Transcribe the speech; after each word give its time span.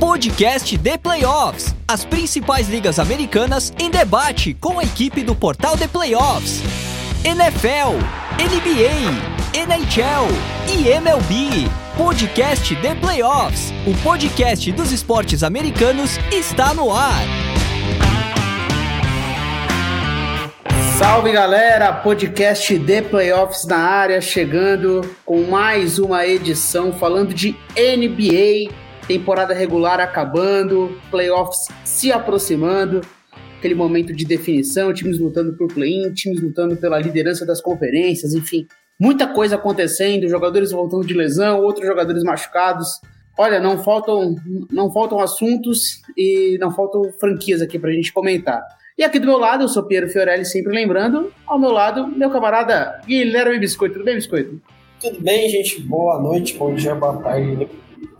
Podcast 0.00 0.78
The 0.78 0.96
Playoffs. 0.96 1.74
As 1.86 2.06
principais 2.06 2.70
ligas 2.70 2.98
americanas 2.98 3.70
em 3.78 3.90
debate 3.90 4.54
com 4.54 4.78
a 4.78 4.82
equipe 4.82 5.22
do 5.22 5.34
portal 5.34 5.76
The 5.76 5.86
Playoffs. 5.88 6.62
NFL, 7.22 7.98
NBA, 8.40 9.60
NHL 9.60 10.26
e 10.72 10.88
MLB. 10.88 11.68
Podcast 11.98 12.74
The 12.76 12.94
Playoffs. 12.94 13.74
O 13.86 13.94
podcast 14.02 14.72
dos 14.72 14.90
esportes 14.90 15.42
americanos 15.42 16.16
está 16.32 16.72
no 16.72 16.90
ar. 16.90 17.22
Salve 20.98 21.30
galera, 21.30 21.92
podcast 21.92 22.78
The 22.78 23.02
Playoffs 23.02 23.66
na 23.66 23.76
área, 23.76 24.22
chegando 24.22 25.14
com 25.26 25.42
mais 25.42 25.98
uma 25.98 26.26
edição 26.26 26.90
falando 26.90 27.34
de 27.34 27.54
NBA, 27.76 28.72
temporada 29.10 29.52
regular 29.52 29.98
acabando, 29.98 30.96
playoffs 31.10 31.66
se 31.84 32.12
aproximando, 32.12 33.00
aquele 33.58 33.74
momento 33.74 34.14
de 34.14 34.24
definição, 34.24 34.94
times 34.94 35.18
lutando 35.18 35.52
por 35.54 35.66
play-in, 35.66 36.12
times 36.12 36.40
lutando 36.40 36.76
pela 36.76 36.96
liderança 36.96 37.44
das 37.44 37.60
conferências, 37.60 38.34
enfim, 38.34 38.68
muita 39.00 39.26
coisa 39.26 39.56
acontecendo, 39.56 40.28
jogadores 40.28 40.70
voltando 40.70 41.04
de 41.04 41.12
lesão, 41.12 41.60
outros 41.60 41.84
jogadores 41.84 42.22
machucados. 42.22 43.00
Olha, 43.36 43.58
não 43.58 43.82
faltam, 43.82 44.36
não 44.70 44.92
faltam 44.92 45.18
assuntos 45.18 46.02
e 46.16 46.56
não 46.60 46.70
faltam 46.70 47.02
franquias 47.18 47.60
aqui 47.60 47.80
pra 47.80 47.90
gente 47.90 48.12
comentar. 48.12 48.62
E 48.96 49.02
aqui 49.02 49.18
do 49.18 49.26
meu 49.26 49.38
lado, 49.38 49.64
eu 49.64 49.68
sou 49.68 49.82
Piero 49.82 50.08
Fiorelli, 50.08 50.44
sempre 50.44 50.72
lembrando, 50.72 51.32
ao 51.48 51.58
meu 51.58 51.72
lado, 51.72 52.06
meu 52.06 52.30
camarada 52.30 53.00
Guilherme 53.04 53.58
Biscoito. 53.58 53.94
Tudo 53.94 54.04
bem, 54.04 54.14
Biscoito? 54.14 54.62
Tudo 55.00 55.20
bem, 55.20 55.48
gente? 55.48 55.80
Boa 55.80 56.20
noite, 56.20 56.56
bom 56.56 56.72
dia, 56.74 56.94
boa 56.94 57.16
tarde, 57.16 57.68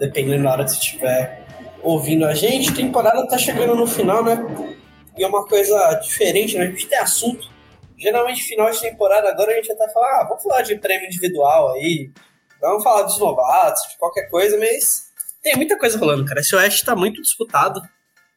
dependendo 0.01 0.45
da 0.45 0.53
hora 0.53 0.65
que 0.65 0.71
você 0.71 0.79
estiver 0.79 1.47
ouvindo 1.83 2.25
a 2.25 2.35
gente. 2.35 2.71
A 2.71 2.75
temporada 2.75 3.29
tá 3.29 3.39
chegando 3.39 3.75
no 3.77 3.87
final, 3.87 4.25
né? 4.25 4.39
E 5.17 5.23
é 5.23 5.29
uma 5.29 5.47
coisa 5.47 5.95
diferente, 6.03 6.57
né? 6.57 6.65
A 6.65 6.67
gente 6.71 6.87
tem 6.87 6.99
assunto. 6.99 7.49
Geralmente, 7.99 8.43
final 8.45 8.71
de 8.71 8.81
temporada, 8.81 9.29
agora 9.29 9.53
a 9.53 9.55
gente 9.57 9.71
até 9.71 9.87
fala, 9.93 10.07
ah, 10.07 10.27
vamos 10.27 10.43
falar 10.43 10.63
de 10.63 10.75
prêmio 10.77 11.07
individual 11.07 11.75
aí, 11.75 12.11
vamos 12.59 12.83
falar 12.83 13.03
dos 13.03 13.19
novatos, 13.19 13.83
de 13.91 13.99
qualquer 13.99 14.31
coisa, 14.31 14.59
mas 14.59 15.11
tem 15.43 15.55
muita 15.55 15.79
coisa 15.79 15.99
rolando, 15.99 16.25
cara. 16.25 16.41
Esse 16.41 16.57
Oeste 16.57 16.85
tá 16.85 16.97
muito 16.97 17.21
disputado. 17.21 17.81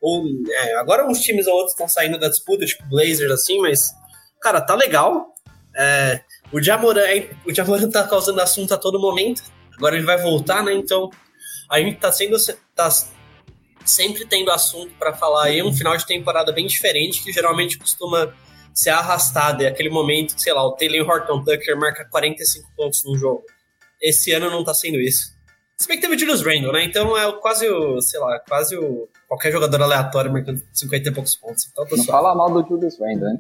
Ou, 0.01 0.25
é, 0.49 0.75
agora 0.75 1.07
uns 1.07 1.21
times 1.21 1.47
ou 1.47 1.53
outros 1.53 1.71
estão 1.71 1.87
saindo 1.87 2.19
da 2.19 2.27
disputa, 2.27 2.65
tipo 2.65 2.83
Blazers, 2.89 3.31
assim, 3.31 3.61
mas, 3.61 3.93
cara, 4.41 4.59
tá 4.59 4.75
legal. 4.75 5.33
É, 5.73 6.19
o 6.51 6.61
Jamoran, 6.61 7.03
o 7.45 7.53
Jamoran 7.53 7.89
tá 7.89 8.05
causando 8.05 8.41
assunto 8.41 8.73
a 8.73 8.77
todo 8.77 8.99
momento. 8.99 9.43
Agora 9.77 9.95
ele 9.95 10.05
vai 10.05 10.17
voltar, 10.21 10.61
né? 10.61 10.73
Então, 10.73 11.09
a 11.69 11.79
gente 11.79 11.97
tá 11.99 12.11
sendo 12.11 12.37
tá 12.75 12.89
sempre 13.85 14.25
tendo 14.25 14.51
assunto 14.51 14.93
para 14.97 15.13
falar 15.13 15.45
aí 15.45 15.61
um 15.61 15.73
final 15.73 15.95
de 15.97 16.05
temporada 16.05 16.51
bem 16.51 16.67
diferente 16.67 17.23
que 17.23 17.31
geralmente 17.31 17.77
costuma 17.77 18.33
ser 18.73 18.89
arrastado 18.89 19.63
é 19.63 19.67
aquele 19.67 19.89
momento 19.89 20.35
que, 20.35 20.41
sei 20.41 20.53
lá, 20.53 20.65
o 20.65 20.71
Taylor 20.71 21.07
Horton 21.07 21.43
Tucker 21.43 21.77
marca 21.77 22.05
45 22.05 22.71
pontos 22.75 23.03
no 23.05 23.15
jogo. 23.15 23.43
Esse 24.01 24.31
ano 24.31 24.49
não 24.49 24.63
tá 24.63 24.73
sendo 24.73 24.99
isso. 24.99 25.31
Se 25.77 25.87
bem 25.87 25.97
que 25.97 26.01
teve 26.01 26.15
o 26.15 26.19
Julius 26.19 26.41
Randle, 26.41 26.73
né? 26.73 26.83
Então 26.83 27.17
é 27.17 27.31
quase 27.33 27.69
o, 27.69 28.01
sei 28.01 28.19
lá, 28.19 28.39
quase 28.39 28.75
o 28.75 29.07
qualquer 29.27 29.51
jogador 29.51 29.81
aleatório 29.81 30.31
marcando 30.31 30.61
50 30.73 31.09
e 31.09 31.13
poucos 31.13 31.35
pontos. 31.35 31.67
Então, 31.71 31.85
não 31.91 32.03
fala 32.05 32.33
mal 32.33 32.51
do 32.51 32.67
Julius 32.67 32.99
Randle, 32.99 33.33
né? 33.33 33.39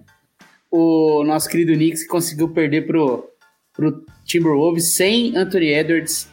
O 0.69 1.23
nosso 1.23 1.49
querido 1.49 1.73
Knicks 1.73 2.07
conseguiu 2.07 2.49
perder 2.49 2.87
pro, 2.87 3.29
pro 3.73 4.05
Timberwolves 4.25 4.95
sem 4.95 5.35
Anthony 5.35 5.67
Edwards 5.67 6.27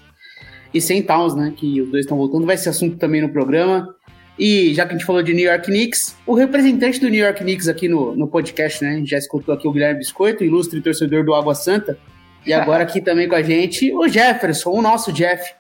e 0.73 0.81
sem 0.81 1.03
Towns, 1.03 1.35
né? 1.35 1.53
Que 1.57 1.81
os 1.81 1.91
dois 1.91 2.05
estão 2.05 2.17
voltando. 2.17 2.47
Vai 2.47 2.57
ser 2.57 2.71
assunto 2.71 2.97
também 2.97 3.21
no 3.21 3.29
programa. 3.29 3.95
E 4.39 4.73
já 4.73 4.87
que 4.87 4.95
a 4.95 4.97
gente 4.97 5.05
falou 5.05 5.23
de 5.23 5.35
New 5.35 5.45
York 5.45 5.67
Knicks, 5.67 6.17
o 6.27 6.35
representante 6.35 6.99
do 6.99 7.09
New 7.09 7.23
York 7.23 7.43
Knicks 7.43 7.69
aqui 7.69 7.89
no, 7.89 8.17
no 8.17 8.27
podcast, 8.27 8.83
né? 8.83 9.03
Já 9.05 9.19
escutou 9.19 9.55
aqui 9.55 9.69
o 9.69 9.73
Guilherme 9.73 9.99
Biscoito, 9.99 10.43
ilustre 10.43 10.81
torcedor 10.81 11.25
do 11.25 11.35
Água 11.35 11.55
Santa. 11.55 11.99
E 12.47 12.53
agora 12.53 12.85
aqui 12.85 13.03
também 13.03 13.29
com 13.29 13.35
a 13.35 13.43
gente 13.43 13.93
o 13.93 14.09
Jefferson, 14.09 14.71
o 14.71 14.81
nosso 14.81 15.13
Jeff, 15.13 15.55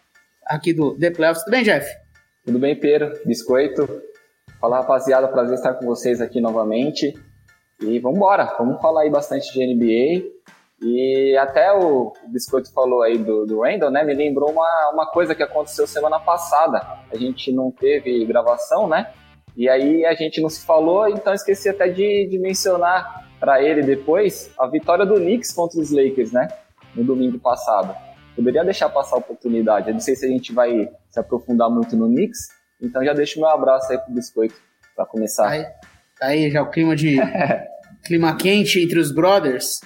aqui 0.46 0.72
do 0.72 0.96
The 0.96 1.10
Playoffs. 1.10 1.44
Tudo 1.44 1.52
bem, 1.52 1.62
Jeff? 1.62 1.86
Tudo 2.44 2.58
bem, 2.58 2.74
Pedro? 2.74 3.12
Biscoito. 3.26 3.86
Fala, 4.58 4.78
rapaziada. 4.78 5.28
Prazer 5.28 5.56
estar 5.56 5.74
com 5.74 5.84
vocês 5.84 6.20
aqui 6.20 6.40
novamente. 6.40 7.12
E 7.82 7.98
vamos 7.98 8.16
embora. 8.16 8.54
Vamos 8.58 8.80
falar 8.80 9.02
aí 9.02 9.10
bastante 9.10 9.52
de 9.52 9.74
NBA. 9.74 10.39
E 10.82 11.36
até 11.36 11.72
o, 11.72 12.12
Biscoito 12.28 12.72
falou 12.72 13.02
aí 13.02 13.18
do, 13.18 13.44
do 13.44 13.60
Randall, 13.60 13.90
né? 13.90 14.02
Me 14.02 14.14
lembrou 14.14 14.50
uma, 14.50 14.90
uma 14.92 15.06
coisa 15.06 15.34
que 15.34 15.42
aconteceu 15.42 15.86
semana 15.86 16.18
passada. 16.18 16.78
A 17.12 17.16
gente 17.16 17.52
não 17.52 17.70
teve 17.70 18.24
gravação, 18.24 18.88
né? 18.88 19.12
E 19.56 19.68
aí 19.68 20.06
a 20.06 20.14
gente 20.14 20.40
não 20.40 20.48
se 20.48 20.64
falou, 20.64 21.08
então 21.08 21.34
esqueci 21.34 21.68
até 21.68 21.88
de, 21.88 22.26
de 22.30 22.38
mencionar 22.38 23.28
para 23.38 23.62
ele 23.62 23.82
depois 23.82 24.50
a 24.58 24.66
vitória 24.66 25.04
do 25.04 25.16
Knicks 25.16 25.52
contra 25.52 25.80
os 25.80 25.90
Lakers, 25.90 26.32
né? 26.32 26.48
No 26.94 27.04
domingo 27.04 27.38
passado. 27.38 27.94
Poderia 28.34 28.64
deixar 28.64 28.88
passar 28.88 29.16
a 29.16 29.18
oportunidade. 29.18 29.88
Eu 29.88 29.94
não 29.94 30.00
sei 30.00 30.16
se 30.16 30.24
a 30.24 30.28
gente 30.28 30.52
vai 30.52 30.88
se 31.10 31.20
aprofundar 31.20 31.68
muito 31.68 31.94
no 31.94 32.06
Knicks, 32.06 32.48
então 32.80 33.04
já 33.04 33.12
deixo 33.12 33.38
meu 33.38 33.48
abraço 33.48 33.92
aí 33.92 33.98
pro 33.98 34.14
Biscoito 34.14 34.54
para 34.96 35.04
começar. 35.04 35.48
Aí, 35.48 35.66
aí 36.22 36.50
já 36.50 36.62
o 36.62 36.70
clima 36.70 36.96
de 36.96 37.18
clima 38.04 38.34
quente 38.36 38.80
entre 38.80 38.98
os 38.98 39.12
brothers. 39.12 39.80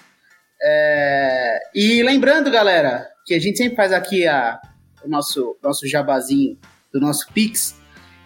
É, 0.67 1.59
e 1.75 2.03
lembrando, 2.03 2.51
galera, 2.51 3.07
que 3.27 3.35
a 3.35 3.39
gente 3.39 3.59
sempre 3.59 3.77
faz 3.77 3.93
aqui 3.93 4.27
a, 4.27 4.59
o 5.05 5.09
nosso, 5.09 5.59
nosso 5.63 5.87
jabazinho 5.87 6.59
do 6.91 6.99
nosso 6.99 7.27
Pix 7.33 7.77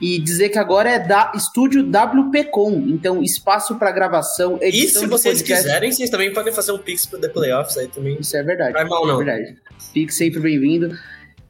e 0.00 0.20
dizer 0.20 0.50
que 0.50 0.58
agora 0.58 0.88
é 0.88 0.98
da 1.00 1.32
Estúdio 1.34 1.82
WPcom, 1.82 2.84
então 2.86 3.20
espaço 3.22 3.76
para 3.76 3.90
gravação, 3.90 4.56
edição 4.62 5.02
E 5.02 5.04
se 5.04 5.06
vocês 5.06 5.42
quiserem, 5.42 5.90
vocês 5.90 6.08
também 6.08 6.32
podem 6.32 6.52
fazer 6.52 6.70
um 6.70 6.78
Pix 6.78 7.06
para 7.06 7.18
The 7.18 7.28
Playoffs 7.28 7.76
aí 7.76 7.88
também. 7.88 8.16
Isso 8.20 8.36
é 8.36 8.42
verdade. 8.44 8.72
Vai 8.72 8.84
mal 8.84 9.04
não. 9.04 9.20
É 9.20 9.24
verdade. 9.24 9.58
Pix 9.92 10.14
sempre 10.14 10.38
bem-vindo. 10.38 10.96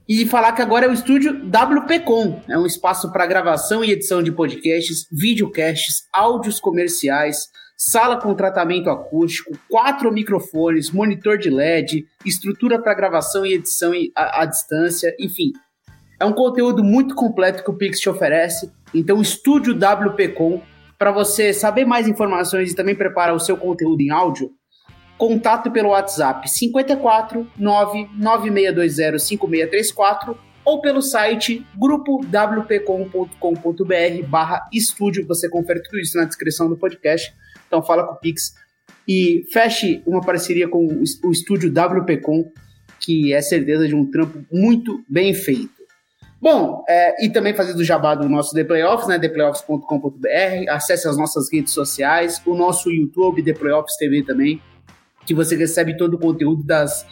E 0.08 0.24
falar 0.24 0.52
que 0.52 0.62
agora 0.62 0.86
é 0.86 0.88
o 0.88 0.92
estúdio 0.94 1.34
WPcom, 1.48 2.40
é 2.48 2.56
um 2.56 2.64
espaço 2.64 3.12
para 3.12 3.26
gravação 3.26 3.84
e 3.84 3.90
edição 3.90 4.22
de 4.22 4.32
podcasts, 4.32 5.06
videocasts, 5.12 6.04
áudios 6.10 6.58
comerciais, 6.58 7.50
sala 7.78 8.20
com 8.20 8.34
tratamento 8.34 8.90
acústico, 8.90 9.56
quatro 9.70 10.12
microfones, 10.12 10.90
monitor 10.90 11.38
de 11.38 11.48
LED, 11.48 12.08
estrutura 12.26 12.82
para 12.82 12.92
gravação 12.92 13.46
e 13.46 13.54
edição 13.54 13.92
à, 14.16 14.44
distância, 14.44 15.14
enfim. 15.16 15.52
É 16.18 16.24
um 16.24 16.32
conteúdo 16.32 16.82
muito 16.82 17.14
completo 17.14 17.62
que 17.62 17.70
o 17.70 17.74
Pix 17.74 18.00
te 18.00 18.10
oferece. 18.10 18.72
Então, 18.92 19.22
estúdio 19.22 19.74
WPcom, 19.74 20.60
para 20.98 21.12
você 21.12 21.52
saber 21.52 21.84
mais 21.84 22.08
informações 22.08 22.72
e 22.72 22.74
também 22.74 22.96
preparar 22.96 23.36
o 23.36 23.38
seu 23.38 23.56
conteúdo 23.56 24.00
em 24.00 24.10
áudio, 24.10 24.50
contato 25.16 25.70
pelo 25.70 25.90
WhatsApp 25.90 26.50
54 26.50 27.46
99620 27.56 29.20
5634 29.20 30.36
ou 30.64 30.80
pelo 30.80 31.00
site 31.00 31.64
grupowpcom.com.br 31.76 34.26
barra 34.28 34.68
estúdio. 34.72 35.24
Você 35.28 35.48
confere 35.48 35.80
tudo 35.80 36.00
isso 36.00 36.18
na 36.18 36.24
descrição 36.24 36.68
do 36.68 36.76
podcast. 36.76 37.32
Então 37.68 37.82
fala 37.82 38.04
com 38.04 38.14
o 38.14 38.16
Pix 38.16 38.54
e 39.06 39.46
feche 39.52 40.02
uma 40.04 40.20
parceria 40.20 40.68
com 40.68 40.86
o 40.86 41.30
estúdio 41.30 41.70
WPcom, 41.70 42.50
que 42.98 43.32
é 43.32 43.40
certeza 43.40 43.86
de 43.86 43.94
um 43.94 44.10
trampo 44.10 44.44
muito 44.50 45.02
bem 45.08 45.32
feito. 45.32 45.78
Bom, 46.40 46.84
é, 46.88 47.24
e 47.24 47.30
também 47.30 47.54
fazer 47.54 47.74
do 47.74 47.82
jabá 47.82 48.14
do 48.14 48.28
nosso 48.28 48.54
The 48.54 48.62
Playoffs, 48.62 49.08
né? 49.08 49.18
ThePlayoffs.com.br. 49.18 50.70
Acesse 50.70 51.08
as 51.08 51.16
nossas 51.16 51.52
redes 51.52 51.72
sociais, 51.72 52.40
o 52.46 52.54
nosso 52.54 52.90
YouTube, 52.90 53.42
The 53.42 53.54
Playoffs 53.54 53.96
TV 53.96 54.22
também, 54.22 54.62
que 55.26 55.34
você 55.34 55.56
recebe 55.56 55.96
todo 55.96 56.14
o 56.14 56.18
conteúdo 56.18 56.62
das, 56.62 57.04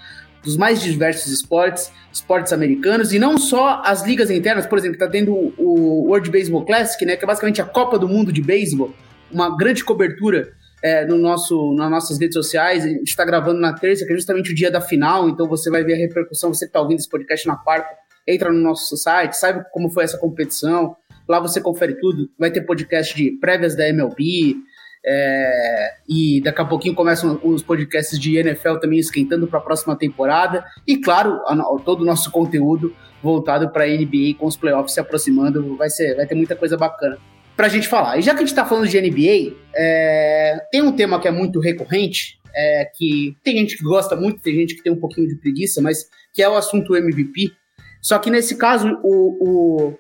dos 0.45 0.56
mais 0.56 0.81
diversos 0.81 1.33
esportes, 1.33 1.91
esportes 2.12 2.53
americanos, 2.53 3.12
e 3.12 3.19
não 3.19 3.37
só 3.37 3.83
as 3.84 4.06
ligas 4.06 4.31
internas, 4.31 4.65
por 4.65 4.78
exemplo, 4.78 4.95
está 4.95 5.09
tendo 5.09 5.33
o 5.59 6.06
World 6.09 6.31
Baseball 6.31 6.65
Classic, 6.65 7.04
né? 7.04 7.16
Que 7.16 7.25
é 7.25 7.27
basicamente 7.27 7.60
a 7.60 7.65
Copa 7.65 7.98
do 7.98 8.09
Mundo 8.09 8.33
de 8.33 8.41
Beisebol 8.41 8.95
uma 9.31 9.57
grande 9.57 9.84
cobertura 9.84 10.53
é, 10.83 11.05
no 11.05 11.19
nosso, 11.19 11.73
nas 11.75 11.91
nossas 11.91 12.21
redes 12.21 12.34
sociais. 12.34 12.84
A 12.84 12.89
gente 12.89 13.09
está 13.09 13.25
gravando 13.25 13.61
na 13.61 13.73
terça, 13.73 14.07
que 14.07 14.13
é 14.13 14.17
justamente 14.17 14.53
o 14.53 14.55
dia 14.55 14.71
da 14.71 14.81
final, 14.81 15.28
então 15.28 15.49
você 15.49 15.71
vai 15.71 15.83
ver 15.83 15.95
a 15.95 15.97
repercussão. 15.97 16.53
Você 16.53 16.67
que 16.67 16.71
está 16.71 16.81
ouvindo 16.81 16.99
esse 16.99 17.09
podcast 17.09 17.47
na 17.47 17.57
quarta, 17.57 17.89
entra 18.27 18.53
no 18.53 18.61
nosso 18.61 18.97
site, 18.97 19.34
sabe 19.34 19.65
como 19.73 19.91
foi 19.91 20.05
essa 20.05 20.19
competição. 20.19 20.97
Lá 21.28 21.41
você 21.41 21.61
confere 21.61 21.95
tudo. 21.99 22.31
Vai 22.39 22.51
ter 22.51 22.61
podcast 22.63 23.15
de 23.17 23.33
prévias 23.33 23.77
da 23.77 23.89
MLB. 23.89 24.57
É, 25.09 25.95
e 26.09 26.41
daqui 26.43 26.61
a 26.61 26.65
pouquinho 26.65 26.95
começam 26.95 27.41
os 27.45 27.63
podcasts 27.63 28.19
de 28.19 28.37
NFL 28.37 28.79
também 28.81 28.99
esquentando 28.99 29.47
para 29.47 29.61
a 29.61 29.63
próxima 29.63 29.97
temporada. 29.97 30.65
E 30.87 30.99
claro, 30.99 31.41
a, 31.47 31.57
todo 31.84 32.03
o 32.03 32.05
nosso 32.05 32.31
conteúdo 32.31 32.95
voltado 33.22 33.71
para 33.71 33.84
a 33.84 33.89
NBA 33.89 34.34
com 34.39 34.47
os 34.47 34.57
playoffs 34.57 34.95
se 34.95 35.01
aproximando. 35.01 35.77
Vai, 35.77 35.91
ser, 35.91 36.15
vai 36.17 36.27
ter 36.27 36.34
muita 36.34 36.55
coisa 36.55 36.77
bacana 36.77 37.19
pra 37.57 37.69
gente 37.69 37.89
falar. 37.89 38.19
E 38.19 38.23
já 38.23 38.35
que 38.35 38.43
a 38.43 38.47
gente 38.47 38.55
tá 38.55 38.65
falando 38.65 38.89
de 38.89 39.01
NBA, 39.01 39.57
é, 39.75 40.61
tem 40.71 40.83
um 40.83 40.93
tema 40.93 41.19
que 41.21 41.27
é 41.27 41.31
muito 41.31 41.59
recorrente, 41.59 42.39
é, 42.55 42.91
que 42.95 43.37
tem 43.43 43.57
gente 43.59 43.77
que 43.77 43.85
gosta 43.85 44.15
muito, 44.15 44.41
tem 44.41 44.55
gente 44.55 44.77
que 44.77 44.83
tem 44.83 44.93
um 44.93 45.01
pouquinho 45.01 45.27
de 45.27 45.37
preguiça, 45.37 45.81
mas 45.81 46.09
que 46.33 46.43
é 46.43 46.49
o 46.49 46.55
assunto 46.55 46.95
MVP. 46.95 47.53
Só 48.03 48.19
que 48.19 48.31
nesse 48.31 48.57
caso, 48.57 48.99
o, 49.03 49.89
o, 49.89 49.99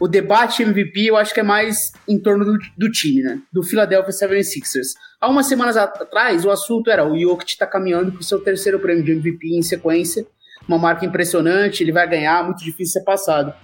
o 0.00 0.08
debate 0.08 0.62
MVP 0.62 1.06
eu 1.06 1.16
acho 1.16 1.32
que 1.32 1.40
é 1.40 1.44
mais 1.44 1.92
em 2.08 2.18
torno 2.18 2.44
do, 2.44 2.58
do 2.76 2.90
time, 2.90 3.22
né? 3.22 3.40
Do 3.52 3.62
Philadelphia 3.62 4.10
76ers. 4.10 4.88
Há 5.20 5.28
umas 5.28 5.46
semanas 5.46 5.76
atrás, 5.76 6.44
o 6.44 6.50
assunto 6.50 6.90
era 6.90 7.06
o 7.06 7.18
Jokic 7.18 7.50
está 7.50 7.66
caminhando 7.66 8.12
para 8.12 8.20
o 8.20 8.24
seu 8.24 8.40
terceiro 8.40 8.78
prêmio 8.78 9.04
de 9.04 9.12
MVP 9.12 9.56
em 9.56 9.62
sequência. 9.62 10.26
Uma 10.68 10.78
marca 10.78 11.06
impressionante, 11.06 11.82
ele 11.82 11.92
vai 11.92 12.08
ganhar, 12.08 12.44
muito 12.44 12.62
difícil 12.62 13.00
ser 13.00 13.04
passado. 13.04 13.54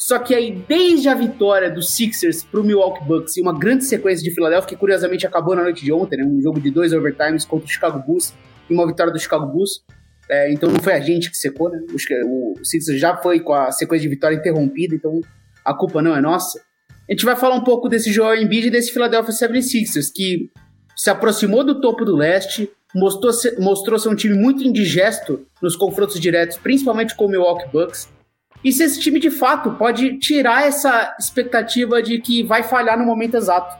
Só 0.00 0.18
que 0.18 0.34
aí, 0.34 0.64
desde 0.66 1.10
a 1.10 1.14
vitória 1.14 1.70
dos 1.70 1.90
Sixers 1.90 2.42
para 2.42 2.58
o 2.58 2.64
Milwaukee 2.64 3.04
Bucks 3.04 3.36
e 3.36 3.42
uma 3.42 3.56
grande 3.56 3.84
sequência 3.84 4.24
de 4.24 4.34
Philadelphia, 4.34 4.66
que 4.66 4.74
curiosamente 4.74 5.26
acabou 5.26 5.54
na 5.54 5.62
noite 5.62 5.84
de 5.84 5.92
ontem, 5.92 6.16
né? 6.16 6.24
Um 6.24 6.40
jogo 6.40 6.58
de 6.58 6.70
dois 6.70 6.94
overtimes 6.94 7.44
contra 7.44 7.66
o 7.66 7.70
Chicago 7.70 8.02
Bulls 8.06 8.32
e 8.70 8.72
uma 8.72 8.86
vitória 8.86 9.12
do 9.12 9.18
Chicago 9.18 9.44
Bulls. 9.44 9.84
É, 10.30 10.50
então 10.50 10.70
não 10.70 10.80
foi 10.80 10.94
a 10.94 11.00
gente 11.00 11.30
que 11.30 11.36
secou, 11.36 11.68
né? 11.68 11.78
O 11.92 12.64
Sixers 12.64 12.98
já 12.98 13.14
foi 13.18 13.40
com 13.40 13.52
a 13.52 13.70
sequência 13.72 14.08
de 14.08 14.14
vitória 14.14 14.34
interrompida, 14.34 14.94
então 14.94 15.20
a 15.62 15.74
culpa 15.74 16.00
não 16.00 16.16
é 16.16 16.20
nossa. 16.22 16.58
A 17.06 17.12
gente 17.12 17.26
vai 17.26 17.36
falar 17.36 17.56
um 17.56 17.64
pouco 17.64 17.86
desse 17.86 18.10
Joel 18.10 18.40
Embiid 18.40 18.68
e 18.68 18.70
desse 18.70 18.92
Philadelphia 18.94 19.34
76ers, 19.34 20.10
que 20.14 20.48
se 20.96 21.10
aproximou 21.10 21.62
do 21.62 21.78
topo 21.78 22.06
do 22.06 22.16
leste, 22.16 22.70
mostrou 22.94 23.34
ser, 23.34 23.58
mostrou 23.58 23.98
ser 23.98 24.08
um 24.08 24.14
time 24.14 24.34
muito 24.34 24.64
indigesto 24.64 25.46
nos 25.60 25.76
confrontos 25.76 26.18
diretos, 26.18 26.56
principalmente 26.56 27.14
com 27.14 27.26
o 27.26 27.28
Milwaukee 27.28 27.70
Bucks. 27.70 28.08
E 28.64 28.72
se 28.72 28.82
esse 28.82 29.00
time 29.00 29.18
de 29.18 29.30
fato 29.30 29.72
pode 29.72 30.18
tirar 30.18 30.66
essa 30.66 31.14
expectativa 31.18 32.02
de 32.02 32.20
que 32.20 32.42
vai 32.42 32.62
falhar 32.62 32.98
no 32.98 33.04
momento 33.04 33.36
exato. 33.36 33.78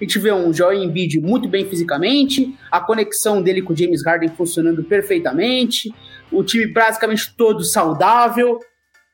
A 0.00 0.04
gente 0.04 0.18
vê 0.18 0.32
um 0.32 0.52
Joel 0.52 0.82
Embiid 0.82 1.20
muito 1.20 1.48
bem 1.48 1.68
fisicamente, 1.68 2.56
a 2.70 2.80
conexão 2.80 3.42
dele 3.42 3.60
com 3.60 3.72
o 3.72 3.76
James 3.76 4.04
Harden 4.04 4.30
funcionando 4.30 4.82
perfeitamente, 4.82 5.92
o 6.32 6.42
time 6.42 6.66
basicamente 6.66 7.34
todo 7.36 7.62
saudável, 7.62 8.58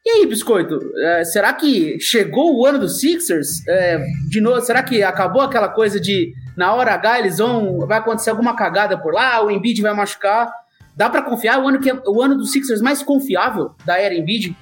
e 0.07 0.09
aí, 0.09 0.27
Biscoito, 0.27 0.79
é, 0.99 1.25
será 1.25 1.53
que 1.53 1.99
chegou 1.99 2.57
o 2.57 2.65
ano 2.65 2.79
dos 2.79 3.01
Sixers? 3.01 3.67
É, 3.67 3.99
de 4.29 4.41
novo, 4.41 4.61
será 4.61 4.81
que 4.81 5.03
acabou 5.03 5.43
aquela 5.43 5.69
coisa 5.69 5.99
de 5.99 6.33
na 6.57 6.73
hora 6.73 6.95
H 6.95 7.19
eles 7.19 7.39
vão. 7.39 7.81
Vai 7.81 7.99
acontecer 7.99 8.31
alguma 8.31 8.55
cagada 8.55 8.97
por 8.97 9.13
lá, 9.13 9.45
o 9.45 9.51
Embiid 9.51 9.83
vai 9.83 9.93
machucar? 9.93 10.49
Dá 10.97 11.11
para 11.11 11.23
confiar? 11.23 11.61
O 11.61 11.67
ano, 11.67 11.81
que 11.81 11.91
é, 11.91 12.03
o 12.07 12.23
ano 12.23 12.37
dos 12.37 12.53
Sixers 12.53 12.81
mais 12.81 13.03
confiável 13.03 13.75
da 13.85 13.99
era 13.99 14.15
Embiid? 14.15 14.57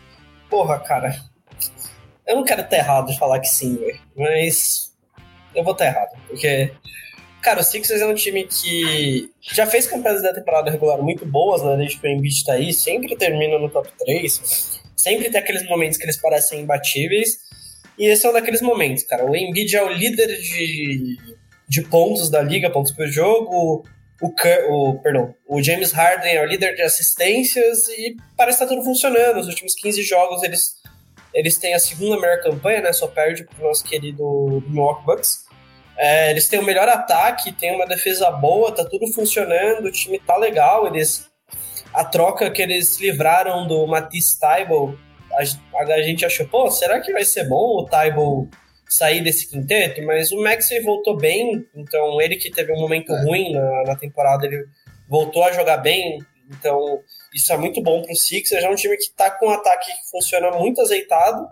Porra, 0.55 0.79
cara. 0.79 1.21
Eu 2.25 2.37
não 2.37 2.45
quero 2.45 2.63
estar 2.63 2.77
errado 2.77 3.09
de 3.09 3.19
falar 3.19 3.41
que 3.41 3.49
sim. 3.49 3.77
Mas 4.17 4.95
eu 5.53 5.65
vou 5.65 5.73
estar 5.73 5.87
errado. 5.87 6.17
Porque, 6.29 6.71
cara, 7.43 7.59
o 7.59 7.65
Sixers 7.65 8.01
é 8.01 8.07
um 8.07 8.15
time 8.15 8.45
que 8.45 9.33
já 9.41 9.67
fez 9.67 9.89
campanhas 9.89 10.23
da 10.23 10.33
temporada 10.33 10.71
regular 10.71 11.03
muito 11.03 11.27
boas, 11.27 11.61
né? 11.61 11.77
Desde 11.77 11.99
que 11.99 12.07
o 12.07 12.09
Embiid 12.09 12.45
tá 12.45 12.53
aí, 12.53 12.73
sempre 12.73 13.17
termina 13.17 13.59
no 13.59 13.69
top 13.69 13.91
3 13.99 14.81
Sempre 14.97 15.29
tem 15.29 15.41
aqueles 15.41 15.69
momentos 15.69 15.99
que 15.99 16.05
eles 16.05 16.17
parecem 16.17 16.61
imbatíveis. 16.61 17.37
E 17.99 18.07
esse 18.07 18.25
é 18.25 18.31
um 18.31 18.33
daqueles 18.33 18.63
momentos, 18.63 19.03
cara. 19.03 19.29
O 19.29 19.35
Embiid 19.35 19.75
é 19.75 19.83
o 19.83 19.93
líder 19.93 20.41
de, 20.41 21.19
de 21.69 21.83
pontos 21.83 22.31
da 22.31 22.41
liga, 22.41 22.71
pontos 22.71 22.93
por 22.93 23.09
jogo. 23.09 23.85
O, 24.21 24.29
o, 24.29 25.01
perdão, 25.01 25.35
o 25.47 25.63
James 25.63 25.93
Harden 25.93 26.37
é 26.37 26.43
o 26.43 26.47
líder 26.47 26.75
de 26.75 26.83
assistências 26.83 27.89
e 27.89 28.17
parece 28.37 28.57
estar 28.57 28.67
tá 28.67 28.75
tudo 28.75 28.85
funcionando. 28.85 29.37
Nos 29.37 29.49
últimos 29.49 29.75
15 29.75 30.03
jogos 30.03 30.43
eles, 30.43 30.77
eles 31.33 31.59
têm 31.59 31.75
a 31.75 31.79
segunda 31.79 32.21
melhor 32.21 32.41
campanha, 32.41 32.81
né? 32.81 32.93
Só 32.93 33.07
perde 33.07 33.45
pro 33.45 33.67
nosso 33.67 33.85
querido 33.85 34.63
Milwaukee 34.69 35.05
Bucks. 35.05 35.45
É, 35.97 36.31
eles 36.31 36.49
têm 36.49 36.59
o 36.59 36.65
melhor 36.65 36.89
ataque, 36.89 37.53
tem 37.53 37.75
uma 37.75 37.87
defesa 37.87 38.31
boa, 38.31 38.73
tá 38.73 38.85
tudo 38.85 39.07
funcionando, 39.13 39.87
o 39.87 39.93
time 39.93 40.19
tá 40.19 40.37
legal, 40.37 40.89
eles 40.89 41.31
a 41.95 42.05
troca 42.05 42.51
que 42.51 42.61
eles 42.61 42.99
livraram 42.99 43.69
do 43.69 43.87
Matisse 43.87 44.39
Taibo, 44.41 44.99
a, 45.33 45.83
a, 45.83 46.03
gente 46.03 46.27
achou, 46.27 46.47
pô, 46.49 46.69
será 46.71 47.01
que 47.01 47.13
vai 47.13 47.25
ser 47.25 47.49
bom 47.49 47.79
o 47.79 47.87
Taibo 47.87 48.49
sair 48.89 49.23
desse 49.23 49.49
quinteto? 49.49 50.03
Mas 50.03 50.33
o 50.33 50.43
Maxey 50.43 50.81
voltou 50.81 51.17
bem, 51.17 51.67
então 51.75 52.21
ele 52.21 52.37
que 52.37 52.51
teve 52.51 52.73
um 52.73 52.81
momento 52.81 53.13
é. 53.13 53.23
ruim 53.25 53.53
na, 53.53 53.83
na 53.85 53.97
temporada, 53.97 54.47
ele 54.47 54.65
voltou 55.09 55.45
a 55.45 55.53
jogar 55.53 55.79
bem, 55.79 56.19
então 56.51 57.01
isso 57.35 57.53
é 57.53 57.57
muito 57.57 57.83
bom 57.83 58.03
pro 58.03 58.15
Sixers, 58.15 58.65
é 58.65 58.69
um 58.69 58.75
time 58.75 58.97
que 58.97 59.11
tá 59.11 59.31
com 59.31 59.47
um 59.47 59.51
ataque 59.51 59.91
que 59.91 60.11
funciona 60.11 60.51
muito 60.53 60.81
azeitado. 60.81 61.47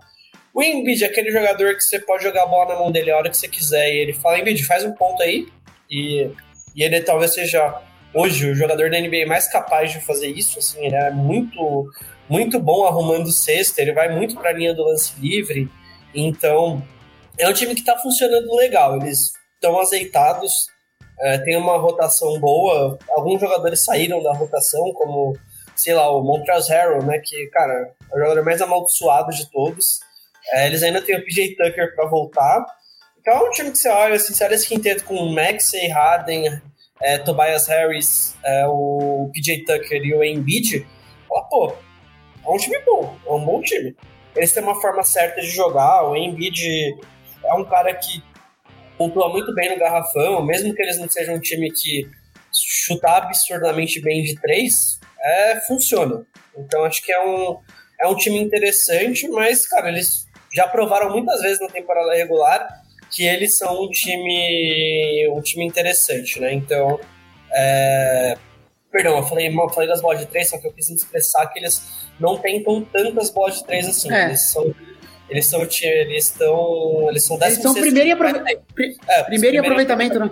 O 0.54 0.62
Embiid 0.62 1.02
é 1.02 1.06
aquele 1.06 1.30
jogador 1.30 1.74
que 1.74 1.82
você 1.82 1.98
pode 1.98 2.22
jogar 2.22 2.42
a 2.42 2.46
bola 2.46 2.74
na 2.74 2.80
mão 2.80 2.92
dele 2.92 3.10
a 3.10 3.16
hora 3.16 3.30
que 3.30 3.36
você 3.36 3.48
quiser, 3.48 3.92
e 3.92 3.98
ele 3.98 4.12
fala, 4.12 4.38
Embiid, 4.38 4.64
faz 4.64 4.84
um 4.84 4.92
ponto 4.92 5.22
aí, 5.22 5.48
e, 5.90 6.30
e 6.76 6.82
ele 6.82 7.00
talvez 7.00 7.32
seja 7.32 7.82
hoje 8.14 8.50
o 8.50 8.54
jogador 8.54 8.90
da 8.90 9.00
NBA 9.00 9.26
mais 9.26 9.50
capaz 9.50 9.90
de 9.90 10.00
fazer 10.00 10.28
isso, 10.28 10.58
assim, 10.58 10.84
ele 10.84 10.94
é 10.94 11.10
muito, 11.10 11.90
muito 12.28 12.60
bom 12.60 12.86
arrumando 12.86 13.32
cesta, 13.32 13.80
ele 13.80 13.92
vai 13.92 14.14
muito 14.14 14.36
para 14.36 14.50
a 14.50 14.52
linha 14.52 14.74
do 14.74 14.84
lance 14.84 15.18
livre, 15.18 15.70
então 16.14 16.82
é 17.38 17.48
um 17.48 17.52
time 17.52 17.74
que 17.74 17.80
está 17.80 17.96
funcionando 17.98 18.54
legal, 18.54 18.96
eles 18.96 19.32
estão 19.54 19.78
azeitados, 19.78 20.66
é, 21.20 21.38
tem 21.38 21.56
uma 21.56 21.78
rotação 21.78 22.38
boa, 22.40 22.98
alguns 23.10 23.40
jogadores 23.40 23.84
saíram 23.84 24.22
da 24.22 24.32
rotação, 24.32 24.92
como, 24.92 25.36
sei 25.74 25.94
lá, 25.94 26.10
o 26.10 26.22
Montrezl 26.22 26.72
Harrell, 26.72 27.02
né, 27.02 27.18
que, 27.18 27.46
cara, 27.46 27.94
é 28.12 28.16
o 28.16 28.18
jogador 28.18 28.44
mais 28.44 28.60
amaldiçoado 28.60 29.30
de 29.32 29.50
todos, 29.50 30.00
é, 30.52 30.66
eles 30.66 30.82
ainda 30.82 31.00
têm 31.00 31.16
o 31.16 31.24
PJ 31.24 31.56
Tucker 31.56 31.94
para 31.94 32.08
voltar, 32.08 32.66
então 33.20 33.34
é 33.34 33.48
um 33.48 33.50
time 33.50 33.70
que 33.70 33.78
você 33.78 33.88
olha, 33.88 34.16
assim, 34.16 34.44
olha 34.44 34.54
esse 34.54 34.66
quinteto 34.66 35.04
com 35.04 35.26
Maxey, 35.26 35.88
Harden, 35.88 36.60
é, 37.00 37.18
Tobias 37.18 37.66
Harris, 37.68 38.36
é, 38.44 38.66
o 38.66 39.30
PJ 39.32 39.64
Tucker 39.64 40.02
e 40.02 40.14
o 40.14 40.24
Embiid, 40.24 40.86
fala, 41.28 41.44
pô, 41.44 41.72
é 42.44 42.50
um 42.50 42.56
time 42.56 42.78
bom, 42.84 43.16
é 43.26 43.30
um 43.30 43.44
bom 43.44 43.60
time. 43.62 43.96
Eles 44.34 44.52
têm 44.52 44.62
uma 44.62 44.80
forma 44.80 45.02
certa 45.04 45.40
de 45.40 45.48
jogar, 45.48 46.04
o 46.04 46.16
Embiid 46.16 46.96
é 47.44 47.54
um 47.54 47.64
cara 47.64 47.94
que 47.94 48.22
pontua 48.96 49.28
muito 49.28 49.54
bem 49.54 49.70
no 49.70 49.78
garrafão, 49.78 50.44
mesmo 50.44 50.74
que 50.74 50.82
eles 50.82 50.98
não 50.98 51.08
sejam 51.08 51.34
um 51.34 51.40
time 51.40 51.70
que 51.70 52.08
chuta 52.52 53.08
absurdamente 53.08 54.00
bem 54.00 54.22
de 54.22 54.34
três, 54.40 55.00
é, 55.20 55.60
funciona. 55.66 56.24
Então 56.56 56.84
acho 56.84 57.02
que 57.02 57.12
é 57.12 57.24
um, 57.24 57.58
é 58.00 58.06
um 58.06 58.14
time 58.14 58.38
interessante, 58.38 59.28
mas, 59.28 59.66
cara, 59.66 59.88
eles 59.88 60.26
já 60.54 60.68
provaram 60.68 61.10
muitas 61.10 61.40
vezes 61.40 61.60
na 61.60 61.68
temporada 61.68 62.14
regular 62.14 62.82
que 63.10 63.24
eles 63.24 63.56
são 63.58 63.84
um 63.84 63.90
time 63.90 65.28
um 65.30 65.40
time 65.40 65.66
interessante, 65.66 66.40
né? 66.40 66.52
Então, 66.52 66.98
é... 67.52 68.36
perdão, 68.90 69.18
eu 69.18 69.22
falei, 69.24 69.48
eu 69.48 69.68
falei 69.70 69.88
das 69.88 70.00
bolas 70.00 70.20
de 70.20 70.26
três, 70.26 70.48
só 70.48 70.58
que 70.58 70.66
eu 70.66 70.72
quis 70.72 70.88
me 70.88 70.96
expressar 70.96 71.46
que 71.48 71.58
eles 71.58 72.08
não 72.18 72.38
tentam 72.38 72.82
tantas 72.84 73.30
bolas 73.30 73.58
de 73.58 73.64
três 73.64 73.86
assim. 73.86 74.12
É. 74.12 74.26
Eles 74.26 74.42
são 74.42 74.74
eles 75.28 75.46
são 75.46 75.62
eles 75.62 76.26
estão 76.26 77.08
eles 77.08 77.22
são 77.22 77.38
eles 77.40 77.58
são 77.58 77.74
primeiro 77.74 78.08
em 78.08 78.12
aprove... 78.12 78.40
é, 79.08 79.22
primeiro 79.24 79.60
aproveitamento, 79.60 80.18
né? 80.18 80.30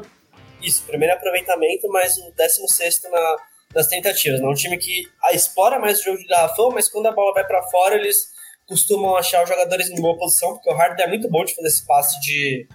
Isso, 0.63 0.83
primeiro 0.87 1.15
aproveitamento, 1.15 1.89
mas 1.89 2.19
o 2.19 2.33
décimo 2.37 2.69
sexto 2.69 3.09
na, 3.11 3.37
nas 3.75 3.87
tentativas. 3.87 4.41
Né? 4.41 4.47
Um 4.47 4.55
time 4.55 4.77
que 4.77 5.05
ah, 5.25 5.33
explora 5.33 5.79
mais 5.79 6.01
o 6.01 6.05
jogo 6.05 6.19
de 6.19 6.27
garrafão, 6.27 6.71
mas 6.71 6.89
quando 6.89 7.07
a 7.07 7.13
bola 7.13 7.33
vai 7.33 7.47
para 7.47 7.63
fora, 7.65 7.95
eles 7.95 8.29
costumam 8.69 9.17
achar 9.17 9.43
os 9.43 9.49
jogadores 9.49 9.89
em 9.91 10.01
boa 10.01 10.17
posição, 10.17 10.55
porque 10.55 10.71
o 10.71 10.75
Harden 10.75 11.05
é 11.05 11.09
muito 11.09 11.29
bom 11.29 11.45
de 11.45 11.55
fazer 11.55 11.69
esse 11.69 11.85
passe 11.87 12.21
de, 12.21 12.69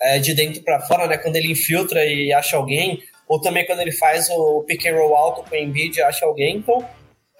é, 0.00 0.18
de 0.18 0.34
dentro 0.34 0.62
para 0.62 0.80
fora, 0.80 1.06
né? 1.06 1.18
Quando 1.18 1.36
ele 1.36 1.52
infiltra 1.52 2.04
e 2.04 2.32
acha 2.32 2.56
alguém, 2.56 3.02
ou 3.28 3.40
também 3.40 3.66
quando 3.66 3.80
ele 3.80 3.92
faz 3.92 4.28
o 4.30 4.64
pick 4.64 4.86
and 4.86 4.94
roll 4.94 5.14
alto 5.14 5.48
com 5.48 5.54
o 5.54 5.58
Embiid 5.58 5.98
e 5.98 6.02
acha 6.02 6.24
alguém. 6.24 6.56
Então, 6.56 6.86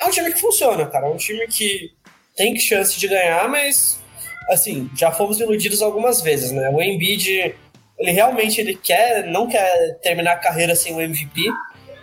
é 0.00 0.04
um 0.06 0.10
time 0.10 0.32
que 0.32 0.40
funciona, 0.40 0.86
cara. 0.86 1.06
É 1.06 1.10
um 1.10 1.16
time 1.16 1.46
que 1.48 1.90
tem 2.36 2.56
chance 2.58 2.98
de 2.98 3.08
ganhar, 3.08 3.48
mas, 3.48 3.98
assim, 4.48 4.90
já 4.96 5.10
fomos 5.10 5.40
iludidos 5.40 5.82
algumas 5.82 6.20
vezes, 6.20 6.52
né? 6.52 6.68
O 6.70 6.80
Embiid, 6.82 7.54
ele 7.98 8.10
realmente 8.10 8.60
ele 8.60 8.74
quer, 8.74 9.24
não 9.26 9.48
quer 9.48 9.98
terminar 10.02 10.32
a 10.32 10.38
carreira 10.38 10.74
sem 10.74 10.94
o 10.94 11.00
MVP. 11.00 11.42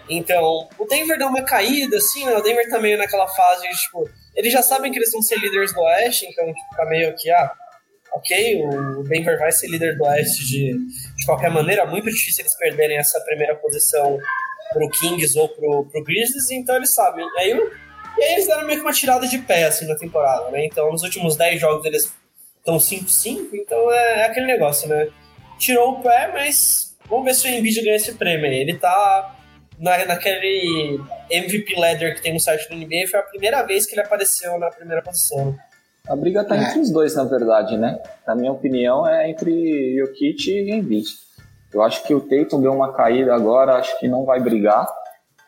Então, 0.09 0.67
o 0.77 0.85
Denver 0.85 1.17
deu 1.17 1.27
uma 1.27 1.43
caída, 1.43 1.97
assim, 1.97 2.25
né? 2.25 2.35
O 2.35 2.41
Denver 2.41 2.69
tá 2.69 2.79
meio 2.79 2.97
naquela 2.97 3.27
fase 3.27 3.67
de, 3.67 3.75
tipo, 3.75 4.09
eles 4.35 4.51
já 4.51 4.61
sabem 4.61 4.91
que 4.91 4.99
eles 4.99 5.11
vão 5.11 5.21
ser 5.21 5.39
líderes 5.39 5.73
do 5.73 5.79
Oeste, 5.81 6.25
então 6.25 6.45
tipo, 6.45 6.75
tá 6.75 6.85
meio 6.85 7.15
que, 7.15 7.29
ah, 7.31 7.51
ok, 8.13 8.65
o 8.97 9.03
Denver 9.03 9.39
vai 9.39 9.51
ser 9.51 9.67
líder 9.67 9.97
do 9.97 10.03
Oeste 10.03 10.45
de, 10.45 10.73
de 11.17 11.25
qualquer 11.25 11.49
maneira, 11.49 11.85
muito 11.85 12.09
difícil 12.09 12.43
eles 12.43 12.57
perderem 12.57 12.97
essa 12.97 13.19
primeira 13.21 13.55
posição 13.55 14.19
pro 14.71 14.89
Kings 14.89 15.37
ou 15.37 15.47
pro, 15.49 15.85
pro 15.85 16.03
Grizzlies, 16.03 16.51
então 16.51 16.75
eles 16.75 16.93
sabem. 16.93 17.25
E 17.25 17.39
aí, 17.39 17.51
e 18.17 18.23
aí 18.23 18.33
eles 18.33 18.47
deram 18.47 18.65
meio 18.65 18.79
que 18.79 18.85
uma 18.85 18.93
tirada 18.93 19.27
de 19.27 19.37
pé, 19.37 19.65
assim, 19.65 19.87
na 19.87 19.95
temporada, 19.95 20.49
né? 20.51 20.65
Então, 20.65 20.91
nos 20.91 21.03
últimos 21.03 21.35
10 21.35 21.61
jogos 21.61 21.85
eles 21.85 22.11
estão 22.63 22.77
5-5, 22.77 23.49
então 23.53 23.91
é, 23.91 24.21
é, 24.21 24.25
aquele 24.25 24.47
negócio, 24.47 24.87
né? 24.87 25.09
Tirou 25.59 25.91
o 25.91 26.01
pé, 26.01 26.31
mas 26.33 26.97
vamos 27.09 27.25
ver 27.25 27.35
se 27.35 27.47
o 27.47 27.51
Embiid 27.51 27.81
ganha 27.81 27.97
esse 27.97 28.13
prêmio 28.13 28.45
aí. 28.45 28.55
Ele 28.55 28.77
tá 28.77 29.35
na, 29.77 30.05
naquele 30.05 30.99
MVP 31.29 31.75
ladder 31.77 32.15
que 32.15 32.21
tem 32.21 32.33
no 32.33 32.39
site 32.39 32.69
do 32.69 32.75
NBA, 32.75 33.07
foi 33.11 33.19
a 33.19 33.23
primeira 33.23 33.61
vez 33.63 33.85
que 33.85 33.93
ele 33.93 34.01
apareceu 34.01 34.57
na 34.57 34.69
primeira 34.69 35.01
posição. 35.01 35.55
A 36.07 36.15
briga 36.15 36.43
tá 36.43 36.55
é. 36.55 36.63
entre 36.63 36.79
os 36.79 36.89
dois, 36.89 37.15
na 37.15 37.23
verdade, 37.25 37.77
né? 37.77 38.01
Na 38.25 38.35
minha 38.35 38.51
opinião, 38.51 39.07
é 39.07 39.29
entre 39.29 39.97
Jokic 39.97 40.49
e 40.49 40.71
Embiid. 40.71 41.07
Eu 41.73 41.81
acho 41.81 42.03
que 42.03 42.13
o 42.13 42.21
Tatum 42.21 42.61
deu 42.61 42.71
uma 42.71 42.93
caída 42.93 43.33
agora, 43.33 43.75
acho 43.75 43.97
que 43.99 44.07
não 44.07 44.25
vai 44.25 44.39
brigar. 44.39 44.87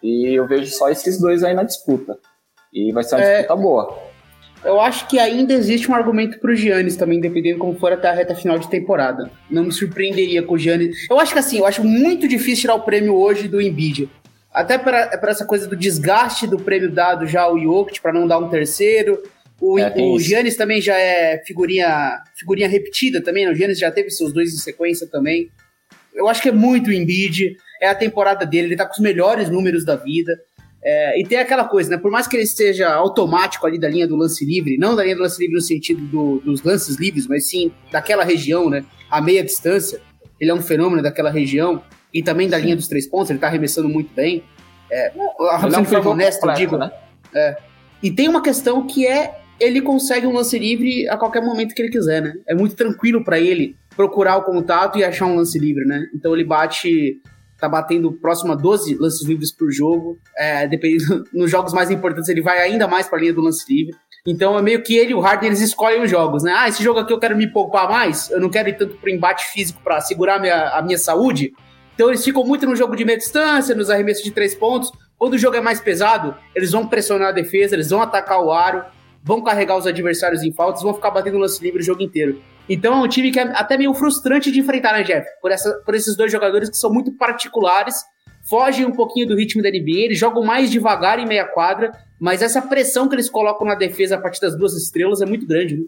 E 0.02 0.34
eu 0.34 0.48
vejo 0.48 0.72
só 0.72 0.90
esses 0.90 1.20
dois 1.20 1.44
aí 1.44 1.54
na 1.54 1.64
disputa. 1.64 2.18
E 2.74 2.92
vai 2.92 3.04
ser 3.04 3.16
uma 3.16 3.24
é... 3.24 3.38
disputa 3.40 3.56
boa. 3.56 4.05
Eu 4.66 4.82
acho 4.82 5.08
que 5.08 5.20
ainda 5.20 5.54
existe 5.54 5.90
um 5.90 5.94
argumento 5.94 6.40
pro 6.40 6.56
Giannis 6.56 6.96
também, 6.96 7.22
dependendo 7.22 7.60
como 7.60 7.78
for 7.78 7.94
até 7.94 8.10
a 8.10 8.14
reta 8.14 8.34
final 8.34 8.58
de 8.58 8.68
temporada. 8.68 9.30
Não 9.48 9.66
me 9.66 9.72
surpreenderia 9.72 10.42
com 10.42 10.56
o 10.56 10.58
Giannis. 10.58 11.06
Eu 11.08 11.20
acho 11.20 11.34
que 11.34 11.40
assim, 11.40 11.60
eu 11.60 11.68
acho 11.68 11.84
muito 11.84 12.28
difícil 12.28 12.62
tirar 12.62 12.76
o 12.76 12.82
prêmio 12.82 13.16
hoje 13.16 13.48
do 13.48 13.62
Embiid. 13.62 14.10
Até 14.52 14.78
para 14.80 15.30
essa 15.30 15.46
coisa 15.46 15.68
do 15.68 15.76
desgaste 15.76 16.48
do 16.48 16.58
prêmio 16.58 16.92
dado 16.92 17.28
já 17.28 17.44
ao 17.44 17.60
Jokic, 17.60 18.02
para 18.02 18.12
não 18.12 18.28
dar 18.28 18.40
um 18.40 18.50
terceiro. 18.50 19.22
O, 19.62 19.78
é, 19.78 19.94
o 19.98 20.20
Giannis 20.20 20.56
também 20.56 20.82
já 20.82 20.98
é 20.98 21.44
figurinha, 21.46 22.20
figurinha 22.36 22.68
repetida 22.68 23.22
também, 23.22 23.46
né? 23.46 23.52
O 23.52 23.56
Giannis 23.56 23.78
já 23.78 23.92
teve 23.92 24.10
seus 24.10 24.34
dois 24.34 24.52
em 24.52 24.58
sequência 24.58 25.08
também. 25.08 25.50
Eu 26.14 26.28
acho 26.28 26.42
que 26.42 26.50
é 26.50 26.52
muito 26.52 26.90
o 26.90 26.94
Embiid, 26.94 27.56
é 27.82 27.88
a 27.88 27.96
temporada 27.96 28.46
dele, 28.46 28.70
ele 28.70 28.76
tá 28.76 28.86
com 28.86 28.94
os 28.94 29.00
melhores 29.00 29.50
números 29.50 29.86
da 29.86 29.96
vida. 29.96 30.34
É, 30.88 31.20
e 31.20 31.26
tem 31.26 31.40
aquela 31.40 31.66
coisa, 31.66 31.90
né? 31.90 31.98
Por 31.98 32.12
mais 32.12 32.28
que 32.28 32.36
ele 32.36 32.44
esteja 32.44 32.94
automático 32.94 33.66
ali 33.66 33.80
da 33.80 33.90
linha 33.90 34.08
do 34.08 34.16
lance 34.16 34.46
livre, 34.46 34.78
não 34.78 34.96
da 34.96 35.04
linha 35.04 35.16
do 35.16 35.24
lance 35.24 35.40
livre 35.40 35.56
no 35.56 35.62
sentido 35.62 36.02
do, 36.04 36.40
dos 36.46 36.62
lances 36.62 36.98
livres, 36.98 37.28
mas 37.28 37.50
sim 37.50 37.72
daquela 37.92 38.24
região, 38.24 38.70
né? 38.70 38.86
A 39.10 39.20
meia 39.20 39.44
distância. 39.44 40.00
Ele 40.40 40.52
é 40.52 40.54
um 40.54 40.62
fenômeno 40.62 41.02
daquela 41.02 41.32
região. 41.32 41.82
E 42.14 42.22
também 42.22 42.48
da 42.48 42.58
sim. 42.58 42.66
linha 42.66 42.76
dos 42.76 42.88
três 42.88 43.08
pontos, 43.08 43.32
ele 43.32 43.40
tá 43.40 43.48
arremessando 43.48 43.90
muito 43.90 44.14
bem. 44.14 44.44
É, 44.92 45.12
arremessando 45.50 45.90
foi 45.90 46.00
honesto, 46.02 46.46
eu 46.48 46.54
digo. 46.54 46.78
Né? 46.78 46.92
É. 47.34 47.58
E 48.04 48.12
tem 48.12 48.30
uma 48.30 48.42
questão 48.42 48.86
que 48.86 49.08
é 49.08 49.40
ele 49.60 49.82
consegue 49.82 50.28
um 50.28 50.34
lance 50.34 50.58
livre 50.60 51.08
a 51.10 51.18
qualquer 51.18 51.42
momento 51.42 51.74
que 51.74 51.82
ele 51.82 51.90
quiser, 51.90 52.22
né? 52.22 52.34
É 52.48 52.54
muito 52.54 52.76
tranquilo 52.76 53.24
para 53.24 53.40
ele 53.40 53.76
procurar 53.96 54.38
o 54.38 54.44
contato 54.44 55.00
e 55.00 55.04
achar 55.04 55.26
um 55.26 55.36
lance 55.36 55.58
livre, 55.58 55.86
né? 55.86 56.06
Então 56.14 56.34
ele 56.34 56.44
bate 56.44 57.22
tá 57.60 57.70
batendo 57.70 58.12
próximo 58.12 58.54
a 58.54 58.56
12 58.56 58.96
lances 58.96 59.28
livres 59.28 59.52
por 59.52 59.72
jogo. 59.72 60.18
É, 60.38 60.68
dependendo, 60.68 61.24
nos 61.34 61.50
jogos 61.50 61.74
mais 61.74 61.90
importantes, 61.90 62.30
ele 62.30 62.42
vai 62.42 62.60
ainda 62.60 62.88
mais 62.88 63.08
para 63.08 63.18
a 63.18 63.22
linha 63.22 63.34
do 63.34 63.42
lance 63.42 63.66
livre. 63.74 63.96
Então 64.28 64.58
é 64.58 64.62
meio 64.62 64.82
que 64.82 64.96
ele 64.96 65.12
e 65.12 65.14
o 65.14 65.20
Harden 65.20 65.50
eles 65.50 65.62
escolhem 65.62 66.02
os 66.02 66.10
jogos, 66.10 66.42
né? 66.42 66.52
Ah, 66.56 66.68
esse 66.68 66.84
jogo 66.84 67.00
aqui 67.00 67.14
eu 67.14 67.20
quero 67.20 67.38
me 67.38 67.46
poupar 67.48 67.88
mais, 67.88 68.30
eu 68.32 68.42
não 68.42 68.50
quero 68.50 68.70
ir 68.70 68.78
tanto 68.78 68.96
pro 68.98 69.10
embate 69.10 69.46
físico 69.52 69.80
para 69.84 70.02
segurar 70.02 70.40
minha, 70.40 70.70
a 70.70 70.82
minha 70.82 70.98
saúde. 70.98 71.54
Então 71.94 72.10
eles 72.10 72.24
ficam 72.24 72.44
muito 72.44 72.66
no 72.66 72.76
jogo 72.76 72.96
de 72.96 73.06
meia 73.06 73.20
distância, 73.20 73.76
nos 73.76 73.90
arremessos 73.90 74.24
de 74.24 74.32
três 74.32 74.56
pontos. 74.56 74.92
Quando 75.18 75.34
o 75.34 75.38
jogo 75.38 75.56
é 75.56 75.62
mais 75.62 75.80
pesado, 75.80 76.36
eles 76.56 76.72
vão 76.72 76.88
pressionar 76.88 77.30
a 77.30 77.32
defesa, 77.32 77.76
eles 77.76 77.92
vão 77.92 78.02
atacar 78.02 78.42
o 78.42 78.52
aro, 78.52 78.84
vão 79.24 79.44
carregar 79.44 79.78
os 79.78 79.86
adversários 79.86 80.44
em 80.44 80.52
faltas, 80.52 80.82
vão 80.82 80.94
ficar 80.94 81.12
batendo 81.12 81.38
lance 81.38 81.64
livre 81.64 81.82
o 81.82 81.86
jogo 81.86 82.02
inteiro. 82.02 82.42
Então 82.68 82.94
é 82.94 83.06
um 83.06 83.08
time 83.08 83.32
que 83.32 83.40
é 83.40 83.44
até 83.44 83.78
meio 83.78 83.94
frustrante 83.94 84.52
de 84.52 84.60
enfrentar, 84.60 84.94
né, 84.94 85.04
Jeff? 85.04 85.28
Por, 85.42 85.52
essa, 85.52 85.72
por 85.86 85.94
esses 85.94 86.16
dois 86.16 86.32
jogadores 86.32 86.70
que 86.70 86.78
são 86.78 86.92
muito 86.92 87.12
particulares, 87.12 88.04
fogem 88.50 88.86
um 88.86 88.92
pouquinho 88.92 89.28
do 89.28 89.36
ritmo 89.36 89.62
da 89.62 89.70
NBA, 89.70 90.06
eles 90.06 90.20
jogam 90.20 90.44
mais 90.44 90.70
devagar 90.72 91.20
em 91.20 91.28
meia 91.28 91.46
quadra, 91.46 91.92
mas 92.20 92.42
essa 92.42 92.62
pressão 92.62 93.08
que 93.08 93.16
eles 93.16 93.30
colocam 93.30 93.68
na 93.68 93.76
defesa 93.76 94.16
a 94.16 94.22
partir 94.22 94.40
das 94.40 94.58
duas 94.58 94.74
estrelas 94.74 95.22
é 95.22 95.26
muito 95.26 95.46
grande, 95.46 95.78
né? 95.78 95.86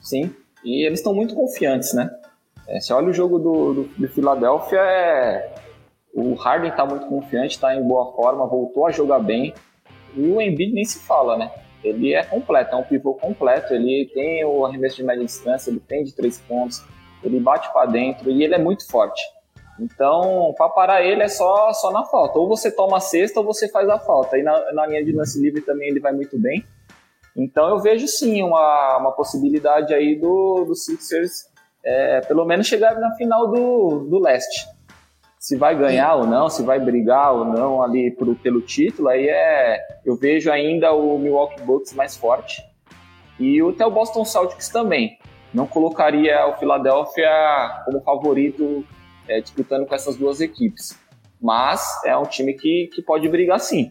Sim, 0.00 0.30
e 0.64 0.86
eles 0.86 1.00
estão 1.00 1.14
muito 1.14 1.34
confiantes, 1.34 1.92
né? 1.92 2.10
É, 2.66 2.80
você 2.80 2.92
olha 2.92 3.08
o 3.08 3.12
jogo 3.12 3.38
do, 3.38 3.74
do, 3.74 3.82
do 3.84 4.08
Philadelphia, 4.08 4.78
é... 4.78 5.54
o 6.14 6.34
Harden 6.34 6.70
está 6.70 6.84
muito 6.84 7.06
confiante, 7.06 7.52
está 7.52 7.74
em 7.74 7.82
boa 7.82 8.12
forma, 8.12 8.46
voltou 8.46 8.86
a 8.86 8.90
jogar 8.90 9.18
bem, 9.18 9.54
e 10.14 10.20
o 10.20 10.40
Embiid 10.40 10.72
nem 10.72 10.84
se 10.84 10.98
fala, 11.00 11.36
né? 11.36 11.50
Ele 11.82 12.14
é 12.14 12.24
completo, 12.24 12.74
é 12.74 12.78
um 12.78 12.82
pivô 12.82 13.14
completo. 13.14 13.72
Ele 13.72 14.10
tem 14.12 14.44
o 14.44 14.66
arremesso 14.66 14.96
de 14.96 15.04
média 15.04 15.24
distância, 15.24 15.70
ele 15.70 15.80
tem 15.80 16.04
de 16.04 16.14
três 16.14 16.38
pontos, 16.38 16.82
ele 17.22 17.38
bate 17.40 17.72
para 17.72 17.86
dentro 17.86 18.30
e 18.30 18.42
ele 18.42 18.54
é 18.54 18.58
muito 18.58 18.88
forte. 18.88 19.22
Então, 19.80 20.52
para 20.56 20.68
parar 20.70 21.02
ele 21.04 21.22
é 21.22 21.28
só, 21.28 21.72
só 21.72 21.92
na 21.92 22.04
falta. 22.04 22.38
Ou 22.38 22.48
você 22.48 22.70
toma 22.70 22.96
a 22.96 23.00
cesta 23.00 23.40
ou 23.40 23.46
você 23.46 23.68
faz 23.68 23.88
a 23.88 23.98
falta. 23.98 24.36
E 24.36 24.42
na, 24.42 24.72
na 24.72 24.86
linha 24.86 25.04
de 25.04 25.12
lance 25.12 25.40
livre 25.40 25.60
também 25.60 25.88
ele 25.88 26.00
vai 26.00 26.12
muito 26.12 26.38
bem. 26.38 26.64
Então 27.36 27.68
eu 27.68 27.78
vejo 27.78 28.08
sim 28.08 28.42
uma, 28.42 28.98
uma 28.98 29.12
possibilidade 29.12 29.94
aí 29.94 30.16
do, 30.16 30.64
do 30.64 30.74
Sixers 30.74 31.46
é, 31.84 32.20
pelo 32.22 32.44
menos 32.44 32.66
chegar 32.66 32.98
na 32.98 33.14
final 33.14 33.46
do, 33.46 34.00
do 34.00 34.18
leste 34.18 34.66
se 35.48 35.56
vai 35.56 35.74
ganhar 35.74 36.14
ou 36.14 36.26
não, 36.26 36.50
se 36.50 36.62
vai 36.62 36.78
brigar 36.78 37.32
ou 37.32 37.42
não 37.42 37.82
ali 37.82 38.10
pro, 38.10 38.36
pelo 38.36 38.60
título, 38.60 39.08
aí 39.08 39.26
é. 39.30 39.78
Eu 40.04 40.14
vejo 40.14 40.50
ainda 40.52 40.92
o 40.92 41.18
Milwaukee 41.18 41.62
Bucks 41.62 41.94
mais 41.94 42.14
forte. 42.14 42.62
E 43.40 43.58
até 43.62 43.86
o 43.86 43.90
Boston 43.90 44.26
Celtics 44.26 44.68
também. 44.68 45.16
Não 45.54 45.66
colocaria 45.66 46.46
o 46.48 46.58
Philadelphia 46.58 47.30
como 47.86 48.02
favorito 48.02 48.84
é, 49.26 49.40
disputando 49.40 49.86
com 49.86 49.94
essas 49.94 50.16
duas 50.16 50.42
equipes. 50.42 50.98
Mas 51.40 51.82
é 52.04 52.14
um 52.14 52.24
time 52.24 52.52
que, 52.52 52.90
que 52.92 53.00
pode 53.00 53.26
brigar 53.26 53.58
sim. 53.58 53.88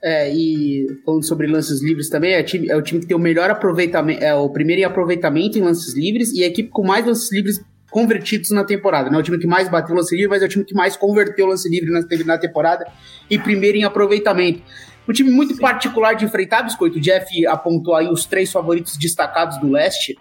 É, 0.00 0.32
e 0.32 0.86
falando 1.04 1.26
sobre 1.26 1.48
lances 1.48 1.82
livres 1.82 2.08
também, 2.08 2.34
é, 2.34 2.42
time, 2.44 2.70
é 2.70 2.76
o 2.76 2.82
time 2.82 3.00
que 3.00 3.06
tem 3.08 3.16
o 3.16 3.20
melhor 3.20 3.50
aproveitamento, 3.50 4.22
é 4.22 4.32
o 4.32 4.48
primeiro 4.48 4.82
em 4.82 4.84
aproveitamento 4.84 5.58
em 5.58 5.62
lances 5.62 5.92
livres 5.96 6.32
e 6.32 6.44
a 6.44 6.46
equipe 6.46 6.68
com 6.68 6.86
mais 6.86 7.04
lances 7.04 7.32
livres 7.32 7.60
convertidos 7.90 8.50
na 8.50 8.64
temporada. 8.64 9.10
Não 9.10 9.18
é 9.18 9.20
o 9.20 9.24
time 9.24 9.38
que 9.38 9.46
mais 9.46 9.68
bateu 9.68 9.94
lance 9.94 10.14
livre, 10.14 10.30
mas 10.30 10.42
é 10.42 10.46
o 10.46 10.48
time 10.48 10.64
que 10.64 10.74
mais 10.74 10.96
converteu 10.96 11.46
lance 11.46 11.68
livre 11.68 11.90
na, 12.24 12.38
temporada 12.38 12.86
e 13.30 13.38
primeiro 13.38 13.78
em 13.78 13.84
aproveitamento. 13.84 14.62
Um 15.08 15.12
time 15.12 15.30
muito 15.30 15.54
Sim. 15.54 15.60
particular 15.60 16.14
de 16.14 16.24
enfrentar, 16.24 16.62
Biscoito. 16.62 16.98
O 16.98 17.00
Jeff 17.00 17.46
apontou 17.46 17.94
aí 17.94 18.08
os 18.08 18.26
três 18.26 18.52
favoritos 18.52 18.96
destacados 18.96 19.58
do 19.58 19.70
leste. 19.70 20.18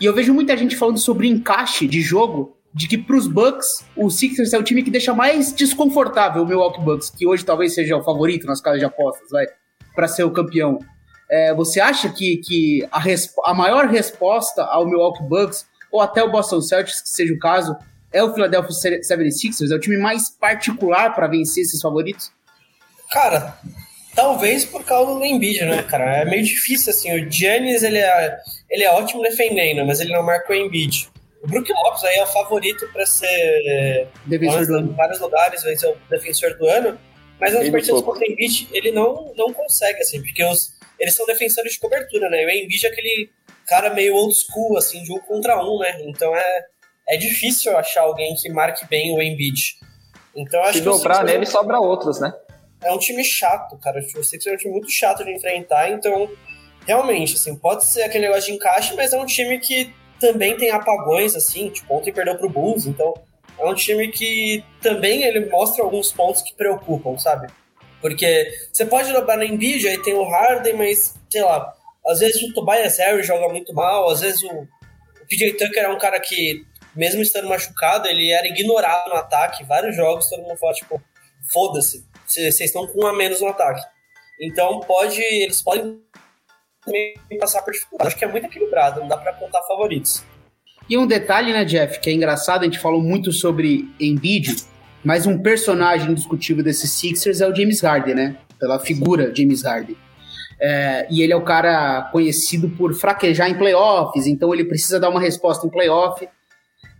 E 0.00 0.04
eu 0.04 0.12
vejo 0.12 0.34
muita 0.34 0.56
gente 0.56 0.74
falando 0.74 0.98
sobre 0.98 1.28
encaixe 1.28 1.86
de 1.86 2.00
jogo, 2.00 2.56
de 2.74 2.88
que 2.88 2.98
para 2.98 3.14
os 3.14 3.28
Bucks, 3.28 3.86
o 3.96 4.10
Sixers 4.10 4.52
é 4.52 4.58
o 4.58 4.62
time 4.64 4.82
que 4.82 4.90
deixa 4.90 5.14
mais 5.14 5.52
desconfortável 5.52 6.42
o 6.42 6.46
Milwaukee 6.46 6.80
Bucks, 6.80 7.10
que 7.10 7.24
hoje 7.24 7.44
talvez 7.44 7.74
seja 7.74 7.96
o 7.96 8.02
favorito 8.02 8.44
nas 8.48 8.60
casas 8.60 8.80
de 8.80 8.84
apostas, 8.84 9.30
vai, 9.30 9.46
para 9.94 10.08
ser 10.08 10.24
o 10.24 10.32
campeão. 10.32 10.80
É, 11.30 11.54
você 11.54 11.80
acha 11.80 12.08
que, 12.08 12.38
que 12.38 12.84
a, 12.90 13.00
a 13.44 13.54
maior 13.54 13.86
resposta 13.86 14.64
ao 14.64 14.84
Milwaukee 14.84 15.22
Bucks 15.22 15.64
ou 15.94 16.00
até 16.00 16.24
o 16.24 16.28
Boston 16.28 16.60
Celtics, 16.60 17.02
que 17.02 17.08
seja 17.08 17.32
o 17.32 17.38
caso, 17.38 17.76
é 18.12 18.20
o 18.20 18.34
Philadelphia 18.34 18.68
76ers? 18.68 19.70
É 19.70 19.76
o 19.76 19.78
time 19.78 19.96
mais 19.96 20.28
particular 20.28 21.14
para 21.14 21.28
vencer 21.28 21.62
esses 21.62 21.80
favoritos? 21.80 22.32
Cara, 23.12 23.56
talvez 24.12 24.64
por 24.64 24.82
causa 24.82 25.14
do 25.14 25.24
Embiid, 25.24 25.64
né, 25.64 25.84
cara? 25.84 26.22
É 26.22 26.24
meio 26.24 26.42
difícil, 26.42 26.90
assim. 26.90 27.14
O 27.14 27.30
Giannis, 27.30 27.84
ele 27.84 27.98
é, 27.98 28.36
ele 28.68 28.82
é 28.82 28.90
ótimo 28.90 29.22
defendendo, 29.22 29.86
mas 29.86 30.00
ele 30.00 30.12
não 30.12 30.24
marca 30.24 30.52
o 30.52 30.56
Embiid. 30.56 31.08
O 31.40 31.46
Brook 31.46 31.72
Lopes 31.72 32.02
aí 32.02 32.16
é 32.16 32.24
o 32.24 32.26
favorito 32.26 32.88
para 32.92 33.06
ser 33.06 34.08
defensor 34.26 34.66
do 34.66 34.74
ano. 34.74 34.90
em 34.90 34.96
vários 34.96 35.20
lugares, 35.20 35.62
vai 35.62 35.76
ser 35.76 35.86
o 35.86 35.96
defensor 36.10 36.58
do 36.58 36.66
ano. 36.66 36.98
Mas 37.38 37.54
nas 37.54 37.70
partidas 37.70 38.02
contra 38.02 38.26
o 38.26 38.32
Embiid, 38.32 38.68
ele 38.72 38.90
não, 38.90 39.32
não 39.36 39.52
consegue, 39.52 40.00
assim, 40.00 40.20
porque 40.20 40.42
os, 40.42 40.72
eles 40.98 41.14
são 41.14 41.24
defensores 41.24 41.74
de 41.74 41.78
cobertura, 41.78 42.28
né? 42.28 42.44
O 42.44 42.50
Embiid 42.50 42.84
é 42.84 42.88
aquele 42.88 43.30
cara 43.66 43.92
meio 43.92 44.14
old 44.14 44.34
school, 44.34 44.76
assim, 44.76 45.02
de 45.02 45.12
um 45.12 45.18
contra 45.20 45.62
um, 45.62 45.78
né? 45.78 46.02
Então 46.04 46.34
é, 46.34 46.64
é 47.08 47.16
difícil 47.16 47.76
achar 47.76 48.02
alguém 48.02 48.34
que 48.34 48.48
marque 48.50 48.86
bem 48.86 49.16
o 49.16 49.22
Embiid. 49.22 49.76
Então 50.36 50.60
acho 50.62 50.74
Se 50.74 50.78
que 50.78 50.84
dobrar 50.84 51.24
nele, 51.24 51.46
sobra 51.46 51.78
outros, 51.78 52.20
né? 52.20 52.32
É 52.82 52.92
um 52.92 52.98
time 52.98 53.24
chato, 53.24 53.78
cara. 53.78 53.98
O 53.98 54.24
Sixers 54.24 54.46
é 54.46 54.52
um 54.52 54.56
time 54.56 54.72
muito 54.72 54.90
chato 54.90 55.24
de 55.24 55.32
enfrentar, 55.32 55.90
então 55.90 56.28
realmente, 56.86 57.34
assim, 57.34 57.56
pode 57.56 57.84
ser 57.84 58.02
aquele 58.02 58.26
negócio 58.26 58.46
de 58.46 58.52
encaixe, 58.52 58.94
mas 58.94 59.12
é 59.12 59.18
um 59.18 59.26
time 59.26 59.58
que 59.58 59.92
também 60.20 60.56
tem 60.56 60.70
apagões, 60.70 61.34
assim, 61.34 61.70
tipo, 61.70 61.94
ontem 61.94 62.12
perdeu 62.12 62.36
pro 62.36 62.48
Bulls, 62.48 62.86
então 62.86 63.14
é 63.58 63.64
um 63.64 63.74
time 63.74 64.08
que 64.08 64.64
também 64.80 65.22
ele 65.22 65.48
mostra 65.48 65.82
alguns 65.82 66.12
pontos 66.12 66.42
que 66.42 66.54
preocupam, 66.54 67.16
sabe? 67.18 67.48
Porque 68.00 68.46
você 68.70 68.84
pode 68.84 69.12
dobrar 69.12 69.36
no 69.36 69.44
Embiid, 69.44 69.88
aí 69.88 69.98
tem 70.02 70.14
o 70.14 70.28
Harden, 70.28 70.74
mas, 70.74 71.14
sei 71.30 71.42
lá, 71.42 71.72
às 72.06 72.20
vezes 72.20 72.42
o 72.42 72.52
Tobias 72.52 72.98
Harris 72.98 73.26
joga 73.26 73.48
muito 73.48 73.72
mal, 73.72 74.10
às 74.10 74.20
vezes 74.20 74.42
o, 74.42 74.52
o 74.52 75.26
PJ 75.28 75.52
Tucker 75.52 75.84
é 75.84 75.88
um 75.88 75.98
cara 75.98 76.20
que, 76.20 76.64
mesmo 76.94 77.22
estando 77.22 77.48
machucado, 77.48 78.08
ele 78.08 78.30
era 78.30 78.46
ignorado 78.46 79.08
no 79.08 79.16
ataque. 79.16 79.64
Vários 79.64 79.96
jogos 79.96 80.28
todo 80.28 80.42
mundo 80.42 80.58
fala, 80.58 80.72
tipo, 80.74 81.02
foda-se, 81.52 82.04
vocês 82.26 82.60
estão 82.60 82.86
com 82.86 83.04
um 83.04 83.06
a 83.06 83.12
menos 83.12 83.40
no 83.40 83.48
ataque. 83.48 83.82
Então 84.40 84.80
pode, 84.80 85.20
eles 85.20 85.62
podem 85.62 86.00
também 86.84 87.14
passar 87.38 87.62
por 87.62 87.72
dificuldade. 87.72 88.08
Acho 88.08 88.18
que 88.18 88.24
é 88.24 88.28
muito 88.28 88.46
equilibrado, 88.46 89.00
não 89.00 89.08
dá 89.08 89.16
para 89.16 89.32
contar 89.34 89.62
favoritos. 89.62 90.22
E 90.88 90.98
um 90.98 91.06
detalhe, 91.06 91.52
né, 91.52 91.64
Jeff, 91.64 91.98
que 92.00 92.10
é 92.10 92.12
engraçado, 92.12 92.62
a 92.62 92.64
gente 92.64 92.78
falou 92.78 93.00
muito 93.00 93.32
sobre 93.32 93.88
Embiid, 93.98 94.54
mas 95.02 95.26
um 95.26 95.38
personagem 95.38 96.10
indiscutível 96.10 96.62
desses 96.62 96.90
Sixers 96.90 97.40
é 97.40 97.48
o 97.48 97.54
James 97.54 97.80
Harden, 97.80 98.14
né? 98.14 98.36
Pela 98.58 98.78
figura 98.78 99.34
James 99.34 99.62
Harden. 99.62 99.96
É, 100.60 101.06
e 101.10 101.22
ele 101.22 101.32
é 101.32 101.36
o 101.36 101.44
cara 101.44 102.08
conhecido 102.12 102.68
por 102.70 102.94
fraquejar 102.94 103.50
em 103.50 103.58
playoffs, 103.58 104.26
então 104.26 104.54
ele 104.54 104.64
precisa 104.64 105.00
dar 105.00 105.10
uma 105.10 105.20
resposta 105.20 105.66
em 105.66 105.70
playoff. 105.70 106.26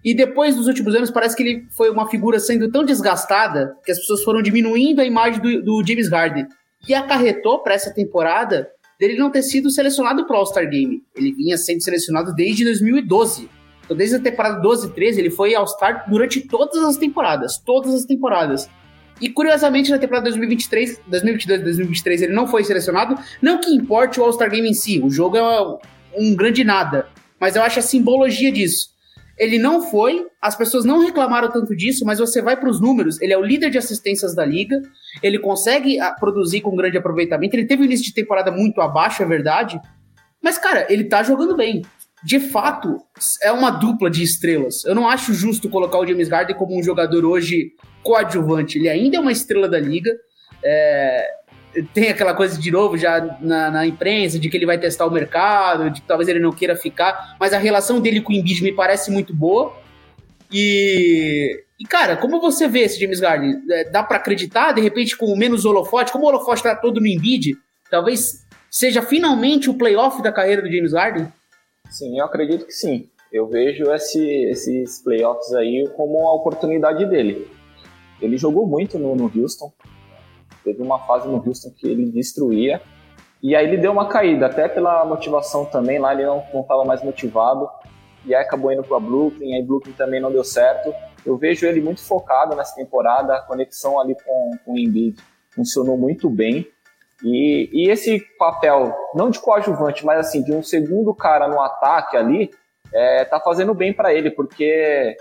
E 0.05 0.15
depois 0.15 0.55
dos 0.55 0.67
últimos 0.67 0.95
anos, 0.95 1.11
parece 1.11 1.35
que 1.35 1.43
ele 1.43 1.67
foi 1.71 1.89
uma 1.91 2.09
figura 2.09 2.39
sendo 2.39 2.71
tão 2.71 2.85
desgastada 2.85 3.75
que 3.85 3.91
as 3.91 3.99
pessoas 3.99 4.23
foram 4.23 4.43
diminuindo 4.43 5.01
a 5.01 5.05
imagem 5.05 5.41
do, 5.41 5.63
do 5.63 5.87
James 5.87 6.11
Harden. 6.11 6.47
E 6.87 6.93
acarretou 6.93 7.63
para 7.63 7.73
essa 7.73 7.91
temporada 7.91 8.69
dele 9.01 9.17
não 9.17 9.31
ter 9.31 9.43
sido 9.43 9.71
selecionado 9.71 10.27
para 10.27 10.37
o 10.37 10.39
All-Star 10.41 10.69
Game. 10.69 11.03
Ele 11.17 11.33
vinha 11.33 11.57
sendo 11.57 11.83
selecionado 11.83 12.35
desde 12.35 12.65
2012. 12.65 13.49
Então, 13.85 13.97
desde 13.97 14.17
a 14.17 14.21
temporada 14.21 14.61
12 14.61 14.89
e 14.89 14.91
13, 14.91 15.21
ele 15.21 15.31
foi 15.31 15.55
All-Star 15.55 16.05
durante 16.09 16.43
todas 16.43 16.83
as 16.85 16.99
temporadas. 16.99 17.59
Todas 17.59 17.95
as 17.95 18.05
temporadas. 18.05 18.69
E 19.21 19.29
curiosamente, 19.29 19.91
na 19.91 19.99
temporada 19.99 20.25
2023, 20.25 21.01
2022 21.07 21.63
2023, 21.63 22.23
ele 22.23 22.33
não 22.33 22.47
foi 22.47 22.65
selecionado. 22.65 23.17
Não 23.41 23.61
que 23.61 23.71
importe 23.71 24.19
o 24.19 24.25
All-Star 24.25 24.51
Game 24.51 24.69
em 24.69 24.75
si, 24.75 25.01
o 25.03 25.11
jogo 25.11 25.37
é 25.37 25.79
um 26.17 26.35
grande 26.35 26.65
nada. 26.65 27.07
Mas 27.39 27.57
eu 27.57 27.63
acho 27.63 27.79
a 27.79 27.83
simbologia 27.83 28.51
disso. 28.51 28.95
Ele 29.37 29.59
não 29.59 29.83
foi, 29.83 30.27
as 30.41 30.55
pessoas 30.57 30.85
não 30.85 31.01
reclamaram 31.01 31.51
tanto 31.51 31.75
disso, 31.75 32.05
mas 32.05 32.21
você 32.21 32.41
vai 32.41 32.57
para 32.57 32.71
os 32.71 32.81
números, 32.81 33.21
ele 33.21 33.33
é 33.33 33.39
o 33.39 33.45
líder 33.45 33.69
de 33.69 33.77
assistências 33.77 34.33
da 34.33 34.45
liga, 34.45 34.81
ele 35.21 35.41
consegue 35.41 35.99
ah, 35.99 36.13
produzir 36.13 36.61
com 36.61 36.77
grande 36.77 36.97
aproveitamento, 36.97 37.57
ele 37.57 37.67
teve 37.67 37.83
um 37.83 37.85
início 37.85 38.05
de 38.05 38.15
temporada 38.15 38.53
muito 38.53 38.81
abaixo, 38.81 39.25
é 39.25 39.27
verdade, 39.27 39.81
mas 40.41 40.57
cara, 40.57 40.87
ele 40.89 41.05
tá 41.05 41.23
jogando 41.25 41.57
bem. 41.57 41.83
De 42.23 42.39
fato, 42.39 43.03
é 43.43 43.51
uma 43.53 43.71
dupla 43.71 44.09
de 44.09 44.23
estrelas. 44.23 44.85
Eu 44.85 44.95
não 44.95 45.09
acho 45.09 45.35
justo 45.35 45.69
colocar 45.69 45.99
o 45.99 46.07
James 46.07 46.29
Harden 46.31 46.57
como 46.57 46.79
um 46.79 46.83
jogador 46.83 47.25
hoje 47.25 47.73
coadjuvante. 48.05 48.79
Ele 48.79 48.89
ainda 48.89 49.17
é 49.17 49.21
uma 49.21 49.33
estrela 49.33 49.69
da 49.69 49.81
liga. 49.81 50.11
É, 50.63 51.27
tem 51.93 52.09
aquela 52.09 52.35
coisa 52.35 52.61
de 52.61 52.71
novo 52.71 52.97
já 52.97 53.37
na, 53.41 53.71
na, 53.71 53.87
imprensa 53.87 54.39
de 54.39 54.49
que 54.49 54.57
ele 54.57 54.67
vai 54.67 54.79
testar 54.79 55.07
o 55.07 55.11
mercado, 55.11 55.91
de 55.91 56.01
que 56.01 56.07
talvez 56.07 56.29
ele 56.29 56.39
não 56.39 56.53
queira 56.53 56.77
ficar, 56.77 57.37
mas 57.41 57.53
a 57.53 57.59
relação 57.59 58.01
dele 58.01 58.21
com 58.21 58.33
o 58.33 58.37
Embiid 58.37 58.63
me 58.63 58.73
parece 58.73 59.11
muito 59.11 59.35
boa. 59.35 59.77
E, 60.53 61.65
e 61.81 61.85
cara, 61.85 62.17
como 62.17 62.41
você 62.41 62.69
vê 62.69 62.81
esse 62.81 63.01
James 63.01 63.21
Harden? 63.21 63.55
É, 63.71 63.91
dá 63.91 64.03
para 64.03 64.19
acreditar, 64.19 64.73
de 64.73 64.81
repente, 64.81 65.17
com 65.17 65.35
menos 65.37 65.65
holofote, 65.65 66.13
como 66.13 66.25
o 66.25 66.29
holofote 66.29 66.63
tá 66.63 66.77
todo 66.77 67.01
no 67.01 67.07
Embiid, 67.07 67.57
talvez 67.91 68.45
seja 68.71 69.03
finalmente 69.03 69.69
o 69.69 69.75
playoff 69.75 70.23
da 70.23 70.31
carreira 70.31 70.63
do 70.63 70.71
James 70.71 70.93
Harden? 70.93 71.33
Sim, 71.91 72.19
eu 72.19 72.25
acredito 72.25 72.67
que 72.67 72.73
sim. 72.73 73.09
Eu 73.33 73.49
vejo 73.49 73.91
esse, 73.93 74.25
esses 74.51 75.03
playoffs 75.03 75.53
aí 75.55 75.89
como 75.97 76.27
a 76.29 76.35
oportunidade 76.35 77.05
dele. 77.07 77.49
Ele 78.21 78.37
jogou 78.37 78.67
muito 78.67 78.99
no, 78.99 79.15
no 79.15 79.31
Houston, 79.35 79.73
Teve 80.65 80.83
uma 80.83 80.99
fase 81.01 81.29
no 81.29 81.37
Houston 81.47 81.71
que 81.71 81.87
ele 81.87 82.11
destruía. 82.11 82.81
E 83.43 83.55
aí 83.55 83.67
ele 83.67 83.77
deu 83.77 83.93
uma 83.93 84.09
caída, 84.09 84.47
até 84.47 84.67
pela 84.67 85.05
motivação 85.05 85.67
também. 85.67 85.99
Lá 85.99 86.15
ele 86.15 86.25
não 86.25 86.39
estava 86.39 86.85
mais 86.85 87.05
motivado. 87.05 87.69
E 88.25 88.35
aí 88.35 88.43
acabou 88.43 88.73
indo 88.73 88.83
para 88.83 88.99
Brooklyn. 88.99 89.55
Aí 89.55 89.63
Brooklyn 89.63 89.93
também 89.93 90.21
não 90.21 90.33
deu 90.33 90.43
certo. 90.43 90.93
Eu 91.25 91.37
vejo 91.37 91.67
ele 91.67 91.83
muito 91.83 92.03
focado 92.03 92.57
nessa 92.57 92.75
temporada. 92.75 93.37
A 93.37 93.43
conexão 93.43 94.01
ali 94.01 94.17
com, 94.25 94.51
com 94.65 94.73
o 94.73 94.79
Embiid 94.79 95.23
funcionou 95.55 95.99
muito 95.99 96.31
bem. 96.31 96.67
E, 97.23 97.69
e, 97.73 97.91
esse 97.91 98.21
papel, 98.39 98.95
não 99.15 99.31
de 99.31 99.39
coadjuvante, 99.39 100.05
mas 100.05 100.19
assim, 100.19 100.43
de 100.43 100.53
um 100.53 100.63
segundo 100.63 101.15
cara 101.15 101.47
no 101.47 101.61
ataque 101.61 102.17
ali, 102.17 102.51
é, 102.93 103.25
tá 103.25 103.41
fazendo 103.41 103.73
bem 103.73 103.95
para 103.95 104.13
ele, 104.13 104.31
porque 104.31 105.17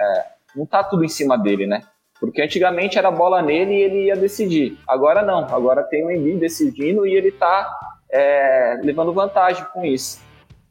é, 0.00 0.24
não 0.56 0.64
tá 0.66 0.82
tudo 0.82 1.04
em 1.04 1.08
cima 1.08 1.36
dele, 1.36 1.66
né? 1.66 1.82
Porque 2.26 2.42
antigamente 2.42 2.98
era 2.98 3.10
bola 3.10 3.42
nele 3.42 3.74
e 3.74 3.82
ele 3.82 4.04
ia 4.06 4.16
decidir. 4.16 4.78
Agora 4.86 5.22
não, 5.22 5.44
agora 5.54 5.82
tem 5.82 6.04
o 6.04 6.10
Embiid 6.10 6.38
decidindo 6.38 7.06
e 7.06 7.14
ele 7.14 7.28
está 7.28 7.70
é, 8.10 8.80
levando 8.82 9.12
vantagem 9.12 9.64
com 9.72 9.84
isso. 9.84 10.22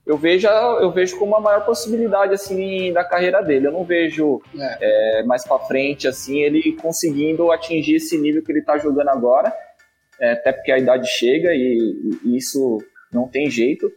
Eu 0.05 0.17
vejo, 0.17 0.47
eu 0.47 0.91
vejo 0.91 1.17
como 1.17 1.35
a 1.35 1.39
maior 1.39 1.65
possibilidade 1.65 2.33
assim 2.33 2.91
da 2.91 3.05
carreira 3.05 3.41
dele. 3.41 3.67
Eu 3.67 3.71
não 3.71 3.85
vejo 3.85 4.41
é. 4.57 5.19
É, 5.19 5.23
mais 5.23 5.45
para 5.45 5.59
frente 5.59 6.07
assim 6.07 6.39
ele 6.41 6.73
conseguindo 6.81 7.51
atingir 7.51 7.95
esse 7.95 8.17
nível 8.17 8.43
que 8.43 8.51
ele 8.51 8.59
está 8.59 8.77
jogando 8.77 9.09
agora, 9.09 9.53
é, 10.19 10.33
até 10.33 10.51
porque 10.51 10.71
a 10.71 10.77
idade 10.77 11.07
chega 11.07 11.53
e, 11.53 12.19
e 12.25 12.37
isso 12.37 12.79
não 13.11 13.29
tem 13.29 13.49
jeito. 13.49 13.89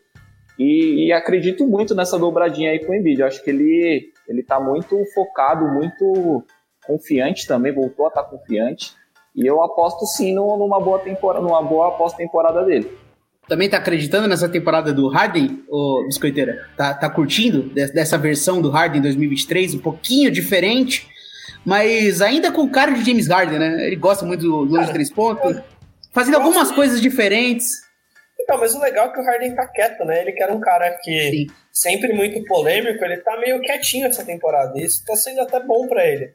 E, 0.58 1.06
e, 1.06 1.12
acredito 1.12 1.66
muito 1.66 1.94
nessa 1.94 2.18
dobradinha 2.18 2.70
aí 2.70 2.78
com 2.78 2.92
o 2.92 2.94
Embiid. 2.94 3.20
Eu 3.20 3.26
acho 3.26 3.42
que 3.42 3.50
ele 3.50 4.12
ele 4.28 4.40
está 4.40 4.58
muito 4.58 4.98
focado, 5.14 5.66
muito 5.68 6.44
confiante 6.86 7.46
também, 7.46 7.72
voltou 7.72 8.06
a 8.06 8.08
estar 8.08 8.22
confiante. 8.24 8.94
E 9.34 9.46
eu 9.46 9.62
aposto 9.62 10.06
sim 10.06 10.32
numa 10.34 10.80
boa 10.80 10.98
temporada, 10.98 11.44
numa 11.44 11.62
boa 11.62 11.90
pós-temporada 11.92 12.64
dele. 12.64 12.90
Também 13.46 13.68
tá 13.68 13.76
acreditando 13.76 14.26
nessa 14.26 14.48
temporada 14.48 14.92
do 14.92 15.08
Harden, 15.08 15.62
ô 15.68 16.04
Biscoiteira? 16.06 16.66
Tá, 16.76 16.94
tá 16.94 17.08
curtindo 17.08 17.62
dessa 17.74 18.16
versão 18.16 18.62
do 18.62 18.70
Harden 18.70 19.02
2023, 19.02 19.74
um 19.74 19.78
pouquinho 19.78 20.30
diferente, 20.30 21.06
mas 21.64 22.22
ainda 22.22 22.50
com 22.50 22.68
cara 22.68 22.92
de 22.92 23.04
James 23.04 23.28
Harden, 23.28 23.58
né? 23.58 23.86
Ele 23.86 23.96
gosta 23.96 24.24
muito 24.24 24.40
do 24.40 24.64
longe 24.64 24.86
de 24.86 24.92
três 24.92 25.12
pontos, 25.12 25.60
fazendo 26.12 26.36
algumas 26.36 26.72
coisas 26.72 27.00
diferentes. 27.00 27.70
Então, 28.40 28.58
mas 28.58 28.74
o 28.74 28.80
legal 28.80 29.08
é 29.08 29.12
que 29.12 29.20
o 29.20 29.24
Harden 29.24 29.54
tá 29.54 29.66
quieto, 29.68 30.04
né? 30.04 30.22
Ele 30.22 30.32
que 30.32 30.42
era 30.42 30.52
um 30.52 30.60
cara 30.60 30.98
que 31.02 31.30
Sim. 31.30 31.46
sempre 31.70 32.12
muito 32.14 32.42
polêmico, 32.44 33.04
ele 33.04 33.18
tá 33.18 33.38
meio 33.38 33.60
quietinho 33.60 34.06
essa 34.06 34.24
temporada. 34.24 34.80
Isso 34.80 35.04
tá 35.04 35.14
sendo 35.14 35.42
até 35.42 35.60
bom 35.60 35.86
para 35.86 36.04
ele 36.06 36.34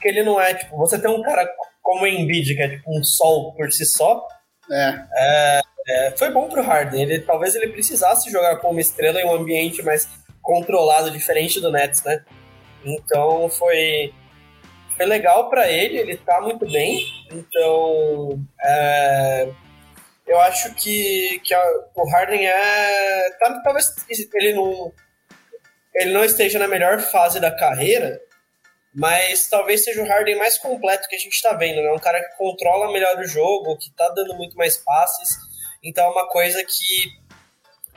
que 0.00 0.08
ele 0.08 0.22
não 0.22 0.40
é, 0.40 0.54
tipo, 0.54 0.76
você 0.76 0.98
tem 0.98 1.10
um 1.10 1.22
cara 1.22 1.48
como 1.82 2.02
o 2.02 2.06
Embiid, 2.06 2.54
que 2.54 2.62
é 2.62 2.68
tipo 2.68 2.98
um 2.98 3.02
sol 3.02 3.54
por 3.54 3.70
si 3.72 3.84
só. 3.84 4.26
É. 4.70 5.04
é, 5.16 5.60
é 5.88 6.16
foi 6.16 6.30
bom 6.30 6.48
pro 6.48 6.62
Harden. 6.62 7.02
Ele, 7.02 7.20
talvez 7.20 7.54
ele 7.54 7.68
precisasse 7.68 8.30
jogar 8.30 8.56
com 8.56 8.70
uma 8.70 8.80
estrela 8.80 9.20
em 9.20 9.26
um 9.26 9.34
ambiente 9.34 9.82
mais 9.82 10.08
controlado, 10.42 11.10
diferente 11.10 11.60
do 11.60 11.70
Nets, 11.70 12.02
né? 12.04 12.24
Então 12.84 13.48
foi, 13.50 14.12
foi 14.96 15.06
legal 15.06 15.50
para 15.50 15.70
ele, 15.70 15.98
ele 15.98 16.16
tá 16.16 16.40
muito 16.40 16.66
bem. 16.70 17.04
Então 17.32 18.40
é, 18.62 19.48
eu 20.26 20.40
acho 20.40 20.72
que, 20.74 21.40
que 21.44 21.52
a, 21.52 21.62
o 21.96 22.08
Harden 22.08 22.46
é. 22.46 23.30
Tá, 23.38 23.60
talvez 23.64 23.92
ele 24.34 24.54
não, 24.54 24.92
ele 25.94 26.12
não 26.12 26.24
esteja 26.24 26.58
na 26.58 26.68
melhor 26.68 27.00
fase 27.00 27.40
da 27.40 27.50
carreira, 27.50 28.20
mas 28.94 29.48
talvez 29.48 29.84
seja 29.84 30.02
o 30.02 30.06
Harden 30.06 30.36
mais 30.36 30.58
completo 30.58 31.08
que 31.08 31.14
a 31.14 31.18
gente 31.18 31.32
está 31.32 31.52
vendo, 31.54 31.80
né? 31.80 31.92
Um 31.92 31.98
cara 31.98 32.20
que 32.20 32.36
controla 32.36 32.92
melhor 32.92 33.18
o 33.18 33.26
jogo, 33.26 33.76
que 33.76 33.88
está 33.88 34.08
dando 34.08 34.34
muito 34.34 34.56
mais 34.56 34.76
passes. 34.76 35.28
Então 35.82 36.04
é 36.04 36.10
uma 36.10 36.28
coisa 36.28 36.62
que 36.64 37.08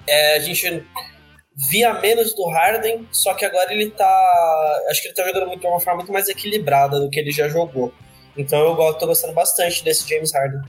é, 0.07 0.35
a 0.35 0.39
gente 0.39 0.85
via 1.55 1.93
menos 1.95 2.33
do 2.33 2.47
Harden, 2.47 3.07
só 3.11 3.33
que 3.33 3.45
agora 3.45 3.73
ele 3.73 3.89
tá. 3.91 4.83
Acho 4.89 5.01
que 5.01 5.07
ele 5.07 5.15
tá 5.15 5.25
jogando 5.25 5.47
muito, 5.47 5.61
de 5.61 5.67
uma 5.67 5.79
forma 5.79 5.99
muito 5.99 6.11
mais 6.11 6.27
equilibrada 6.29 6.99
do 6.99 7.09
que 7.09 7.19
ele 7.19 7.31
já 7.31 7.47
jogou. 7.47 7.91
Então 8.37 8.59
eu 8.59 8.93
tô 8.95 9.07
gostando 9.07 9.33
bastante 9.33 9.83
desse 9.83 10.07
James 10.07 10.33
Harden. 10.33 10.61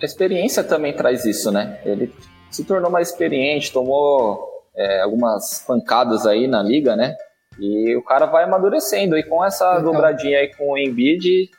A 0.00 0.04
experiência 0.04 0.62
também 0.62 0.94
traz 0.94 1.24
isso, 1.24 1.50
né? 1.50 1.80
Ele 1.84 2.12
se 2.50 2.64
tornou 2.64 2.90
mais 2.90 3.10
experiente, 3.10 3.72
tomou 3.72 4.64
é, 4.76 5.00
algumas 5.02 5.64
pancadas 5.66 6.26
aí 6.26 6.46
na 6.46 6.62
liga, 6.62 6.94
né? 6.94 7.16
E 7.58 7.96
o 7.96 8.02
cara 8.02 8.26
vai 8.26 8.44
amadurecendo. 8.44 9.16
E 9.16 9.22
com 9.22 9.44
essa 9.44 9.78
então. 9.78 9.92
dobradinha 9.92 10.38
aí 10.38 10.54
com 10.54 10.72
o 10.72 10.78
Embiid, 10.78 11.50